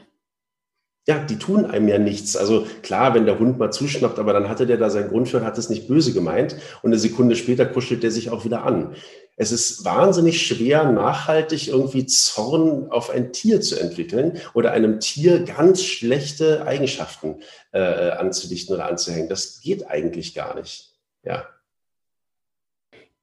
Ja, 1.07 1.20
die 1.20 1.38
tun 1.38 1.64
einem 1.64 1.86
ja 1.86 1.98
nichts. 1.98 2.36
Also 2.36 2.66
klar, 2.82 3.14
wenn 3.14 3.26
der 3.26 3.38
Hund 3.38 3.59
mal 3.59 3.70
zuschnappt, 3.70 4.18
aber 4.18 4.32
dann 4.32 4.48
hatte 4.48 4.66
der 4.66 4.76
da 4.76 4.90
seinen 4.90 5.09
Grund 5.09 5.28
für 5.28 5.38
und 5.38 5.44
hat 5.44 5.57
es 5.57 5.70
nicht 5.70 5.86
böse 5.86 6.12
gemeint 6.12 6.57
und 6.82 6.90
eine 6.90 6.98
Sekunde 6.98 7.36
später 7.36 7.64
kuschelt 7.64 8.02
der 8.02 8.11
sich 8.11 8.30
auch 8.30 8.44
wieder 8.44 8.64
an. 8.64 8.96
Es 9.36 9.52
ist 9.52 9.84
wahnsinnig 9.84 10.44
schwer, 10.44 10.90
nachhaltig 10.90 11.68
irgendwie 11.68 12.07
Zorn 12.07 12.90
auf 12.90 13.11
ein 13.11 13.32
Tier 13.32 13.61
zu 13.61 13.78
entwickeln 13.78 14.40
oder 14.52 14.72
einem 14.72 14.98
Tier 14.98 15.44
ganz 15.44 15.84
schlechte 15.84 16.66
Eigenschaften 16.66 17.36
äh, 17.70 18.11
anzudichten 18.11 18.74
oder 18.74 18.86
anzuhängen. 18.86 19.28
Das 19.28 19.61
geht 19.61 19.88
eigentlich 19.88 20.34
gar 20.34 20.57
nicht. 20.57 20.94
Ja. 21.22 21.46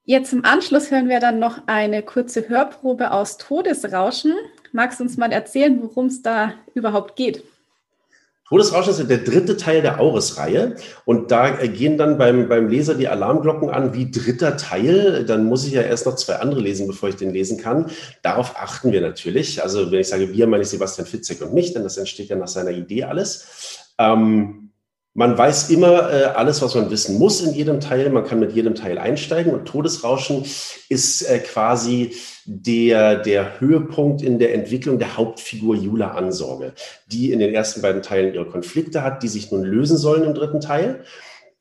Jetzt 0.05 0.31
im 0.31 0.45
Anschluss 0.45 0.91
hören 0.91 1.09
wir 1.09 1.19
dann 1.19 1.39
noch 1.39 1.63
eine 1.65 2.03
kurze 2.03 2.47
Hörprobe 2.47 3.11
aus 3.11 3.37
Todesrauschen. 3.37 4.35
Magst 4.71 4.99
du 4.99 5.03
uns 5.03 5.17
mal 5.17 5.31
erzählen, 5.31 5.81
worum 5.81 6.05
es 6.05 6.21
da 6.21 6.53
überhaupt 6.75 7.15
geht? 7.15 7.43
Todesrauschen 8.47 8.91
ist 8.91 9.09
der 9.09 9.19
dritte 9.19 9.57
Teil 9.57 9.81
der 9.81 9.99
Auris-Reihe 9.99 10.75
und 11.05 11.31
da 11.31 11.49
gehen 11.65 11.97
dann 11.97 12.17
beim, 12.17 12.49
beim 12.49 12.67
Leser 12.67 12.93
die 12.93 13.07
Alarmglocken 13.07 13.69
an, 13.69 13.93
wie 13.93 14.11
dritter 14.11 14.57
Teil. 14.57 15.25
Dann 15.25 15.45
muss 15.45 15.65
ich 15.65 15.73
ja 15.73 15.81
erst 15.81 16.05
noch 16.05 16.15
zwei 16.15 16.35
andere 16.35 16.59
lesen, 16.59 16.85
bevor 16.85 17.09
ich 17.09 17.15
den 17.15 17.31
lesen 17.31 17.57
kann. 17.57 17.89
Darauf 18.21 18.55
achten 18.57 18.91
wir 18.91 19.01
natürlich. 19.01 19.63
Also 19.63 19.91
wenn 19.91 20.01
ich 20.01 20.09
sage 20.09 20.33
wir, 20.33 20.47
meine 20.47 20.63
ich 20.63 20.69
Sebastian 20.69 21.07
Fitzek 21.07 21.41
und 21.41 21.53
mich, 21.53 21.73
denn 21.73 21.83
das 21.83 21.97
entsteht 21.97 22.29
ja 22.29 22.35
nach 22.35 22.47
seiner 22.47 22.71
Idee 22.71 23.05
alles. 23.05 23.85
Ähm, 23.97 24.62
man 25.15 25.37
weiß 25.37 25.69
immer 25.69 26.11
äh, 26.11 26.23
alles, 26.23 26.61
was 26.61 26.73
man 26.73 26.89
wissen 26.89 27.19
muss 27.19 27.41
in 27.41 27.53
jedem 27.53 27.79
Teil. 27.79 28.09
Man 28.09 28.25
kann 28.25 28.39
mit 28.39 28.53
jedem 28.53 28.73
Teil 28.73 28.97
einsteigen 28.97 29.53
und 29.53 29.65
Todesrauschen 29.65 30.43
ist 30.89 31.21
äh, 31.21 31.39
quasi 31.39 32.15
der, 32.45 33.17
der 33.17 33.59
Höhepunkt 33.59 34.23
in 34.23 34.39
der 34.39 34.55
Entwicklung 34.55 34.97
der 34.97 35.15
Hauptfigur 35.15 35.75
Jula 35.75 36.11
Ansorge, 36.11 36.73
die 37.07 37.31
in 37.31 37.39
den 37.39 37.53
ersten 37.53 37.81
beiden 37.81 38.01
Teilen 38.01 38.33
ihre 38.33 38.47
Konflikte 38.47 39.03
hat, 39.03 39.21
die 39.21 39.27
sich 39.27 39.51
nun 39.51 39.63
lösen 39.63 39.97
sollen 39.97 40.23
im 40.23 40.33
dritten 40.33 40.61
Teil. 40.61 41.03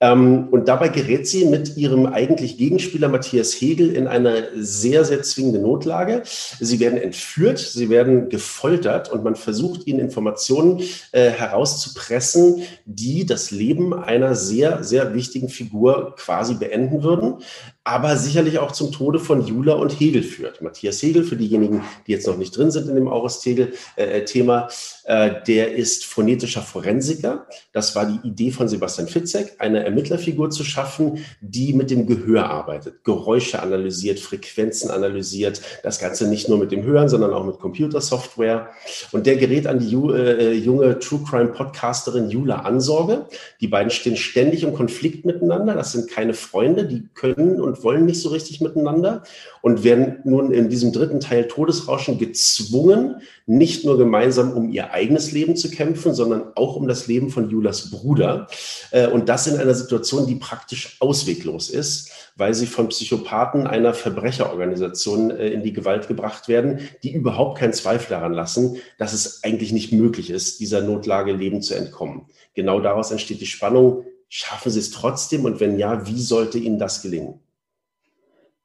Ähm, 0.03 0.49
und 0.51 0.67
dabei 0.67 0.89
gerät 0.89 1.29
sie 1.29 1.45
mit 1.45 1.77
ihrem 1.77 2.07
eigentlich 2.07 2.59
Gegenspieler 2.59 3.09
Matthias 3.09 3.53
Hegel 3.53 3.95
in 3.95 4.09
eine 4.09 4.49
sehr, 4.57 5.05
sehr 5.05 5.23
zwingende 5.23 5.61
Notlage. 5.61 6.23
Sie 6.25 6.81
werden 6.81 7.01
entführt, 7.01 7.61
sie 7.61 7.89
werden 7.89 8.29
gefoltert 8.29 9.13
und 9.13 9.23
man 9.23 9.37
versucht 9.37 9.87
ihnen 9.87 10.01
Informationen 10.01 10.83
äh, 11.13 11.31
herauszupressen, 11.31 12.63
die 12.85 13.25
das 13.27 13.53
Leben 13.53 13.95
einer 13.95 14.35
sehr, 14.35 14.83
sehr 14.83 15.15
wichtigen 15.15 15.49
Figur 15.49 16.17
quasi 16.17 16.55
beenden 16.55 17.05
würden 17.05 17.37
aber 17.85 18.17
sicherlich 18.17 18.59
auch 18.61 18.71
zum 18.71 18.93
Tode 18.93 19.19
von 19.19 19.45
Jula 19.45 19.75
und 19.75 19.99
Hegel 19.99 20.23
führt. 20.23 20.63
Matthias 20.63 21.03
Hegel, 21.03 21.25
für 21.25 21.37
diejenigen, 21.37 21.83
die 22.07 22.13
jetzt 22.13 22.29
noch 22.29 22.37
nicht 22.37 22.57
drin 22.57 22.71
sind 22.71 22.89
in 22.89 22.95
dem 22.95 23.09
Aurus-Tegel-Thema, 23.09 24.69
äh, 25.05 25.29
äh, 25.29 25.43
der 25.47 25.75
ist 25.75 26.05
phonetischer 26.05 26.63
Forensiker. 26.63 27.47
Das 27.73 27.97
war 27.97 28.07
die 28.07 28.27
Idee 28.27 28.53
von 28.53 28.69
Sebastian 28.69 29.09
Fitzek, 29.09 29.57
eine 29.59 29.85
Ermittlerfigur 29.85 30.51
zu 30.51 30.63
schaffen, 30.63 31.25
die 31.41 31.73
mit 31.73 31.91
dem 31.91 32.07
Gehör 32.07 32.51
arbeitet, 32.51 33.03
Geräusche 33.03 33.61
analysiert, 33.61 34.21
Frequenzen 34.21 34.91
analysiert, 34.91 35.61
das 35.83 35.99
Ganze 35.99 36.29
nicht 36.29 36.49
nur 36.49 36.59
mit 36.59 36.71
dem 36.71 36.85
Hören, 36.85 37.09
sondern 37.09 37.33
auch 37.33 37.45
mit 37.45 37.59
Computersoftware. 37.59 38.71
Und 39.11 39.27
der 39.27 39.37
gerät 39.37 39.67
an 39.67 39.81
die 39.81 39.93
äh, 39.93 40.53
junge 40.53 41.01
True 41.01 41.21
Crime 41.29 41.49
Podcasterin 41.49 42.31
Jula 42.31 42.61
Ansorge. 42.61 43.27
Die 43.61 43.69
beiden 43.69 43.91
stehen 43.91 44.17
ständig 44.17 44.63
im 44.63 44.73
Konflikt 44.73 45.25
miteinander. 45.25 45.75
Das 45.75 45.93
sind 45.93 46.09
keine 46.09 46.35
Freunde, 46.35 46.87
die 46.87 47.09
können 47.15 47.61
und 47.61 47.72
und 47.73 47.85
wollen 47.85 48.05
nicht 48.05 48.21
so 48.21 48.29
richtig 48.29 48.61
miteinander 48.61 49.23
und 49.63 49.83
werden 49.83 50.19
nun 50.25 50.53
in 50.53 50.69
diesem 50.69 50.93
dritten 50.93 51.21
Teil 51.21 51.49
Todesrauschen 51.49 52.19
gezwungen, 52.19 53.23
nicht 53.47 53.85
nur 53.85 53.97
gemeinsam 53.97 54.53
um 54.53 54.71
ihr 54.71 54.93
eigenes 54.93 55.33
Leben 55.33 55.57
zu 55.57 55.71
kämpfen, 55.71 56.13
sondern 56.13 56.53
auch 56.55 56.77
um 56.77 56.87
das 56.87 57.07
Leben 57.07 57.31
von 57.31 57.49
Julas 57.49 57.91
Bruder. 57.91 58.47
Äh, 58.91 59.07
und 59.07 59.29
das 59.29 59.47
in 59.47 59.59
einer 59.59 59.75
Situation, 59.75 60.27
die 60.27 60.35
praktisch 60.35 60.99
ausweglos 61.01 61.71
ist, 61.71 62.11
weil 62.37 62.53
sie 62.53 62.67
von 62.67 62.89
Psychopathen 62.89 63.67
einer 63.67 63.95
Verbrecherorganisation 63.95 65.31
äh, 65.31 65.49
in 65.49 65.63
die 65.63 65.73
Gewalt 65.73 66.09
gebracht 66.09 66.49
werden, 66.49 66.81
die 67.03 67.13
überhaupt 67.13 67.59
keinen 67.59 67.73
Zweifel 67.73 68.11
daran 68.11 68.35
lassen, 68.35 68.77
dass 68.99 69.15
es 69.15 69.43
eigentlich 69.45 69.73
nicht 69.73 69.93
möglich 69.93 70.29
ist, 70.29 70.61
dieser 70.61 70.83
Notlage 70.83 71.33
Leben 71.33 71.63
zu 71.63 71.75
entkommen. 71.75 72.27
Genau 72.55 72.81
daraus 72.81 73.11
entsteht 73.11 73.41
die 73.41 73.47
Spannung. 73.47 74.05
Schaffen 74.29 74.73
Sie 74.73 74.81
es 74.81 74.91
trotzdem? 74.91 75.45
Und 75.45 75.61
wenn 75.61 75.79
ja, 75.79 76.07
wie 76.07 76.21
sollte 76.21 76.59
Ihnen 76.59 76.79
das 76.79 77.03
gelingen? 77.03 77.41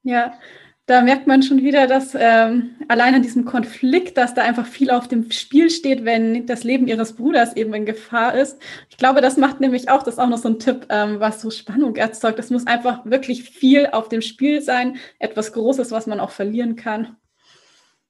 Ja, 0.08 0.40
da 0.86 1.02
merkt 1.02 1.28
man 1.28 1.44
schon 1.44 1.58
wieder, 1.64 1.86
dass 1.86 2.16
ähm, 2.18 2.78
allein 2.88 3.14
an 3.16 3.22
diesem 3.22 3.44
Konflikt, 3.44 4.18
dass 4.18 4.34
da 4.34 4.42
einfach 4.42 4.66
viel 4.66 4.90
auf 4.90 5.10
dem 5.10 5.30
Spiel 5.34 5.70
steht, 5.70 6.06
wenn 6.06 6.46
das 6.46 6.64
Leben 6.64 6.88
ihres 6.88 7.12
Bruders 7.18 7.58
eben 7.58 7.74
in 7.74 7.86
Gefahr 7.86 8.34
ist. 8.34 8.58
Ich 8.90 8.96
glaube, 8.96 9.20
das 9.20 9.36
macht 9.36 9.60
nämlich 9.60 9.90
auch, 9.90 10.04
das 10.04 10.14
ist 10.14 10.20
auch 10.20 10.30
noch 10.30 10.38
so 10.38 10.48
ein 10.48 10.60
Tipp, 10.60 10.86
ähm, 10.88 11.20
was 11.20 11.42
so 11.42 11.52
Spannung 11.52 11.98
erzeugt. 11.98 12.40
Es 12.40 12.50
muss 12.52 12.68
einfach 12.68 13.06
wirklich 13.06 13.44
viel 13.44 13.88
auf 13.88 14.08
dem 14.08 14.22
Spiel 14.22 14.62
sein, 14.62 14.96
etwas 15.20 15.52
Großes, 15.52 15.92
was 15.92 16.08
man 16.08 16.22
auch 16.22 16.32
verlieren 16.32 16.78
kann. 16.78 17.18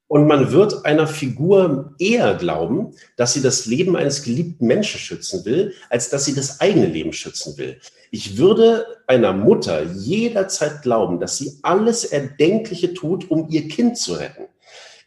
Und 0.08 0.26
man 0.26 0.52
wird 0.52 0.86
einer 0.86 1.08
Figur 1.08 1.94
eher 2.00 2.36
glauben, 2.36 2.94
dass 3.18 3.34
sie 3.34 3.42
das 3.42 3.66
Leben 3.66 3.98
eines 3.98 4.24
geliebten 4.24 4.66
Menschen 4.66 5.00
schützen 5.00 5.44
will, 5.44 5.74
als 5.90 6.10
dass 6.10 6.24
sie 6.26 6.34
das 6.34 6.62
eigene 6.62 6.86
Leben 6.86 7.12
schützen 7.12 7.58
will. 7.58 7.80
Ich 8.10 8.38
würde 8.38 8.86
einer 9.06 9.34
Mutter 9.34 9.84
jederzeit 9.84 10.82
glauben, 10.82 11.20
dass 11.20 11.38
sie 11.38 11.60
alles 11.62 12.06
Erdenkliche 12.06 12.94
tut, 12.94 13.30
um 13.30 13.50
ihr 13.50 13.68
Kind 13.68 13.98
zu 13.98 14.14
retten. 14.14 14.46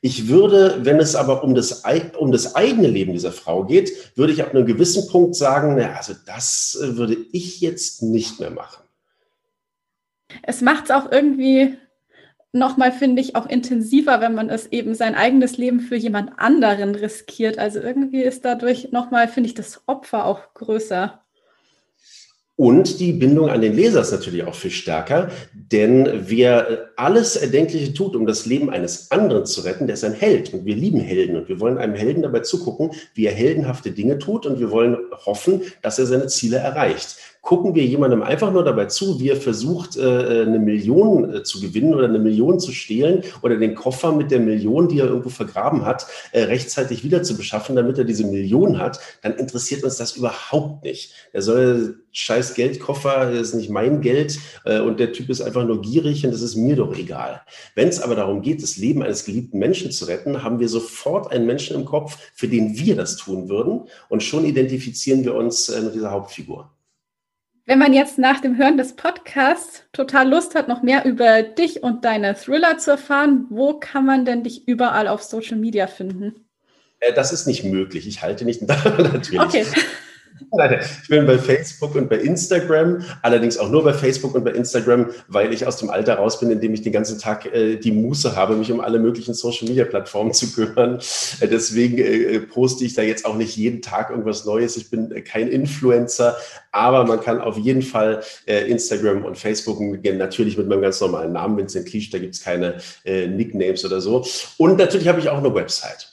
Ich 0.02 0.28
würde, 0.28 0.84
wenn 0.84 0.98
es 0.98 1.14
aber 1.14 1.44
um 1.44 1.54
das, 1.54 1.82
um 2.18 2.32
das 2.32 2.54
eigene 2.54 2.88
Leben 2.88 3.12
dieser 3.12 3.32
Frau 3.32 3.64
geht, 3.64 4.16
würde 4.16 4.32
ich 4.32 4.42
ab 4.42 4.54
einem 4.54 4.64
gewissen 4.64 5.08
Punkt 5.08 5.34
sagen, 5.34 5.76
na, 5.78 5.94
also 5.94 6.14
das 6.26 6.78
äh, 6.82 6.96
würde 6.96 7.16
ich 7.32 7.60
jetzt 7.60 8.02
nicht 8.02 8.40
mehr 8.40 8.50
machen. 8.50 8.82
Es 10.42 10.62
macht 10.62 10.84
es 10.84 10.90
auch 10.90 11.10
irgendwie 11.10 11.76
nochmal, 12.52 12.92
finde 12.92 13.22
ich, 13.22 13.36
auch 13.36 13.46
intensiver, 13.46 14.20
wenn 14.20 14.34
man 14.34 14.50
es 14.50 14.66
eben 14.66 14.94
sein 14.94 15.14
eigenes 15.14 15.56
Leben 15.56 15.80
für 15.80 15.96
jemand 15.96 16.38
anderen 16.38 16.94
riskiert. 16.94 17.58
Also 17.58 17.80
irgendwie 17.80 18.22
ist 18.22 18.44
dadurch 18.44 18.92
nochmal, 18.92 19.28
finde 19.28 19.48
ich, 19.48 19.54
das 19.54 19.82
Opfer 19.86 20.24
auch 20.24 20.54
größer. 20.54 21.20
Und 22.56 23.00
die 23.00 23.12
Bindung 23.12 23.48
an 23.48 23.62
den 23.62 23.74
Leser 23.74 24.02
ist 24.02 24.10
natürlich 24.10 24.44
auch 24.44 24.54
viel 24.54 24.70
stärker, 24.70 25.30
denn 25.54 26.06
wer 26.26 26.90
alles 26.96 27.36
Erdenkliche 27.36 27.94
tut, 27.94 28.14
um 28.14 28.26
das 28.26 28.44
Leben 28.44 28.68
eines 28.68 29.10
anderen 29.10 29.46
zu 29.46 29.62
retten, 29.62 29.86
der 29.86 29.94
ist 29.94 30.04
ein 30.04 30.12
Held. 30.12 30.52
Und 30.52 30.66
wir 30.66 30.76
lieben 30.76 31.00
Helden 31.00 31.36
und 31.36 31.48
wir 31.48 31.58
wollen 31.58 31.78
einem 31.78 31.94
Helden 31.94 32.20
dabei 32.20 32.40
zugucken, 32.40 32.90
wie 33.14 33.24
er 33.24 33.32
heldenhafte 33.32 33.92
Dinge 33.92 34.18
tut 34.18 34.44
und 34.44 34.60
wir 34.60 34.70
wollen 34.70 34.98
hoffen, 35.24 35.62
dass 35.80 35.98
er 35.98 36.04
seine 36.04 36.26
Ziele 36.26 36.58
erreicht 36.58 37.16
gucken 37.42 37.74
wir 37.74 37.84
jemandem 37.84 38.22
einfach 38.22 38.52
nur 38.52 38.64
dabei 38.64 38.86
zu, 38.86 39.18
wie 39.18 39.30
er 39.30 39.36
versucht, 39.36 39.96
äh, 39.96 40.02
äh, 40.02 40.46
eine 40.46 40.58
Million 40.58 41.34
äh, 41.34 41.42
zu 41.42 41.60
gewinnen 41.60 41.94
oder 41.94 42.06
eine 42.06 42.18
Million 42.18 42.60
zu 42.60 42.72
stehlen 42.72 43.24
oder 43.42 43.56
den 43.56 43.74
Koffer 43.74 44.12
mit 44.12 44.30
der 44.30 44.40
Million, 44.40 44.88
die 44.88 45.00
er 45.00 45.06
irgendwo 45.06 45.30
vergraben 45.30 45.84
hat, 45.84 46.06
rechtzeitig 46.32 47.04
wieder 47.04 47.22
zu 47.22 47.36
beschaffen, 47.36 47.76
damit 47.76 47.98
er 47.98 48.04
diese 48.04 48.24
Million 48.24 48.78
hat, 48.78 49.00
dann 49.22 49.34
interessiert 49.34 49.84
uns 49.84 49.96
das 49.96 50.16
überhaupt 50.16 50.84
nicht. 50.84 51.12
Er 51.32 51.42
soll 51.42 52.00
scheiß 52.12 52.54
Geldkoffer, 52.54 53.30
das 53.32 53.48
ist 53.48 53.54
nicht 53.54 53.70
mein 53.70 54.00
Geld 54.00 54.38
und 54.64 55.00
der 55.00 55.12
Typ 55.12 55.28
ist 55.30 55.40
einfach 55.40 55.64
nur 55.64 55.80
gierig 55.80 56.24
und 56.24 56.32
das 56.32 56.42
ist 56.42 56.56
mir 56.56 56.76
doch 56.76 56.96
egal. 56.96 57.42
Wenn 57.74 57.88
es 57.88 58.00
aber 58.00 58.14
darum 58.14 58.42
geht, 58.42 58.62
das 58.62 58.76
Leben 58.76 59.02
eines 59.02 59.24
geliebten 59.24 59.58
Menschen 59.58 59.90
zu 59.90 60.06
retten, 60.06 60.42
haben 60.42 60.60
wir 60.60 60.68
sofort 60.68 61.30
einen 61.32 61.46
Menschen 61.46 61.76
im 61.76 61.84
Kopf, 61.84 62.18
für 62.34 62.48
den 62.48 62.76
wir 62.78 62.96
das 62.96 63.16
tun 63.16 63.48
würden 63.48 63.88
und 64.08 64.22
schon 64.22 64.44
identifizieren 64.44 65.24
wir 65.24 65.34
uns 65.34 65.68
mit 65.68 65.94
dieser 65.94 66.10
Hauptfigur. 66.10 66.70
Wenn 67.66 67.78
man 67.78 67.92
jetzt 67.92 68.18
nach 68.18 68.40
dem 68.40 68.56
Hören 68.56 68.76
des 68.76 68.96
Podcasts 68.96 69.84
total 69.92 70.28
Lust 70.28 70.54
hat, 70.54 70.68
noch 70.68 70.82
mehr 70.82 71.04
über 71.04 71.42
dich 71.42 71.82
und 71.82 72.04
deine 72.04 72.34
Thriller 72.34 72.78
zu 72.78 72.92
erfahren, 72.92 73.46
wo 73.50 73.74
kann 73.74 74.04
man 74.04 74.24
denn 74.24 74.42
dich 74.42 74.66
überall 74.66 75.06
auf 75.08 75.22
Social 75.22 75.56
Media 75.56 75.86
finden? 75.86 76.46
Äh, 77.00 77.12
das 77.12 77.32
ist 77.32 77.46
nicht 77.46 77.64
möglich. 77.64 78.06
Ich 78.06 78.22
halte 78.22 78.44
nicht 78.44 78.62
natürlich. 78.66 79.40
Okay. 79.40 79.66
Ich 81.02 81.08
bin 81.08 81.26
bei 81.26 81.38
Facebook 81.38 81.94
und 81.94 82.08
bei 82.08 82.16
Instagram, 82.16 83.02
allerdings 83.22 83.58
auch 83.58 83.70
nur 83.70 83.84
bei 83.84 83.92
Facebook 83.92 84.34
und 84.34 84.44
bei 84.44 84.52
Instagram, 84.52 85.10
weil 85.28 85.52
ich 85.52 85.66
aus 85.66 85.76
dem 85.76 85.90
Alter 85.90 86.14
raus 86.14 86.40
bin, 86.40 86.50
in 86.50 86.60
dem 86.60 86.74
ich 86.74 86.82
den 86.82 86.92
ganzen 86.92 87.18
Tag 87.18 87.46
äh, 87.46 87.76
die 87.76 87.92
Muße 87.92 88.36
habe, 88.36 88.56
mich 88.56 88.70
um 88.72 88.80
alle 88.80 88.98
möglichen 88.98 89.34
Social-Media-Plattformen 89.34 90.32
zu 90.32 90.52
kümmern. 90.52 91.00
Äh, 91.40 91.48
deswegen 91.48 91.98
äh, 91.98 92.40
poste 92.40 92.84
ich 92.84 92.94
da 92.94 93.02
jetzt 93.02 93.24
auch 93.24 93.36
nicht 93.36 93.56
jeden 93.56 93.82
Tag 93.82 94.10
irgendwas 94.10 94.44
Neues. 94.44 94.76
Ich 94.76 94.90
bin 94.90 95.10
äh, 95.12 95.22
kein 95.22 95.48
Influencer, 95.48 96.36
aber 96.72 97.04
man 97.04 97.20
kann 97.20 97.40
auf 97.40 97.58
jeden 97.58 97.82
Fall 97.82 98.22
äh, 98.46 98.68
Instagram 98.70 99.24
und 99.24 99.36
Facebook 99.38 99.80
natürlich 99.80 100.56
mit 100.56 100.68
meinem 100.68 100.82
ganz 100.82 101.00
normalen 101.00 101.32
Namen, 101.32 101.56
Vincent 101.56 101.86
Cliche, 101.86 102.12
da 102.12 102.18
gibt 102.18 102.34
es 102.34 102.42
keine 102.42 102.76
äh, 103.04 103.26
Nicknames 103.26 103.84
oder 103.84 104.00
so. 104.00 104.24
Und 104.56 104.78
natürlich 104.78 105.08
habe 105.08 105.20
ich 105.20 105.28
auch 105.28 105.38
eine 105.38 105.54
Website. 105.54 106.09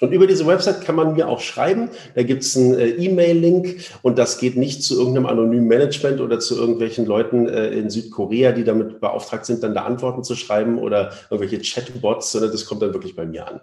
Und 0.00 0.12
über 0.12 0.26
diese 0.26 0.46
Website 0.46 0.82
kann 0.82 0.94
man 0.94 1.14
mir 1.14 1.28
auch 1.28 1.40
schreiben. 1.40 1.88
Da 2.14 2.22
gibt 2.22 2.42
es 2.42 2.56
einen 2.56 2.74
äh, 2.74 2.88
E-Mail-Link 2.88 3.76
und 4.02 4.18
das 4.18 4.38
geht 4.38 4.56
nicht 4.56 4.82
zu 4.82 4.98
irgendeinem 4.98 5.26
anonymen 5.26 5.66
Management 5.66 6.20
oder 6.20 6.38
zu 6.38 6.56
irgendwelchen 6.56 7.06
Leuten 7.06 7.48
äh, 7.48 7.68
in 7.68 7.88
Südkorea, 7.88 8.52
die 8.52 8.64
damit 8.64 9.00
beauftragt 9.00 9.46
sind, 9.46 9.62
dann 9.62 9.74
da 9.74 9.84
Antworten 9.84 10.22
zu 10.22 10.34
schreiben 10.34 10.78
oder 10.78 11.12
irgendwelche 11.30 11.60
Chatbots, 11.60 12.32
sondern 12.32 12.52
das 12.52 12.66
kommt 12.66 12.82
dann 12.82 12.92
wirklich 12.92 13.16
bei 13.16 13.24
mir 13.24 13.48
an. 13.48 13.60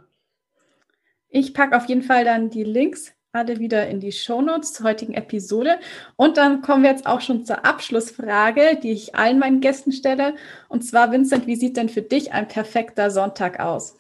Ich 1.30 1.54
packe 1.54 1.76
auf 1.76 1.86
jeden 1.86 2.04
Fall 2.04 2.26
dann 2.26 2.50
die 2.50 2.64
Links 2.64 3.12
alle 3.34 3.58
wieder 3.60 3.88
in 3.88 4.00
die 4.00 4.12
Shownotes 4.12 4.74
zur 4.74 4.86
heutigen 4.86 5.16
Episode. 5.16 5.80
Und 6.16 6.38
dann 6.38 6.62
kommen 6.62 6.84
wir 6.84 6.92
jetzt 6.92 7.08
auch 7.08 7.20
schon 7.20 7.46
zur 7.46 7.66
Abschlussfrage, 7.66 8.80
die 8.82 8.92
ich 8.92 9.16
allen 9.16 9.40
meinen 9.40 9.60
Gästen 9.60 9.92
stelle. 9.92 10.36
Und 10.70 10.84
zwar, 10.86 11.12
Vincent, 11.12 11.48
wie 11.48 11.56
sieht 11.56 11.76
denn 11.76 11.90
für 11.90 12.04
dich 12.04 12.32
ein 12.32 12.48
perfekter 12.48 13.10
Sonntag 13.10 13.60
aus? 13.60 13.98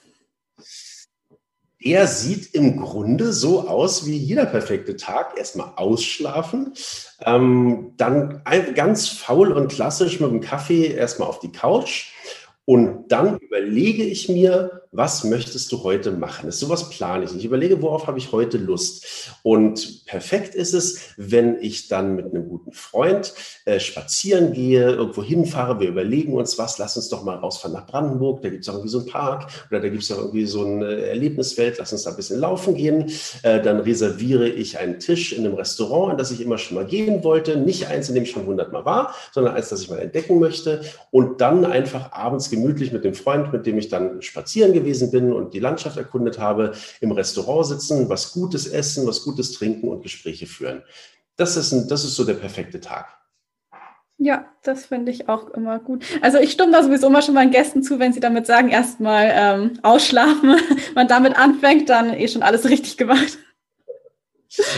Er 1.84 2.08
sieht 2.08 2.56
im 2.56 2.78
Grunde 2.80 3.34
so 3.34 3.68
aus 3.68 4.06
wie 4.06 4.16
jeder 4.16 4.46
perfekte 4.46 4.96
Tag. 4.96 5.38
Erstmal 5.38 5.74
ausschlafen, 5.76 6.74
ähm, 7.26 7.94
dann 7.98 8.42
ganz 8.74 9.10
faul 9.10 9.52
und 9.52 9.68
klassisch 9.68 10.20
mit 10.22 10.32
dem 10.32 10.40
Kaffee 10.40 10.88
erstmal 10.88 11.28
auf 11.28 11.40
die 11.40 11.52
Couch 11.52 12.14
und 12.66 13.10
dann 13.10 13.38
überlege 13.40 14.04
ich 14.04 14.30
mir, 14.30 14.83
was 14.94 15.24
möchtest 15.24 15.72
du 15.72 15.84
heute 15.84 16.12
machen? 16.12 16.46
Das 16.46 16.56
ist 16.56 16.62
sowas 16.62 16.90
plane 16.90 17.26
ich. 17.26 17.36
Ich 17.36 17.46
überlege, 17.46 17.82
worauf 17.82 18.06
habe 18.06 18.20
ich 18.20 18.32
heute 18.32 18.58
Lust? 18.60 19.34
Und 19.42 20.06
perfekt 20.06 20.54
ist 20.54 20.74
es, 20.74 21.14
wenn 21.18 21.58
ich 21.60 21.88
dann 21.88 22.16
mit 22.16 22.26
einem 22.26 22.48
guten 22.48 22.72
Freund 22.72 23.34
äh, 23.66 23.80
spazieren 23.80 24.54
gehe, 24.54 24.92
irgendwo 24.92 25.24
hinfahre, 25.24 25.80
wir 25.80 25.90
überlegen 25.90 26.34
uns 26.34 26.60
was, 26.60 26.78
lass 26.78 26.96
uns 26.96 27.10
doch 27.10 27.24
mal 27.24 27.38
rausfahren 27.38 27.74
nach 27.74 27.88
Brandenburg, 27.88 28.44
da 28.44 28.50
gibt 28.50 28.62
es 28.62 28.68
irgendwie 28.68 28.90
so 28.90 29.00
einen 29.00 29.08
Park 29.08 29.48
oder 29.72 29.80
da 29.80 29.90
gibt 29.90 30.04
es 30.04 30.10
irgendwie 30.12 30.46
so 30.46 30.64
eine 30.64 31.08
Erlebniswelt, 31.08 31.78
lass 31.80 31.92
uns 31.92 32.04
da 32.04 32.12
ein 32.12 32.16
bisschen 32.16 32.40
laufen 32.40 32.76
gehen. 32.76 33.12
Äh, 33.42 33.62
dann 33.62 33.80
reserviere 33.80 34.48
ich 34.48 34.78
einen 34.78 35.00
Tisch 35.00 35.34
in 35.34 35.46
einem 35.46 35.56
Restaurant, 35.56 36.12
in 36.12 36.18
das 36.20 36.30
ich 36.30 36.40
immer 36.40 36.60
schon 36.60 36.76
mal 36.76 36.86
gehen 36.86 37.24
wollte. 37.24 37.58
Nicht 37.58 37.88
eins, 37.88 38.10
in 38.10 38.16
dem 38.16 38.24
ich 38.26 38.32
schon 38.32 38.46
hundertmal 38.46 38.86
war, 38.86 39.16
sondern 39.32 39.56
eins, 39.56 39.70
das 39.70 39.82
ich 39.82 39.90
mal 39.90 40.00
entdecken 40.00 40.40
möchte. 40.40 40.82
Und 41.10 41.42
dann 41.42 41.66
einfach 41.66 42.12
abends 42.12 42.52
gemütlich 42.52 42.92
mit 42.92 43.04
dem 43.04 43.16
Freund, 43.16 43.52
mit 43.52 43.66
dem 43.66 43.80
ich 43.80 43.90
dann 43.90 44.22
spazieren 44.22 44.83
gewesen 44.84 45.12
bin 45.12 45.34
und 45.34 45.54
die 45.54 45.60
Landschaft 45.60 45.98
erkundet 45.98 46.40
habe, 46.40 46.74
im 47.02 47.12
Restaurant 47.12 47.66
sitzen, 47.66 48.10
was 48.10 48.34
Gutes 48.34 48.68
essen, 48.68 49.08
was 49.08 49.24
Gutes 49.24 49.54
trinken 49.54 49.90
und 49.90 50.04
Gespräche 50.04 50.46
führen. 50.46 50.84
Das 51.36 51.58
ist, 51.58 51.72
ein, 51.72 51.88
das 51.88 52.04
ist 52.04 52.16
so 52.16 52.24
der 52.24 52.36
perfekte 52.36 52.80
Tag. 52.80 53.18
Ja, 54.18 54.46
das 54.64 54.86
finde 54.86 55.12
ich 55.12 55.28
auch 55.28 55.50
immer 55.50 55.80
gut. 55.80 56.06
Also 56.22 56.38
ich 56.38 56.52
stimme 56.52 56.72
da 56.72 56.84
sowieso 56.84 57.08
immer 57.08 57.22
schon 57.22 57.34
meinen 57.34 57.52
Gästen 57.52 57.82
zu, 57.82 58.00
wenn 58.00 58.14
sie 58.14 58.20
damit 58.20 58.46
sagen, 58.46 58.70
erstmal 58.70 59.32
ähm, 59.34 59.80
ausschlafen, 59.82 60.56
man 60.96 61.08
damit 61.08 61.38
anfängt, 61.38 61.90
dann 61.90 62.14
eh 62.14 62.28
schon 62.28 62.44
alles 62.44 62.66
richtig 62.70 62.98
gemacht. 62.98 63.40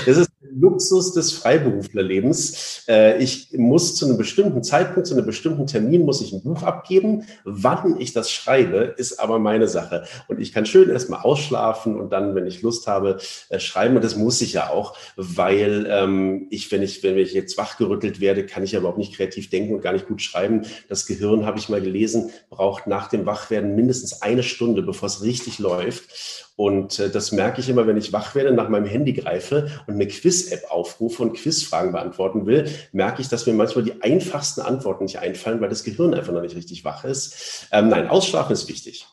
Das 0.06 0.18
ist 0.18 0.32
Luxus 0.58 1.14
des 1.14 1.32
Freiberuflerlebens. 1.34 2.86
Äh, 2.88 3.22
ich 3.22 3.49
muss 3.53 3.95
zu 3.95 4.06
einem 4.06 4.18
bestimmten 4.18 4.64
Zeitpunkt, 4.64 5.08
zu 5.08 5.16
einem 5.16 5.26
bestimmten 5.26 5.68
Termin, 5.68 6.03
muss 6.03 6.22
ich 6.22 6.32
ein 6.34 6.43
Buch 6.43 6.64
abgeben. 6.64 7.26
Wann 7.43 7.99
ich 7.99 8.14
das 8.14 8.32
schreibe, 8.32 8.95
ist 8.97 9.20
aber 9.20 9.39
meine 9.39 9.68
Sache. 9.68 10.06
Und 10.28 10.39
ich 10.39 10.53
kann 10.53 10.66
schön 10.66 10.89
erstmal 10.89 11.22
ausschlafen 11.22 11.99
und 11.99 12.12
dann, 12.12 12.36
wenn 12.36 12.47
ich 12.47 12.62
Lust 12.62 12.88
habe, 12.88 13.18
äh, 13.49 13.60
schreiben. 13.60 13.95
Und 13.95 14.03
das 14.03 14.16
muss 14.16 14.41
ich 14.41 14.53
ja 14.53 14.70
auch, 14.70 14.97
weil 15.16 15.88
ähm, 15.89 16.47
ich, 16.49 16.72
wenn 16.72 16.82
ich, 16.82 17.03
wenn 17.03 17.18
ich 17.18 17.34
jetzt 17.34 17.58
wachgerüttelt 17.58 18.20
werde, 18.20 18.45
kann 18.45 18.64
ich 18.64 18.72
ja 18.72 18.80
überhaupt 18.80 18.97
nicht 18.97 19.16
kreativ 19.16 19.49
denken 19.49 19.76
und 19.76 19.82
gar 19.82 19.93
nicht 19.93 20.08
gut 20.08 20.22
schreiben. 20.22 20.62
Das 20.89 21.06
Gehirn, 21.06 21.45
habe 21.45 21.60
ich 21.60 21.70
mal 21.70 21.82
gelesen, 21.82 22.32
braucht 22.49 22.88
nach 22.88 23.10
dem 23.10 23.26
Wachwerden 23.26 23.76
mindestens 23.76 24.22
eine 24.22 24.43
Stunde, 24.43 24.82
bevor 24.82 25.08
es 25.08 25.22
richtig 25.22 25.60
läuft. 25.60 26.45
Und 26.56 26.99
äh, 26.99 27.10
das 27.10 27.32
merke 27.32 27.60
ich 27.60 27.70
immer, 27.70 27.86
wenn 27.86 27.97
ich 27.97 28.14
wach 28.14 28.34
werde, 28.34 28.53
nach 28.53 28.70
meinem 28.70 28.86
Handy 28.86 29.14
greife 29.14 29.70
und 29.88 29.95
eine 29.95 30.08
Quiz-App 30.08 30.72
aufrufe 30.72 31.24
und 31.24 31.34
Quizfragen 31.34 31.91
beantworten 31.91 32.45
will, 32.45 32.70
merke 32.93 33.22
ich, 33.22 33.28
dass 33.28 33.45
mir 33.45 33.53
manchmal 33.53 33.84
die 33.84 34.01
einfachsten 34.01 34.62
Antworten 34.62 35.03
nicht 35.03 35.20
einfallen, 35.20 35.60
weil 35.60 35.70
das 35.70 35.84
Gehirn 35.84 36.14
einfach 36.14 36.32
noch 36.32 36.41
nicht 36.41 36.56
richtig 36.56 36.86
wach 36.86 37.03
ist. 37.03 37.68
Ähm, 37.72 37.89
nein, 37.89 38.08
Ausschlafen 38.08 38.53
ist 38.53 38.70
wichtig. 38.70 39.06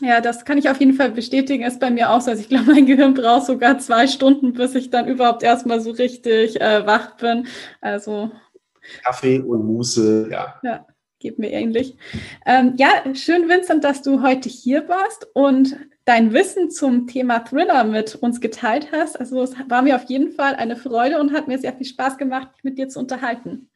Ja, 0.00 0.20
das 0.20 0.44
kann 0.44 0.58
ich 0.58 0.68
auf 0.68 0.80
jeden 0.80 0.94
Fall 0.94 1.12
bestätigen. 1.12 1.64
Ist 1.64 1.80
bei 1.80 1.90
mir 1.90 2.10
auch 2.10 2.20
so. 2.20 2.32
Also 2.32 2.42
ich 2.42 2.48
glaube, 2.48 2.72
mein 2.72 2.84
Gehirn 2.84 3.14
braucht 3.14 3.46
sogar 3.46 3.78
zwei 3.78 4.06
Stunden, 4.06 4.52
bis 4.52 4.74
ich 4.74 4.90
dann 4.90 5.08
überhaupt 5.08 5.42
erstmal 5.42 5.80
so 5.80 5.92
richtig 5.92 6.60
äh, 6.60 6.84
wach 6.84 7.16
bin. 7.16 7.46
Also 7.80 8.30
Kaffee 9.02 9.38
und 9.38 9.64
Muße, 9.64 10.28
ja. 10.30 10.60
Ja 10.62 10.86
geht 11.24 11.38
mir 11.38 11.52
ähnlich. 11.52 11.96
Ähm, 12.44 12.74
ja, 12.76 13.02
schön, 13.14 13.48
Vincent, 13.48 13.82
dass 13.82 14.02
du 14.02 14.20
heute 14.20 14.50
hier 14.50 14.86
warst 14.90 15.26
und 15.32 15.74
dein 16.04 16.32
Wissen 16.32 16.70
zum 16.70 17.06
Thema 17.06 17.40
Thriller 17.40 17.84
mit 17.84 18.14
uns 18.16 18.40
geteilt 18.40 18.92
hast. 18.92 19.18
Also 19.18 19.42
es 19.42 19.54
war 19.68 19.82
mir 19.82 19.96
auf 19.96 20.04
jeden 20.04 20.32
Fall 20.32 20.54
eine 20.54 20.76
Freude 20.76 21.20
und 21.20 21.32
hat 21.32 21.48
mir 21.48 21.58
sehr 21.58 21.74
viel 21.74 21.86
Spaß 21.86 22.18
gemacht, 22.18 22.50
mich 22.52 22.64
mit 22.64 22.78
dir 22.78 22.88
zu 22.88 22.98
unterhalten. 23.00 23.70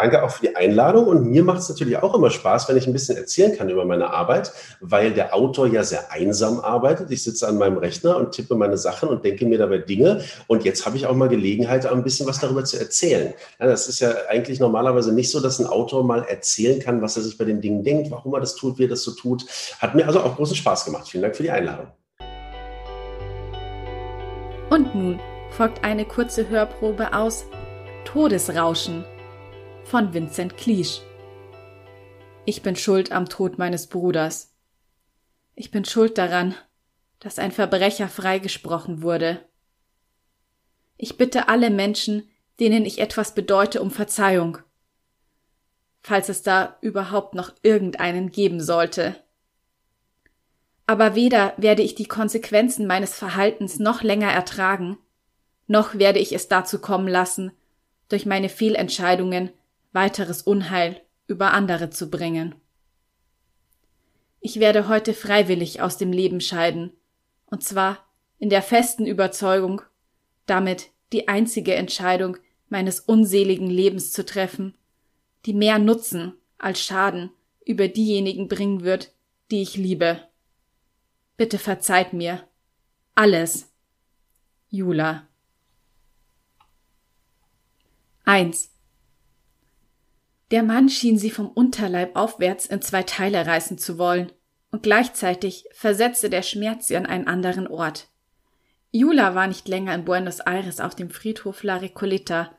Danke 0.00 0.22
auch 0.22 0.30
für 0.30 0.46
die 0.46 0.56
Einladung 0.56 1.06
und 1.08 1.26
mir 1.26 1.44
macht 1.44 1.58
es 1.58 1.68
natürlich 1.68 1.98
auch 1.98 2.14
immer 2.14 2.30
Spaß, 2.30 2.70
wenn 2.70 2.76
ich 2.78 2.86
ein 2.86 2.94
bisschen 2.94 3.18
erzählen 3.18 3.54
kann 3.54 3.68
über 3.68 3.84
meine 3.84 4.08
Arbeit, 4.08 4.50
weil 4.80 5.12
der 5.12 5.34
Autor 5.34 5.66
ja 5.66 5.84
sehr 5.84 6.10
einsam 6.10 6.58
arbeitet. 6.58 7.10
Ich 7.10 7.22
sitze 7.22 7.46
an 7.46 7.58
meinem 7.58 7.76
Rechner 7.76 8.16
und 8.16 8.32
tippe 8.32 8.54
meine 8.54 8.78
Sachen 8.78 9.10
und 9.10 9.26
denke 9.26 9.44
mir 9.44 9.58
dabei 9.58 9.76
Dinge 9.76 10.24
und 10.46 10.64
jetzt 10.64 10.86
habe 10.86 10.96
ich 10.96 11.04
auch 11.04 11.14
mal 11.14 11.28
Gelegenheit, 11.28 11.84
ein 11.84 12.02
bisschen 12.02 12.26
was 12.26 12.40
darüber 12.40 12.64
zu 12.64 12.78
erzählen. 12.78 13.34
Ja, 13.58 13.66
das 13.66 13.88
ist 13.88 14.00
ja 14.00 14.10
eigentlich 14.30 14.58
normalerweise 14.58 15.12
nicht 15.12 15.30
so, 15.30 15.38
dass 15.38 15.58
ein 15.58 15.66
Autor 15.66 16.02
mal 16.02 16.24
erzählen 16.24 16.80
kann, 16.80 17.02
was 17.02 17.18
er 17.18 17.22
sich 17.22 17.36
bei 17.36 17.44
den 17.44 17.60
Dingen 17.60 17.84
denkt, 17.84 18.10
warum 18.10 18.32
er 18.32 18.40
das 18.40 18.54
tut, 18.54 18.78
wie 18.78 18.84
er 18.84 18.88
das 18.88 19.02
so 19.02 19.10
tut. 19.10 19.44
Hat 19.80 19.94
mir 19.94 20.06
also 20.06 20.20
auch 20.20 20.34
großen 20.34 20.56
Spaß 20.56 20.86
gemacht. 20.86 21.08
Vielen 21.08 21.24
Dank 21.24 21.36
für 21.36 21.42
die 21.42 21.50
Einladung. 21.50 21.88
Und 24.70 24.94
nun 24.94 25.20
folgt 25.50 25.84
eine 25.84 26.06
kurze 26.06 26.48
Hörprobe 26.48 27.12
aus 27.12 27.44
Todesrauschen 28.06 29.04
von 29.90 30.14
Vincent 30.14 30.56
Cliche. 30.56 31.02
Ich 32.44 32.62
bin 32.62 32.76
schuld 32.76 33.10
am 33.10 33.28
Tod 33.28 33.58
meines 33.58 33.88
Bruders. 33.88 34.54
Ich 35.56 35.72
bin 35.72 35.84
schuld 35.84 36.16
daran, 36.16 36.54
dass 37.18 37.40
ein 37.40 37.50
Verbrecher 37.50 38.06
freigesprochen 38.06 39.02
wurde. 39.02 39.44
Ich 40.96 41.16
bitte 41.16 41.48
alle 41.48 41.70
Menschen, 41.70 42.28
denen 42.60 42.84
ich 42.84 43.00
etwas 43.00 43.34
bedeute, 43.34 43.82
um 43.82 43.90
Verzeihung, 43.90 44.58
falls 46.02 46.28
es 46.28 46.42
da 46.42 46.78
überhaupt 46.82 47.34
noch 47.34 47.52
irgendeinen 47.62 48.30
geben 48.30 48.60
sollte. 48.60 49.16
Aber 50.86 51.16
weder 51.16 51.52
werde 51.56 51.82
ich 51.82 51.96
die 51.96 52.06
Konsequenzen 52.06 52.86
meines 52.86 53.16
Verhaltens 53.16 53.80
noch 53.80 54.04
länger 54.04 54.30
ertragen, 54.30 54.98
noch 55.66 55.96
werde 55.96 56.20
ich 56.20 56.32
es 56.32 56.46
dazu 56.46 56.78
kommen 56.80 57.08
lassen, 57.08 57.50
durch 58.08 58.24
meine 58.24 58.48
Fehlentscheidungen 58.48 59.50
weiteres 59.92 60.42
Unheil 60.42 61.00
über 61.26 61.52
andere 61.52 61.90
zu 61.90 62.10
bringen. 62.10 62.54
Ich 64.40 64.58
werde 64.58 64.88
heute 64.88 65.14
freiwillig 65.14 65.82
aus 65.82 65.98
dem 65.98 66.12
Leben 66.12 66.40
scheiden, 66.40 66.92
und 67.46 67.62
zwar 67.62 67.98
in 68.38 68.48
der 68.48 68.62
festen 68.62 69.06
Überzeugung, 69.06 69.82
damit 70.46 70.90
die 71.12 71.28
einzige 71.28 71.74
Entscheidung 71.74 72.36
meines 72.68 73.00
unseligen 73.00 73.68
Lebens 73.68 74.12
zu 74.12 74.24
treffen, 74.24 74.74
die 75.44 75.52
mehr 75.52 75.78
Nutzen 75.78 76.34
als 76.58 76.80
Schaden 76.80 77.30
über 77.66 77.88
diejenigen 77.88 78.48
bringen 78.48 78.82
wird, 78.82 79.12
die 79.50 79.62
ich 79.62 79.76
liebe. 79.76 80.26
Bitte 81.36 81.58
verzeiht 81.58 82.12
mir. 82.12 82.46
Alles. 83.14 83.70
Jula. 84.70 85.26
1. 88.24 88.70
Der 90.50 90.62
Mann 90.62 90.88
schien 90.88 91.16
sie 91.16 91.30
vom 91.30 91.48
Unterleib 91.48 92.16
aufwärts 92.16 92.66
in 92.66 92.82
zwei 92.82 93.02
Teile 93.02 93.46
reißen 93.46 93.78
zu 93.78 93.98
wollen, 93.98 94.32
und 94.72 94.82
gleichzeitig 94.82 95.64
versetzte 95.72 96.30
der 96.30 96.42
Schmerz 96.42 96.88
sie 96.88 96.96
an 96.96 97.06
einen 97.06 97.26
anderen 97.26 97.66
Ort. 97.66 98.08
Jula 98.92 99.34
war 99.34 99.46
nicht 99.46 99.68
länger 99.68 99.94
in 99.94 100.04
Buenos 100.04 100.40
Aires 100.40 100.80
auf 100.80 100.94
dem 100.94 101.10
Friedhof 101.10 101.62
La 101.62 101.76
Recoleta, 101.76 102.50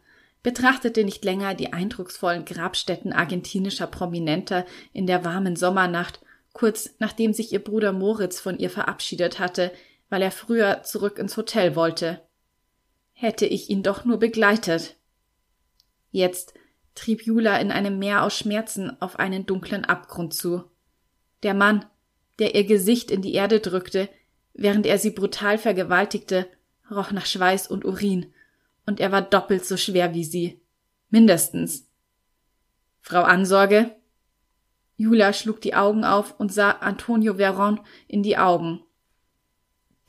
betrachtete 0.44 1.04
nicht 1.04 1.24
länger 1.26 1.54
die 1.54 1.74
eindrucksvollen 1.74 2.46
Grabstätten 2.46 3.14
argentinischer 3.14 3.88
Prominenter 3.88 4.66
in 4.94 5.08
der 5.08 5.26
warmen 5.26 5.56
Sommernacht, 5.56 6.22
kurz 6.54 6.96
nachdem 7.00 7.34
sich 7.34 7.52
ihr 7.52 7.64
Bruder 7.64 7.92
Moritz 7.92 8.40
von 8.40 8.58
ihr 8.58 8.70
verabschiedet 8.70 9.40
hatte, 9.40 9.72
weil 10.10 10.22
er 10.22 10.32
früher 10.32 10.84
zurück 10.84 11.20
ins 11.20 11.38
Hotel 11.38 11.76
wollte. 11.76 12.22
Hätte 13.14 13.46
ich 13.46 13.70
ihn 13.70 13.84
doch 13.84 14.04
nur 14.04 14.18
begleitet. 14.18 14.96
Jetzt 16.12 16.54
trieb 16.96 17.24
Jula 17.24 17.58
in 17.58 17.72
einem 17.72 18.00
Meer 18.00 18.24
aus 18.24 18.38
Schmerzen 18.38 19.02
auf 19.02 19.20
einen 19.20 19.46
dunklen 19.46 19.86
Abgrund 19.86 20.34
zu. 20.34 20.64
Der 21.44 21.54
Mann, 21.54 21.86
der 22.40 22.56
ihr 22.56 22.66
Gesicht 22.66 23.12
in 23.12 23.22
die 23.22 23.34
Erde 23.34 23.60
drückte, 23.60 24.10
während 24.54 24.86
er 24.86 24.98
sie 24.98 25.12
brutal 25.12 25.58
vergewaltigte, 25.58 26.48
roch 26.90 27.12
nach 27.12 27.26
Schweiß 27.26 27.68
und 27.68 27.86
Urin, 27.86 28.34
und 28.86 29.00
er 29.00 29.12
war 29.12 29.22
doppelt 29.22 29.66
so 29.66 29.78
schwer 29.78 30.14
wie 30.14 30.24
sie. 30.24 30.62
Mindestens. 31.10 31.88
Frau 33.00 33.22
Ansorge? 33.22 33.96
Jula 34.98 35.34
schlug 35.34 35.62
die 35.62 35.74
Augen 35.74 36.04
auf 36.04 36.40
und 36.40 36.54
sah 36.54 36.72
Antonio 36.72 37.36
Veron 37.38 37.80
in 38.08 38.22
die 38.22 38.38
Augen. 38.38 38.84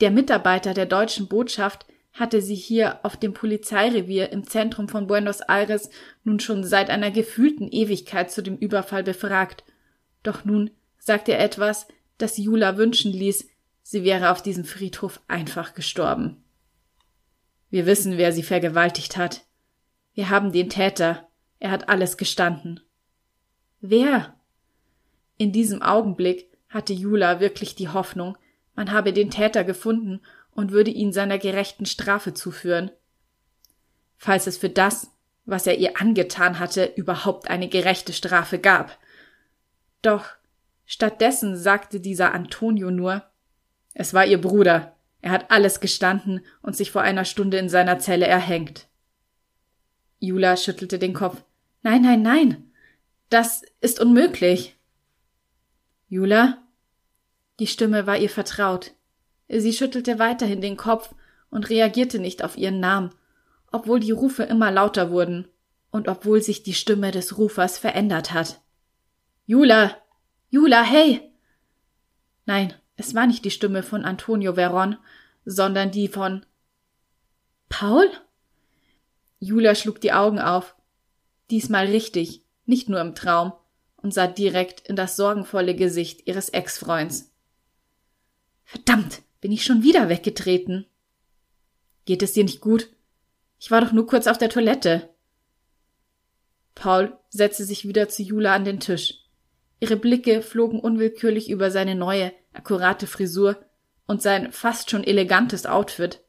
Der 0.00 0.10
Mitarbeiter 0.10 0.74
der 0.74 0.86
deutschen 0.86 1.28
Botschaft 1.28 1.86
hatte 2.12 2.42
sie 2.42 2.54
hier 2.54 3.04
auf 3.04 3.16
dem 3.16 3.32
Polizeirevier 3.32 4.30
im 4.32 4.46
Zentrum 4.46 4.88
von 4.88 5.06
Buenos 5.06 5.40
Aires 5.40 5.88
nun 6.24 6.40
schon 6.40 6.62
seit 6.62 6.90
einer 6.90 7.10
gefühlten 7.10 7.68
Ewigkeit 7.68 8.30
zu 8.30 8.42
dem 8.42 8.56
Überfall 8.56 9.02
befragt. 9.02 9.64
Doch 10.22 10.44
nun 10.44 10.70
sagte 10.98 11.32
er 11.32 11.40
etwas, 11.40 11.88
das 12.18 12.36
Jula 12.36 12.76
wünschen 12.76 13.12
ließ, 13.12 13.48
sie 13.82 14.04
wäre 14.04 14.30
auf 14.30 14.42
diesem 14.42 14.64
Friedhof 14.64 15.20
einfach 15.26 15.74
gestorben. 15.74 16.44
Wir 17.70 17.86
wissen, 17.86 18.18
wer 18.18 18.32
sie 18.32 18.42
vergewaltigt 18.42 19.16
hat. 19.16 19.46
Wir 20.12 20.28
haben 20.28 20.52
den 20.52 20.68
Täter. 20.68 21.28
Er 21.58 21.70
hat 21.70 21.88
alles 21.88 22.18
gestanden. 22.18 22.80
Wer? 23.80 24.34
In 25.38 25.52
diesem 25.52 25.80
Augenblick 25.80 26.50
hatte 26.68 26.92
Jula 26.92 27.40
wirklich 27.40 27.74
die 27.74 27.88
Hoffnung, 27.88 28.36
man 28.74 28.92
habe 28.92 29.12
den 29.12 29.30
Täter 29.30 29.64
gefunden 29.64 30.20
und 30.54 30.70
würde 30.70 30.90
ihn 30.90 31.12
seiner 31.12 31.38
gerechten 31.38 31.86
Strafe 31.86 32.34
zuführen. 32.34 32.90
Falls 34.16 34.46
es 34.46 34.56
für 34.56 34.68
das, 34.68 35.10
was 35.44 35.66
er 35.66 35.78
ihr 35.78 36.00
angetan 36.00 36.58
hatte, 36.58 36.92
überhaupt 36.96 37.50
eine 37.50 37.68
gerechte 37.68 38.12
Strafe 38.12 38.58
gab. 38.58 38.98
Doch 40.02 40.26
stattdessen 40.86 41.56
sagte 41.56 42.00
dieser 42.00 42.32
Antonio 42.32 42.90
nur 42.90 43.24
Es 43.94 44.14
war 44.14 44.26
ihr 44.26 44.40
Bruder, 44.40 44.96
er 45.20 45.30
hat 45.30 45.50
alles 45.50 45.80
gestanden 45.80 46.44
und 46.62 46.76
sich 46.76 46.90
vor 46.90 47.02
einer 47.02 47.24
Stunde 47.24 47.58
in 47.58 47.68
seiner 47.68 47.98
Zelle 47.98 48.26
erhängt. 48.26 48.88
Jula 50.18 50.56
schüttelte 50.56 50.98
den 50.98 51.14
Kopf. 51.14 51.42
Nein, 51.82 52.02
nein, 52.02 52.22
nein. 52.22 52.72
Das 53.28 53.62
ist 53.80 53.98
unmöglich. 54.00 54.76
Jula? 56.08 56.58
Die 57.58 57.66
Stimme 57.66 58.06
war 58.06 58.18
ihr 58.18 58.30
vertraut. 58.30 58.92
Sie 59.60 59.72
schüttelte 59.72 60.18
weiterhin 60.18 60.60
den 60.60 60.76
Kopf 60.76 61.14
und 61.50 61.68
reagierte 61.68 62.18
nicht 62.18 62.42
auf 62.42 62.56
ihren 62.56 62.80
Namen, 62.80 63.10
obwohl 63.70 64.00
die 64.00 64.10
Rufe 64.10 64.44
immer 64.44 64.70
lauter 64.70 65.10
wurden 65.10 65.48
und 65.90 66.08
obwohl 66.08 66.40
sich 66.42 66.62
die 66.62 66.74
Stimme 66.74 67.10
des 67.10 67.36
Rufers 67.36 67.78
verändert 67.78 68.32
hat. 68.32 68.60
Jula! 69.44 69.96
Jula, 70.48 70.82
hey! 70.82 71.32
Nein, 72.46 72.74
es 72.96 73.14
war 73.14 73.26
nicht 73.26 73.44
die 73.44 73.50
Stimme 73.50 73.82
von 73.82 74.04
Antonio 74.04 74.54
Veron, 74.54 74.96
sondern 75.44 75.90
die 75.90 76.08
von 76.08 76.46
Paul? 77.68 78.10
Jula 79.38 79.74
schlug 79.74 80.00
die 80.00 80.12
Augen 80.12 80.38
auf. 80.38 80.76
Diesmal 81.50 81.86
richtig, 81.86 82.44
nicht 82.64 82.88
nur 82.88 83.00
im 83.00 83.14
Traum, 83.14 83.52
und 83.96 84.14
sah 84.14 84.26
direkt 84.26 84.80
in 84.88 84.96
das 84.96 85.16
sorgenvolle 85.16 85.74
Gesicht 85.74 86.26
ihres 86.26 86.48
Ex-Freunds. 86.48 87.32
Verdammt, 88.64 89.22
bin 89.42 89.52
ich 89.52 89.64
schon 89.64 89.82
wieder 89.82 90.08
weggetreten. 90.08 90.86
Geht 92.06 92.22
es 92.22 92.32
dir 92.32 92.44
nicht 92.44 92.60
gut? 92.60 92.88
Ich 93.58 93.70
war 93.70 93.82
doch 93.82 93.92
nur 93.92 94.06
kurz 94.06 94.26
auf 94.26 94.38
der 94.38 94.48
Toilette. 94.48 95.10
Paul 96.74 97.18
setzte 97.28 97.64
sich 97.64 97.86
wieder 97.86 98.08
zu 98.08 98.22
Jula 98.22 98.54
an 98.54 98.64
den 98.64 98.80
Tisch. 98.80 99.18
Ihre 99.80 99.96
Blicke 99.96 100.42
flogen 100.42 100.78
unwillkürlich 100.78 101.50
über 101.50 101.72
seine 101.72 101.96
neue, 101.96 102.32
akkurate 102.52 103.08
Frisur 103.08 103.56
und 104.06 104.22
sein 104.22 104.52
fast 104.52 104.90
schon 104.90 105.02
elegantes 105.02 105.66
Outfit. 105.66 106.22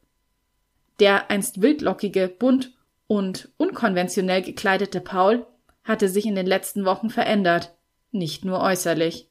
Der 0.98 1.30
einst 1.30 1.62
wildlockige, 1.62 2.28
bunt 2.28 2.72
und 3.06 3.48
unkonventionell 3.56 4.42
gekleidete 4.42 5.00
Paul 5.00 5.46
hatte 5.84 6.08
sich 6.08 6.26
in 6.26 6.34
den 6.34 6.46
letzten 6.46 6.84
Wochen 6.84 7.10
verändert, 7.10 7.74
nicht 8.10 8.44
nur 8.44 8.60
äußerlich. 8.60 9.28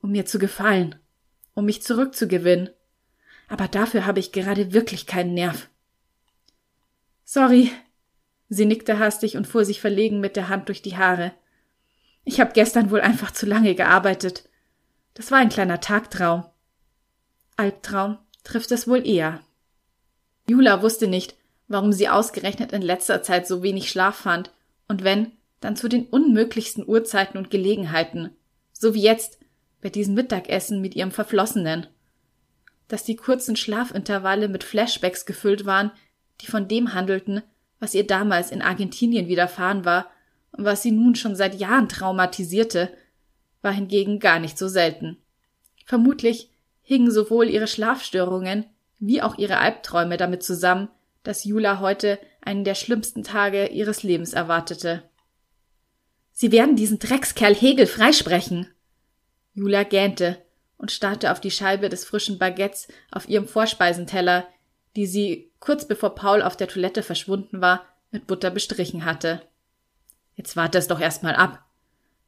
Um 0.00 0.12
mir 0.12 0.26
zu 0.26 0.38
gefallen, 0.38 0.94
um 1.58 1.64
mich 1.64 1.82
zurückzugewinnen. 1.82 2.70
Aber 3.48 3.68
dafür 3.68 4.06
habe 4.06 4.20
ich 4.20 4.32
gerade 4.32 4.72
wirklich 4.72 5.06
keinen 5.06 5.34
Nerv. 5.34 5.68
Sorry. 7.24 7.72
Sie 8.48 8.64
nickte 8.64 8.98
hastig 8.98 9.36
und 9.36 9.46
fuhr 9.46 9.64
sich 9.64 9.80
verlegen 9.80 10.20
mit 10.20 10.36
der 10.36 10.48
Hand 10.48 10.68
durch 10.68 10.80
die 10.80 10.96
Haare. 10.96 11.32
Ich 12.24 12.40
habe 12.40 12.52
gestern 12.54 12.90
wohl 12.90 13.02
einfach 13.02 13.30
zu 13.30 13.44
lange 13.44 13.74
gearbeitet. 13.74 14.48
Das 15.12 15.30
war 15.30 15.38
ein 15.38 15.50
kleiner 15.50 15.80
Tagtraum. 15.80 16.46
Albtraum 17.56 18.18
trifft 18.44 18.70
es 18.70 18.88
wohl 18.88 19.06
eher. 19.06 19.40
Jula 20.48 20.80
wusste 20.80 21.08
nicht, 21.08 21.36
warum 21.66 21.92
sie 21.92 22.08
ausgerechnet 22.08 22.72
in 22.72 22.80
letzter 22.80 23.22
Zeit 23.22 23.46
so 23.46 23.62
wenig 23.62 23.90
Schlaf 23.90 24.16
fand, 24.16 24.50
und 24.86 25.04
wenn, 25.04 25.32
dann 25.60 25.76
zu 25.76 25.88
den 25.88 26.06
unmöglichsten 26.06 26.88
Uhrzeiten 26.88 27.36
und 27.36 27.50
Gelegenheiten, 27.50 28.30
so 28.72 28.94
wie 28.94 29.02
jetzt 29.02 29.37
bei 29.80 29.88
diesem 29.88 30.14
Mittagessen 30.14 30.80
mit 30.80 30.94
ihrem 30.96 31.10
Verflossenen. 31.10 31.86
Dass 32.88 33.04
die 33.04 33.16
kurzen 33.16 33.56
Schlafintervalle 33.56 34.48
mit 34.48 34.64
Flashbacks 34.64 35.26
gefüllt 35.26 35.66
waren, 35.66 35.90
die 36.40 36.46
von 36.46 36.68
dem 36.68 36.94
handelten, 36.94 37.42
was 37.80 37.94
ihr 37.94 38.06
damals 38.06 38.50
in 38.50 38.62
Argentinien 38.62 39.28
widerfahren 39.28 39.84
war 39.84 40.10
und 40.52 40.64
was 40.64 40.82
sie 40.82 40.90
nun 40.90 41.14
schon 41.14 41.36
seit 41.36 41.60
Jahren 41.60 41.88
traumatisierte, 41.88 42.90
war 43.62 43.72
hingegen 43.72 44.18
gar 44.18 44.38
nicht 44.38 44.58
so 44.58 44.68
selten. 44.68 45.18
Vermutlich 45.84 46.50
hingen 46.82 47.10
sowohl 47.10 47.48
ihre 47.48 47.66
Schlafstörungen 47.66 48.66
wie 48.98 49.22
auch 49.22 49.38
ihre 49.38 49.58
Albträume 49.58 50.16
damit 50.16 50.42
zusammen, 50.42 50.88
dass 51.22 51.44
Jula 51.44 51.80
heute 51.80 52.18
einen 52.40 52.64
der 52.64 52.74
schlimmsten 52.74 53.22
Tage 53.22 53.66
ihres 53.66 54.02
Lebens 54.02 54.32
erwartete. 54.32 55.02
Sie 56.32 56.52
werden 56.52 56.76
diesen 56.76 56.98
Dreckskerl 56.98 57.54
Hegel 57.54 57.86
freisprechen. 57.86 58.68
Jula 59.58 59.82
gähnte 59.82 60.40
und 60.76 60.92
starrte 60.92 61.32
auf 61.32 61.40
die 61.40 61.50
Scheibe 61.50 61.88
des 61.88 62.04
frischen 62.04 62.38
Baguettes 62.38 62.86
auf 63.10 63.28
ihrem 63.28 63.48
Vorspeisenteller, 63.48 64.46
die 64.94 65.06
sie, 65.06 65.50
kurz 65.58 65.86
bevor 65.86 66.14
Paul 66.14 66.42
auf 66.42 66.56
der 66.56 66.68
Toilette 66.68 67.02
verschwunden 67.02 67.60
war, 67.60 67.84
mit 68.12 68.28
Butter 68.28 68.50
bestrichen 68.50 69.04
hatte. 69.04 69.42
Jetzt 70.36 70.56
warte 70.56 70.78
es 70.78 70.86
doch 70.86 71.00
erst 71.00 71.24
mal 71.24 71.34
ab. 71.34 71.64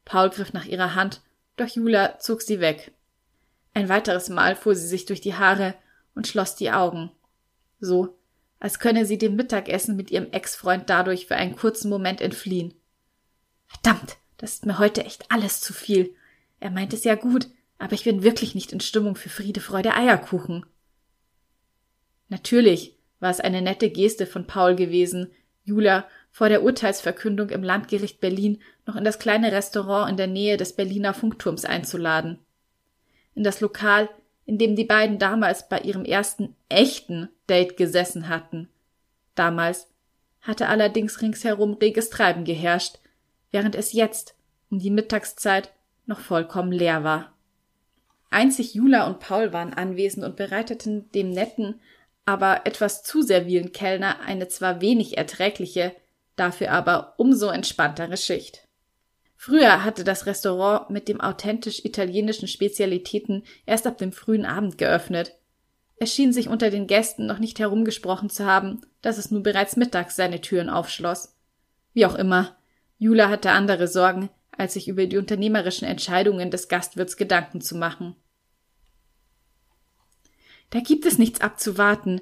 Paul 0.03 0.29
griff 0.29 0.51
nach 0.51 0.65
ihrer 0.65 0.93
Hand, 0.93 1.21
doch 1.55 1.67
Jula 1.67 2.19
zog 2.19 2.41
sie 2.41 2.59
weg. 2.59 2.91
Ein 3.73 3.87
weiteres 3.87 4.27
Mal 4.27 4.57
fuhr 4.57 4.75
sie 4.75 4.87
sich 4.87 5.05
durch 5.05 5.21
die 5.21 5.35
Haare 5.35 5.75
und 6.15 6.27
schloss 6.27 6.55
die 6.55 6.71
Augen. 6.71 7.11
So, 7.79 8.17
als 8.59 8.79
könne 8.79 9.05
sie 9.05 9.17
dem 9.17 9.37
Mittagessen 9.37 9.95
mit 9.95 10.11
ihrem 10.11 10.29
Ex-Freund 10.31 10.89
dadurch 10.89 11.27
für 11.27 11.35
einen 11.35 11.55
kurzen 11.55 11.89
Moment 11.89 12.19
entfliehen. 12.19 12.73
Verdammt, 13.67 14.17
das 14.37 14.55
ist 14.55 14.65
mir 14.65 14.77
heute 14.77 15.05
echt 15.05 15.31
alles 15.31 15.61
zu 15.61 15.73
viel. 15.73 16.13
Er 16.61 16.69
meint 16.69 16.93
es 16.93 17.03
ja 17.03 17.15
gut, 17.15 17.49
aber 17.79 17.93
ich 17.93 18.03
bin 18.03 18.23
wirklich 18.23 18.55
nicht 18.55 18.71
in 18.71 18.79
Stimmung 18.79 19.15
für 19.15 19.29
Friede, 19.29 19.59
Freude, 19.59 19.95
Eierkuchen. 19.95 20.63
Natürlich 22.29 22.95
war 23.19 23.31
es 23.31 23.39
eine 23.39 23.63
nette 23.63 23.89
Geste 23.89 24.27
von 24.27 24.45
Paul 24.45 24.75
gewesen, 24.75 25.31
Jula 25.63 26.07
vor 26.29 26.49
der 26.49 26.63
Urteilsverkündung 26.63 27.49
im 27.49 27.63
Landgericht 27.63 28.21
Berlin 28.21 28.61
noch 28.85 28.95
in 28.95 29.03
das 29.03 29.17
kleine 29.17 29.51
Restaurant 29.51 30.11
in 30.11 30.17
der 30.17 30.27
Nähe 30.27 30.55
des 30.55 30.73
Berliner 30.73 31.15
Funkturms 31.15 31.65
einzuladen. 31.65 32.37
In 33.33 33.43
das 33.43 33.59
Lokal, 33.59 34.07
in 34.45 34.59
dem 34.59 34.75
die 34.75 34.85
beiden 34.85 35.17
damals 35.17 35.67
bei 35.67 35.79
ihrem 35.79 36.05
ersten 36.05 36.55
echten 36.69 37.27
Date 37.49 37.75
gesessen 37.75 38.29
hatten. 38.29 38.69
Damals 39.33 39.87
hatte 40.41 40.67
allerdings 40.67 41.21
ringsherum 41.21 41.73
reges 41.73 42.11
Treiben 42.11 42.43
geherrscht, 42.45 42.99
während 43.49 43.73
es 43.73 43.93
jetzt 43.93 44.35
um 44.69 44.77
die 44.77 44.91
Mittagszeit 44.91 45.71
noch 46.11 46.19
vollkommen 46.19 46.71
leer 46.71 47.03
war. 47.03 47.33
Einzig 48.29 48.73
Jula 48.75 49.07
und 49.07 49.19
Paul 49.19 49.53
waren 49.53 49.73
anwesend 49.73 50.25
und 50.25 50.35
bereiteten 50.35 51.09
dem 51.11 51.31
netten, 51.31 51.81
aber 52.25 52.65
etwas 52.65 53.01
zu 53.03 53.21
servilen 53.21 53.71
Kellner 53.71 54.19
eine 54.21 54.47
zwar 54.47 54.81
wenig 54.81 55.17
erträgliche, 55.17 55.95
dafür 56.35 56.71
aber 56.71 57.15
umso 57.17 57.49
entspanntere 57.49 58.17
Schicht. 58.17 58.67
Früher 59.35 59.83
hatte 59.83 60.03
das 60.03 60.27
Restaurant 60.27 60.89
mit 60.89 61.07
dem 61.07 61.19
authentisch 61.19 61.83
italienischen 61.83 62.47
Spezialitäten 62.47 63.43
erst 63.65 63.87
ab 63.87 63.97
dem 63.97 64.11
frühen 64.11 64.45
Abend 64.45 64.77
geöffnet. 64.77 65.33
Es 65.95 66.13
schien 66.13 66.31
sich 66.31 66.47
unter 66.47 66.69
den 66.69 66.87
Gästen 66.87 67.25
noch 67.25 67.39
nicht 67.39 67.57
herumgesprochen 67.57 68.29
zu 68.29 68.45
haben, 68.45 68.81
dass 69.01 69.17
es 69.17 69.31
nun 69.31 69.43
bereits 69.43 69.77
mittags 69.77 70.15
seine 70.15 70.41
Türen 70.41 70.69
aufschloss. 70.69 71.35
Wie 71.93 72.05
auch 72.05 72.15
immer, 72.15 72.55
Jula 72.97 73.29
hatte 73.29 73.51
andere 73.51 73.87
Sorgen, 73.87 74.29
als 74.57 74.73
sich 74.73 74.87
über 74.87 75.05
die 75.05 75.17
unternehmerischen 75.17 75.87
Entscheidungen 75.87 76.51
des 76.51 76.67
Gastwirts 76.67 77.17
Gedanken 77.17 77.61
zu 77.61 77.75
machen. 77.75 78.15
Da 80.71 80.79
gibt 80.79 81.05
es 81.05 81.17
nichts 81.17 81.41
abzuwarten. 81.41 82.21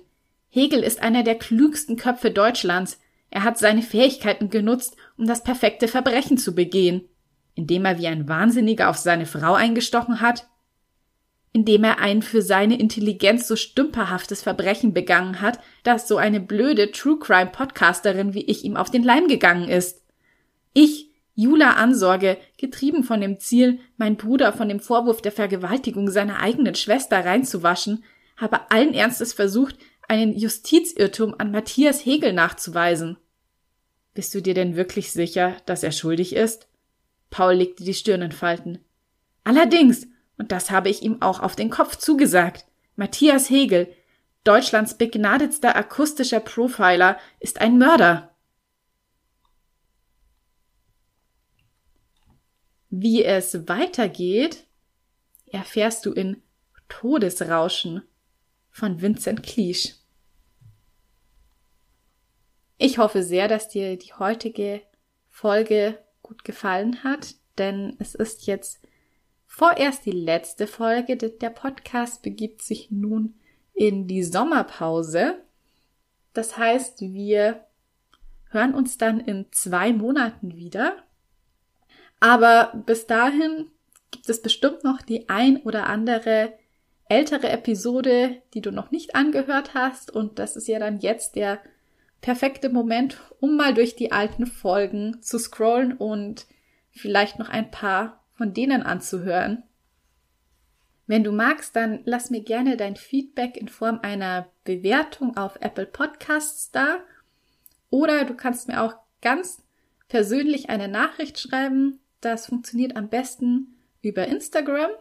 Hegel 0.50 0.84
ist 0.84 1.02
einer 1.02 1.24
der 1.24 1.36
klügsten 1.36 1.98
Köpfe 1.98 2.32
Deutschlands. 2.32 3.00
Er 3.30 3.44
hat 3.44 3.58
seine 3.58 3.84
Fähigkeiten 3.84 4.50
genutzt, 4.50 4.96
um 5.18 5.28
das 5.28 5.44
perfekte 5.44 5.88
Verbrechen 5.88 6.38
zu 6.38 6.56
begehen. 6.56 7.08
Indem 7.54 7.86
er 7.86 8.00
wie 8.00 8.08
ein 8.08 8.28
Wahnsinniger 8.28 8.90
auf 8.90 8.98
seine 8.98 9.28
Frau 9.28 9.54
eingestochen 9.54 10.22
hat? 10.22 10.48
Indem 11.52 11.84
er 11.84 12.00
ein 12.00 12.22
für 12.22 12.42
seine 12.42 12.80
Intelligenz 12.80 13.48
so 13.48 13.56
stümperhaftes 13.56 14.42
Verbrechen 14.42 14.94
begangen 14.94 15.42
hat, 15.42 15.60
dass 15.84 16.08
so 16.08 16.18
eine 16.18 16.40
blöde 16.40 16.92
True 16.92 17.20
Crime 17.20 17.52
Podcasterin 17.52 18.34
wie 18.34 18.46
ich 18.46 18.64
ihm 18.64 18.78
auf 18.78 18.90
den 18.90 19.04
Leim 19.04 19.28
gegangen 19.28 19.70
ist? 19.70 20.02
Ich, 20.74 21.09
Jula 21.40 21.76
Ansorge, 21.76 22.38
getrieben 22.58 23.06
von 23.06 23.22
dem 23.22 23.40
Ziel, 23.40 23.80
mein 23.96 24.18
Bruder 24.18 24.52
von 24.52 24.68
dem 24.68 24.82
Vorwurf 24.82 25.22
der 25.22 25.32
Vergewaltigung 25.32 26.12
seiner 26.12 26.42
eigenen 26.42 26.76
Schwester 26.76 27.24
reinzuwaschen, 27.24 28.04
habe 28.36 28.70
allen 28.72 28.94
Ernstes 28.94 29.32
versucht, 29.32 29.78
einen 30.10 30.38
Justizirrtum 30.38 31.36
an 31.38 31.52
Matthias 31.52 32.06
Hegel 32.06 32.34
nachzuweisen. 32.34 33.16
Bist 34.14 34.36
du 34.36 34.42
dir 34.42 34.54
denn 34.54 34.76
wirklich 34.76 35.14
sicher, 35.14 35.56
dass 35.66 35.82
er 35.82 35.94
schuldig 35.94 36.36
ist? 36.36 36.68
Paul 37.30 37.54
legte 37.54 37.86
die 37.86 37.94
Stirn 37.94 38.22
in 38.22 38.34
Falten. 38.34 38.80
Allerdings, 39.46 40.08
und 40.38 40.52
das 40.52 40.72
habe 40.72 40.90
ich 40.90 41.04
ihm 41.04 41.22
auch 41.22 41.40
auf 41.40 41.56
den 41.56 41.70
Kopf 41.70 41.96
zugesagt. 41.96 42.66
Matthias 42.98 43.50
Hegel, 43.50 43.88
Deutschlands 44.44 44.96
begnadetster 44.96 45.74
akustischer 45.74 46.42
Profiler 46.42 47.18
ist 47.40 47.62
ein 47.62 47.78
Mörder. 47.78 48.36
Wie 52.90 53.24
es 53.24 53.68
weitergeht, 53.68 54.66
erfährst 55.46 56.06
du 56.06 56.12
in 56.12 56.42
Todesrauschen 56.88 58.02
von 58.72 59.02
Vincent 59.02 59.44
Cleach. 59.44 59.96
Ich 62.78 62.98
hoffe 62.98 63.24
sehr, 63.24 63.48
dass 63.48 63.70
dir 63.70 63.98
die 63.98 64.14
heutige 64.14 64.82
Folge 65.28 66.00
gut 66.22 66.44
gefallen 66.44 67.04
hat, 67.04 67.36
denn 67.58 67.96
es 68.00 68.16
ist 68.16 68.48
jetzt 68.48 68.80
vorerst 69.46 70.06
die 70.06 70.12
letzte 70.12 70.66
Folge. 70.66 71.18
Der 71.18 71.50
Podcast 71.50 72.22
begibt 72.22 72.62
sich 72.62 72.90
nun 72.90 73.40
in 73.74 74.08
die 74.08 74.24
Sommerpause. 74.24 75.44
Das 76.34 76.58
heißt, 76.58 77.02
wir 77.02 77.66
hören 78.50 78.74
uns 78.74 78.98
dann 78.98 79.20
in 79.20 79.48
zwei 79.52 79.94
Monaten 79.94 80.56
wieder. 80.56 81.04
Aber 82.20 82.74
bis 82.86 83.08
dahin 83.08 83.72
gibt 84.12 84.30
es 84.30 84.42
bestimmt 84.42 84.84
noch 84.84 85.02
die 85.02 85.30
ein 85.30 85.58
oder 85.58 85.88
andere 85.88 86.54
ältere 87.08 87.50
Episode, 87.50 88.42
die 88.54 88.62
du 88.62 88.72
noch 88.72 88.92
nicht 88.92 89.16
angehört 89.16 89.74
hast. 89.74 90.12
Und 90.12 90.40
das 90.40 90.56
ist 90.56 90.68
ja 90.68 90.80
dann 90.80 91.00
jetzt 91.00 91.36
der 91.36 91.60
perfekte 92.22 92.70
Moment, 92.70 93.18
um 93.40 93.56
mal 93.56 93.74
durch 93.74 93.96
die 93.96 94.12
alten 94.12 94.46
Folgen 94.46 95.22
zu 95.22 95.40
scrollen 95.40 95.94
und 95.94 96.46
vielleicht 96.92 97.40
noch 97.40 97.50
ein 97.50 97.72
paar 97.72 98.24
von 98.36 98.54
denen 98.54 98.84
anzuhören. 98.84 99.64
Wenn 101.08 101.24
du 101.24 101.32
magst, 101.32 101.76
dann 101.76 102.02
lass 102.06 102.30
mir 102.30 102.42
gerne 102.42 102.78
dein 102.78 102.96
Feedback 102.96 103.58
in 103.58 103.68
Form 103.68 104.00
einer 104.04 104.48
Bewertung 104.64 105.36
auf 105.38 105.58
Apple 105.60 105.88
Podcasts 105.88 106.70
da. 106.72 107.00
Oder 107.90 108.26
du 108.26 108.36
kannst 108.36 108.68
mir 108.68 108.84
auch 108.84 108.94
ganz 109.22 109.64
persönlich 110.08 110.70
eine 110.70 110.88
Nachricht 110.88 111.40
schreiben. 111.40 112.00
Das 112.22 112.48
funktioniert 112.48 112.96
am 112.96 113.10
besten 113.10 113.78
über 114.02 114.28
Instagram. 114.28 114.92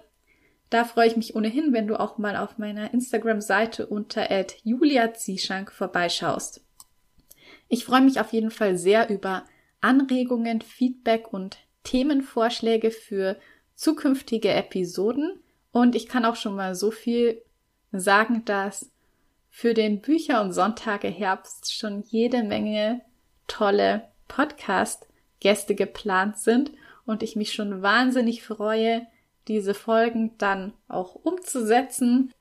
Da 0.70 0.84
freue 0.84 1.08
ich 1.08 1.16
mich 1.16 1.34
ohnehin, 1.34 1.72
wenn 1.72 1.86
du 1.86 1.98
auch 1.98 2.18
mal 2.18 2.36
auf 2.36 2.58
meiner 2.58 2.92
Instagram-Seite 2.92 3.86
unter 3.86 4.28
@julia_zieschank 4.64 5.72
vorbeischaust. 5.72 6.62
Ich 7.68 7.84
freue 7.84 8.02
mich 8.02 8.20
auf 8.20 8.32
jeden 8.32 8.50
Fall 8.50 8.76
sehr 8.76 9.08
über 9.08 9.44
Anregungen, 9.80 10.60
Feedback 10.60 11.32
und 11.32 11.58
Themenvorschläge 11.84 12.90
für 12.90 13.36
zukünftige 13.74 14.50
Episoden. 14.50 15.40
Und 15.72 15.94
ich 15.94 16.08
kann 16.08 16.24
auch 16.24 16.36
schon 16.36 16.54
mal 16.54 16.74
so 16.74 16.90
viel 16.90 17.42
sagen, 17.92 18.44
dass 18.44 18.90
für 19.50 19.72
den 19.72 20.00
Bücher- 20.00 20.42
und 20.42 20.52
Sonntage 20.52 21.08
Herbst 21.08 21.74
schon 21.74 22.02
jede 22.02 22.42
Menge 22.42 23.00
tolle 23.46 24.08
Podcast-Gäste 24.28 25.74
geplant 25.74 26.36
sind 26.36 26.72
und 27.08 27.22
ich 27.22 27.36
mich 27.36 27.52
schon 27.52 27.82
wahnsinnig 27.82 28.42
freue, 28.42 29.06
diese 29.48 29.72
Folgen 29.72 30.32
dann 30.36 30.74
auch 30.88 31.14
umzusetzen. 31.14 32.32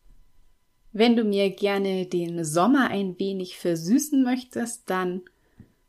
Wenn 0.91 1.15
du 1.15 1.24
mir 1.24 1.49
gerne 1.49 2.05
den 2.05 2.43
Sommer 2.43 2.89
ein 2.89 3.18
wenig 3.18 3.57
versüßen 3.57 4.22
möchtest, 4.24 4.89
dann 4.89 5.22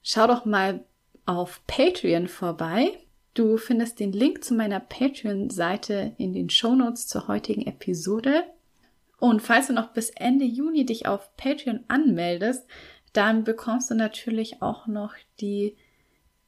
schau 0.03 0.29
doch 0.29 0.45
mal 0.45 0.85
auf 1.27 1.61
Patreon 1.67 2.29
vorbei. 2.29 2.93
Du 3.35 3.57
findest 3.57 3.99
den 3.99 4.13
Link 4.13 4.45
zu 4.45 4.55
meiner 4.55 4.81
Patreon-Seite 4.81 6.15
in 6.17 6.33
den 6.33 6.49
Shownotes 6.49 7.09
zur 7.09 7.27
heutigen 7.27 7.67
Episode. 7.67 8.45
Und 9.19 9.43
falls 9.43 9.67
du 9.67 9.73
noch 9.73 9.93
bis 9.93 10.11
Ende 10.11 10.45
Juni 10.45 10.87
dich 10.87 11.07
auf 11.07 11.37
Patreon 11.37 11.85
anmeldest, 11.89 12.65
dann 13.13 13.43
bekommst 13.43 13.91
du 13.91 13.97
natürlich 13.97 14.63
auch 14.63 14.87
noch 14.87 15.15
die 15.41 15.77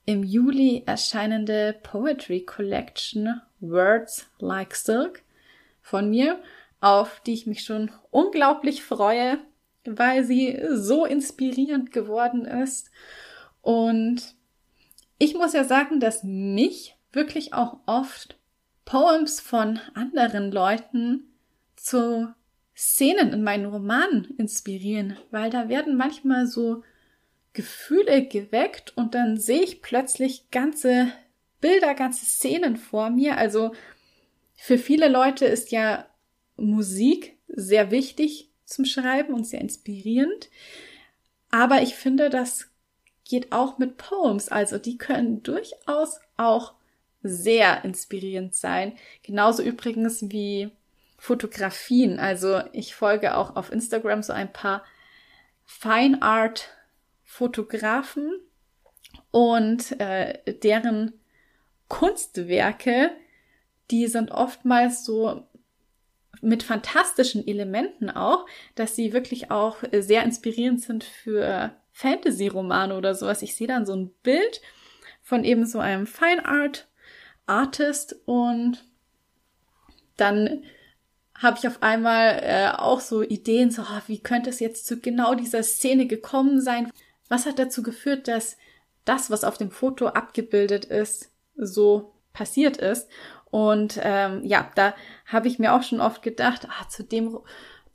im 0.06 0.22
Juli 0.22 0.82
erscheinende 0.86 1.78
Poetry 1.82 2.40
Collection 2.44 3.40
Words 3.60 4.26
Like 4.38 4.74
Silk 4.74 5.22
von 5.82 6.10
mir, 6.10 6.40
auf 6.80 7.20
die 7.20 7.34
ich 7.34 7.46
mich 7.46 7.62
schon 7.62 7.90
unglaublich 8.10 8.82
freue, 8.82 9.38
weil 9.84 10.24
sie 10.24 10.60
so 10.72 11.04
inspirierend 11.04 11.92
geworden 11.92 12.44
ist. 12.44 12.90
Und 13.62 14.34
ich 15.18 15.34
muss 15.34 15.52
ja 15.52 15.64
sagen, 15.64 16.00
dass 16.00 16.24
mich 16.24 16.96
wirklich 17.12 17.52
auch 17.52 17.78
oft 17.86 18.38
Poems 18.84 19.40
von 19.40 19.78
anderen 19.94 20.50
Leuten 20.50 21.24
zu 21.76 22.32
Szenen 22.74 23.32
in 23.32 23.42
meinen 23.42 23.66
Romanen 23.66 24.24
inspirieren, 24.38 25.16
weil 25.30 25.50
da 25.50 25.68
werden 25.68 25.96
manchmal 25.96 26.46
so 26.46 26.82
Gefühle 27.52 28.26
geweckt 28.26 28.96
und 28.96 29.14
dann 29.14 29.36
sehe 29.36 29.62
ich 29.62 29.82
plötzlich 29.82 30.50
ganze 30.50 31.12
Bilder, 31.60 31.94
ganze 31.94 32.24
Szenen 32.24 32.76
vor 32.76 33.10
mir. 33.10 33.36
Also 33.36 33.72
für 34.56 34.78
viele 34.78 35.08
Leute 35.08 35.46
ist 35.46 35.72
ja 35.72 36.06
Musik 36.56 37.38
sehr 37.48 37.90
wichtig 37.90 38.50
zum 38.64 38.84
Schreiben 38.84 39.34
und 39.34 39.46
sehr 39.46 39.60
inspirierend. 39.60 40.48
Aber 41.50 41.82
ich 41.82 41.94
finde, 41.94 42.30
das 42.30 42.70
geht 43.24 43.52
auch 43.52 43.78
mit 43.78 43.96
Poems. 43.96 44.48
Also 44.48 44.78
die 44.78 44.98
können 44.98 45.42
durchaus 45.42 46.20
auch 46.36 46.74
sehr 47.22 47.84
inspirierend 47.84 48.54
sein. 48.54 48.94
Genauso 49.22 49.62
übrigens 49.62 50.30
wie 50.30 50.70
Fotografien. 51.18 52.18
Also 52.18 52.62
ich 52.72 52.94
folge 52.94 53.36
auch 53.36 53.56
auf 53.56 53.72
Instagram 53.72 54.22
so 54.22 54.32
ein 54.32 54.52
paar 54.52 54.84
Fine 55.64 56.22
Art 56.22 56.68
Fotografen 57.30 58.32
und 59.30 60.00
äh, 60.00 60.42
deren 60.52 61.12
Kunstwerke, 61.86 63.12
die 63.92 64.08
sind 64.08 64.32
oftmals 64.32 65.04
so 65.04 65.46
mit 66.42 66.64
fantastischen 66.64 67.46
Elementen 67.46 68.10
auch, 68.10 68.46
dass 68.74 68.96
sie 68.96 69.12
wirklich 69.12 69.52
auch 69.52 69.76
sehr 69.92 70.24
inspirierend 70.24 70.82
sind 70.82 71.04
für 71.04 71.70
Fantasy-Romane 71.92 72.96
oder 72.96 73.14
sowas. 73.14 73.42
Ich 73.42 73.54
sehe 73.54 73.68
dann 73.68 73.86
so 73.86 73.94
ein 73.94 74.10
Bild 74.24 74.60
von 75.22 75.44
eben 75.44 75.66
so 75.66 75.78
einem 75.78 76.08
Fine 76.08 76.44
Art 76.44 76.88
Artist 77.46 78.16
und 78.26 78.84
dann 80.16 80.64
habe 81.38 81.58
ich 81.58 81.68
auf 81.68 81.80
einmal 81.80 82.40
äh, 82.42 82.70
auch 82.76 83.00
so 83.00 83.22
Ideen, 83.22 83.70
so 83.70 83.82
oh, 83.82 84.00
wie 84.08 84.18
könnte 84.18 84.50
es 84.50 84.58
jetzt 84.58 84.86
zu 84.86 84.98
genau 84.98 85.36
dieser 85.36 85.62
Szene 85.62 86.06
gekommen 86.06 86.60
sein? 86.60 86.90
Was 87.30 87.46
hat 87.46 87.58
dazu 87.58 87.82
geführt, 87.82 88.28
dass 88.28 88.58
das, 89.06 89.30
was 89.30 89.44
auf 89.44 89.56
dem 89.56 89.70
Foto 89.70 90.08
abgebildet 90.08 90.84
ist, 90.84 91.30
so 91.56 92.12
passiert 92.34 92.76
ist? 92.76 93.08
Und 93.50 93.98
ähm, 94.02 94.44
ja, 94.44 94.70
da 94.74 94.94
habe 95.24 95.48
ich 95.48 95.58
mir 95.58 95.74
auch 95.74 95.82
schon 95.82 96.00
oft 96.00 96.22
gedacht, 96.22 96.68
ah, 96.68 96.88
zu 96.88 97.02
dem 97.02 97.38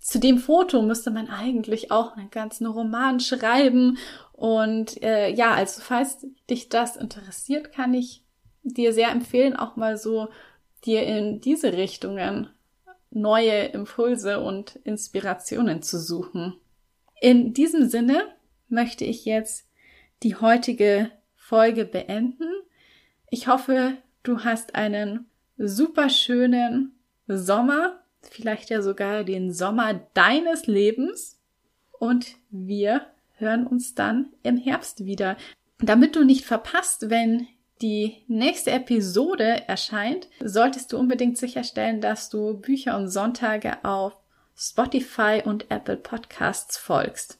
zu 0.06 0.20
dem 0.20 0.38
Foto 0.38 0.84
müsste 0.84 1.10
man 1.10 1.30
eigentlich 1.30 1.90
auch 1.92 2.16
einen 2.16 2.30
ganzen 2.30 2.68
Roman 2.68 3.20
schreiben. 3.20 3.98
Und 4.34 5.02
äh, 5.02 5.32
ja, 5.32 5.56
also 5.56 5.82
falls 5.82 6.28
dich 6.48 6.70
das 6.70 6.96
interessiert, 6.96 7.72
kann 7.72 7.96
ich 7.96 8.24
dir 8.62 8.94
sehr 8.94 9.10
empfehlen, 9.10 9.56
auch 9.56 9.78
mal 9.78 9.98
so 9.98 10.28
dir 10.86 11.04
in 11.08 11.42
diese 11.42 11.74
Richtungen 11.74 12.50
neue 13.10 13.66
Impulse 13.70 14.42
und 14.42 14.76
Inspirationen 14.84 15.82
zu 15.82 16.00
suchen. 16.00 16.54
In 17.20 17.54
diesem 17.54 17.90
Sinne 17.90 18.28
möchte 18.68 19.06
ich 19.06 19.26
jetzt 19.26 19.68
die 20.24 20.36
heutige 20.36 21.12
Folge 21.36 21.86
beenden. 21.86 22.50
Ich 23.30 23.48
hoffe, 23.48 23.98
du 24.24 24.44
hast 24.44 24.76
einen 24.76 25.28
super 25.58 26.10
schönen 26.10 26.94
Sommer, 27.28 28.04
vielleicht 28.22 28.70
ja 28.70 28.82
sogar 28.82 29.24
den 29.24 29.52
Sommer 29.52 29.94
deines 30.14 30.68
Lebens 30.68 31.40
und 32.00 32.36
wir 32.50 33.08
hören 33.34 33.68
uns 33.68 33.96
dann 33.96 34.34
im 34.44 34.58
Herbst 34.58 35.06
wieder. 35.06 35.38
Damit 35.80 36.16
du 36.16 36.24
nicht 36.24 36.46
verpasst, 36.46 37.10
wenn 37.10 37.48
die 37.82 38.24
nächste 38.28 38.72
Episode 38.72 39.68
erscheint, 39.68 40.30
solltest 40.44 40.94
du 40.94 40.98
unbedingt 40.98 41.38
sicherstellen, 41.38 42.00
dass 42.00 42.30
du 42.30 42.54
Bücher 42.54 42.98
und 42.98 43.10
Sonntage 43.10 43.84
auf 43.84 44.14
Spotify 44.56 45.42
und 45.44 45.70
Apple 45.70 45.98
Podcasts 45.98 46.78
folgst. 46.78 47.40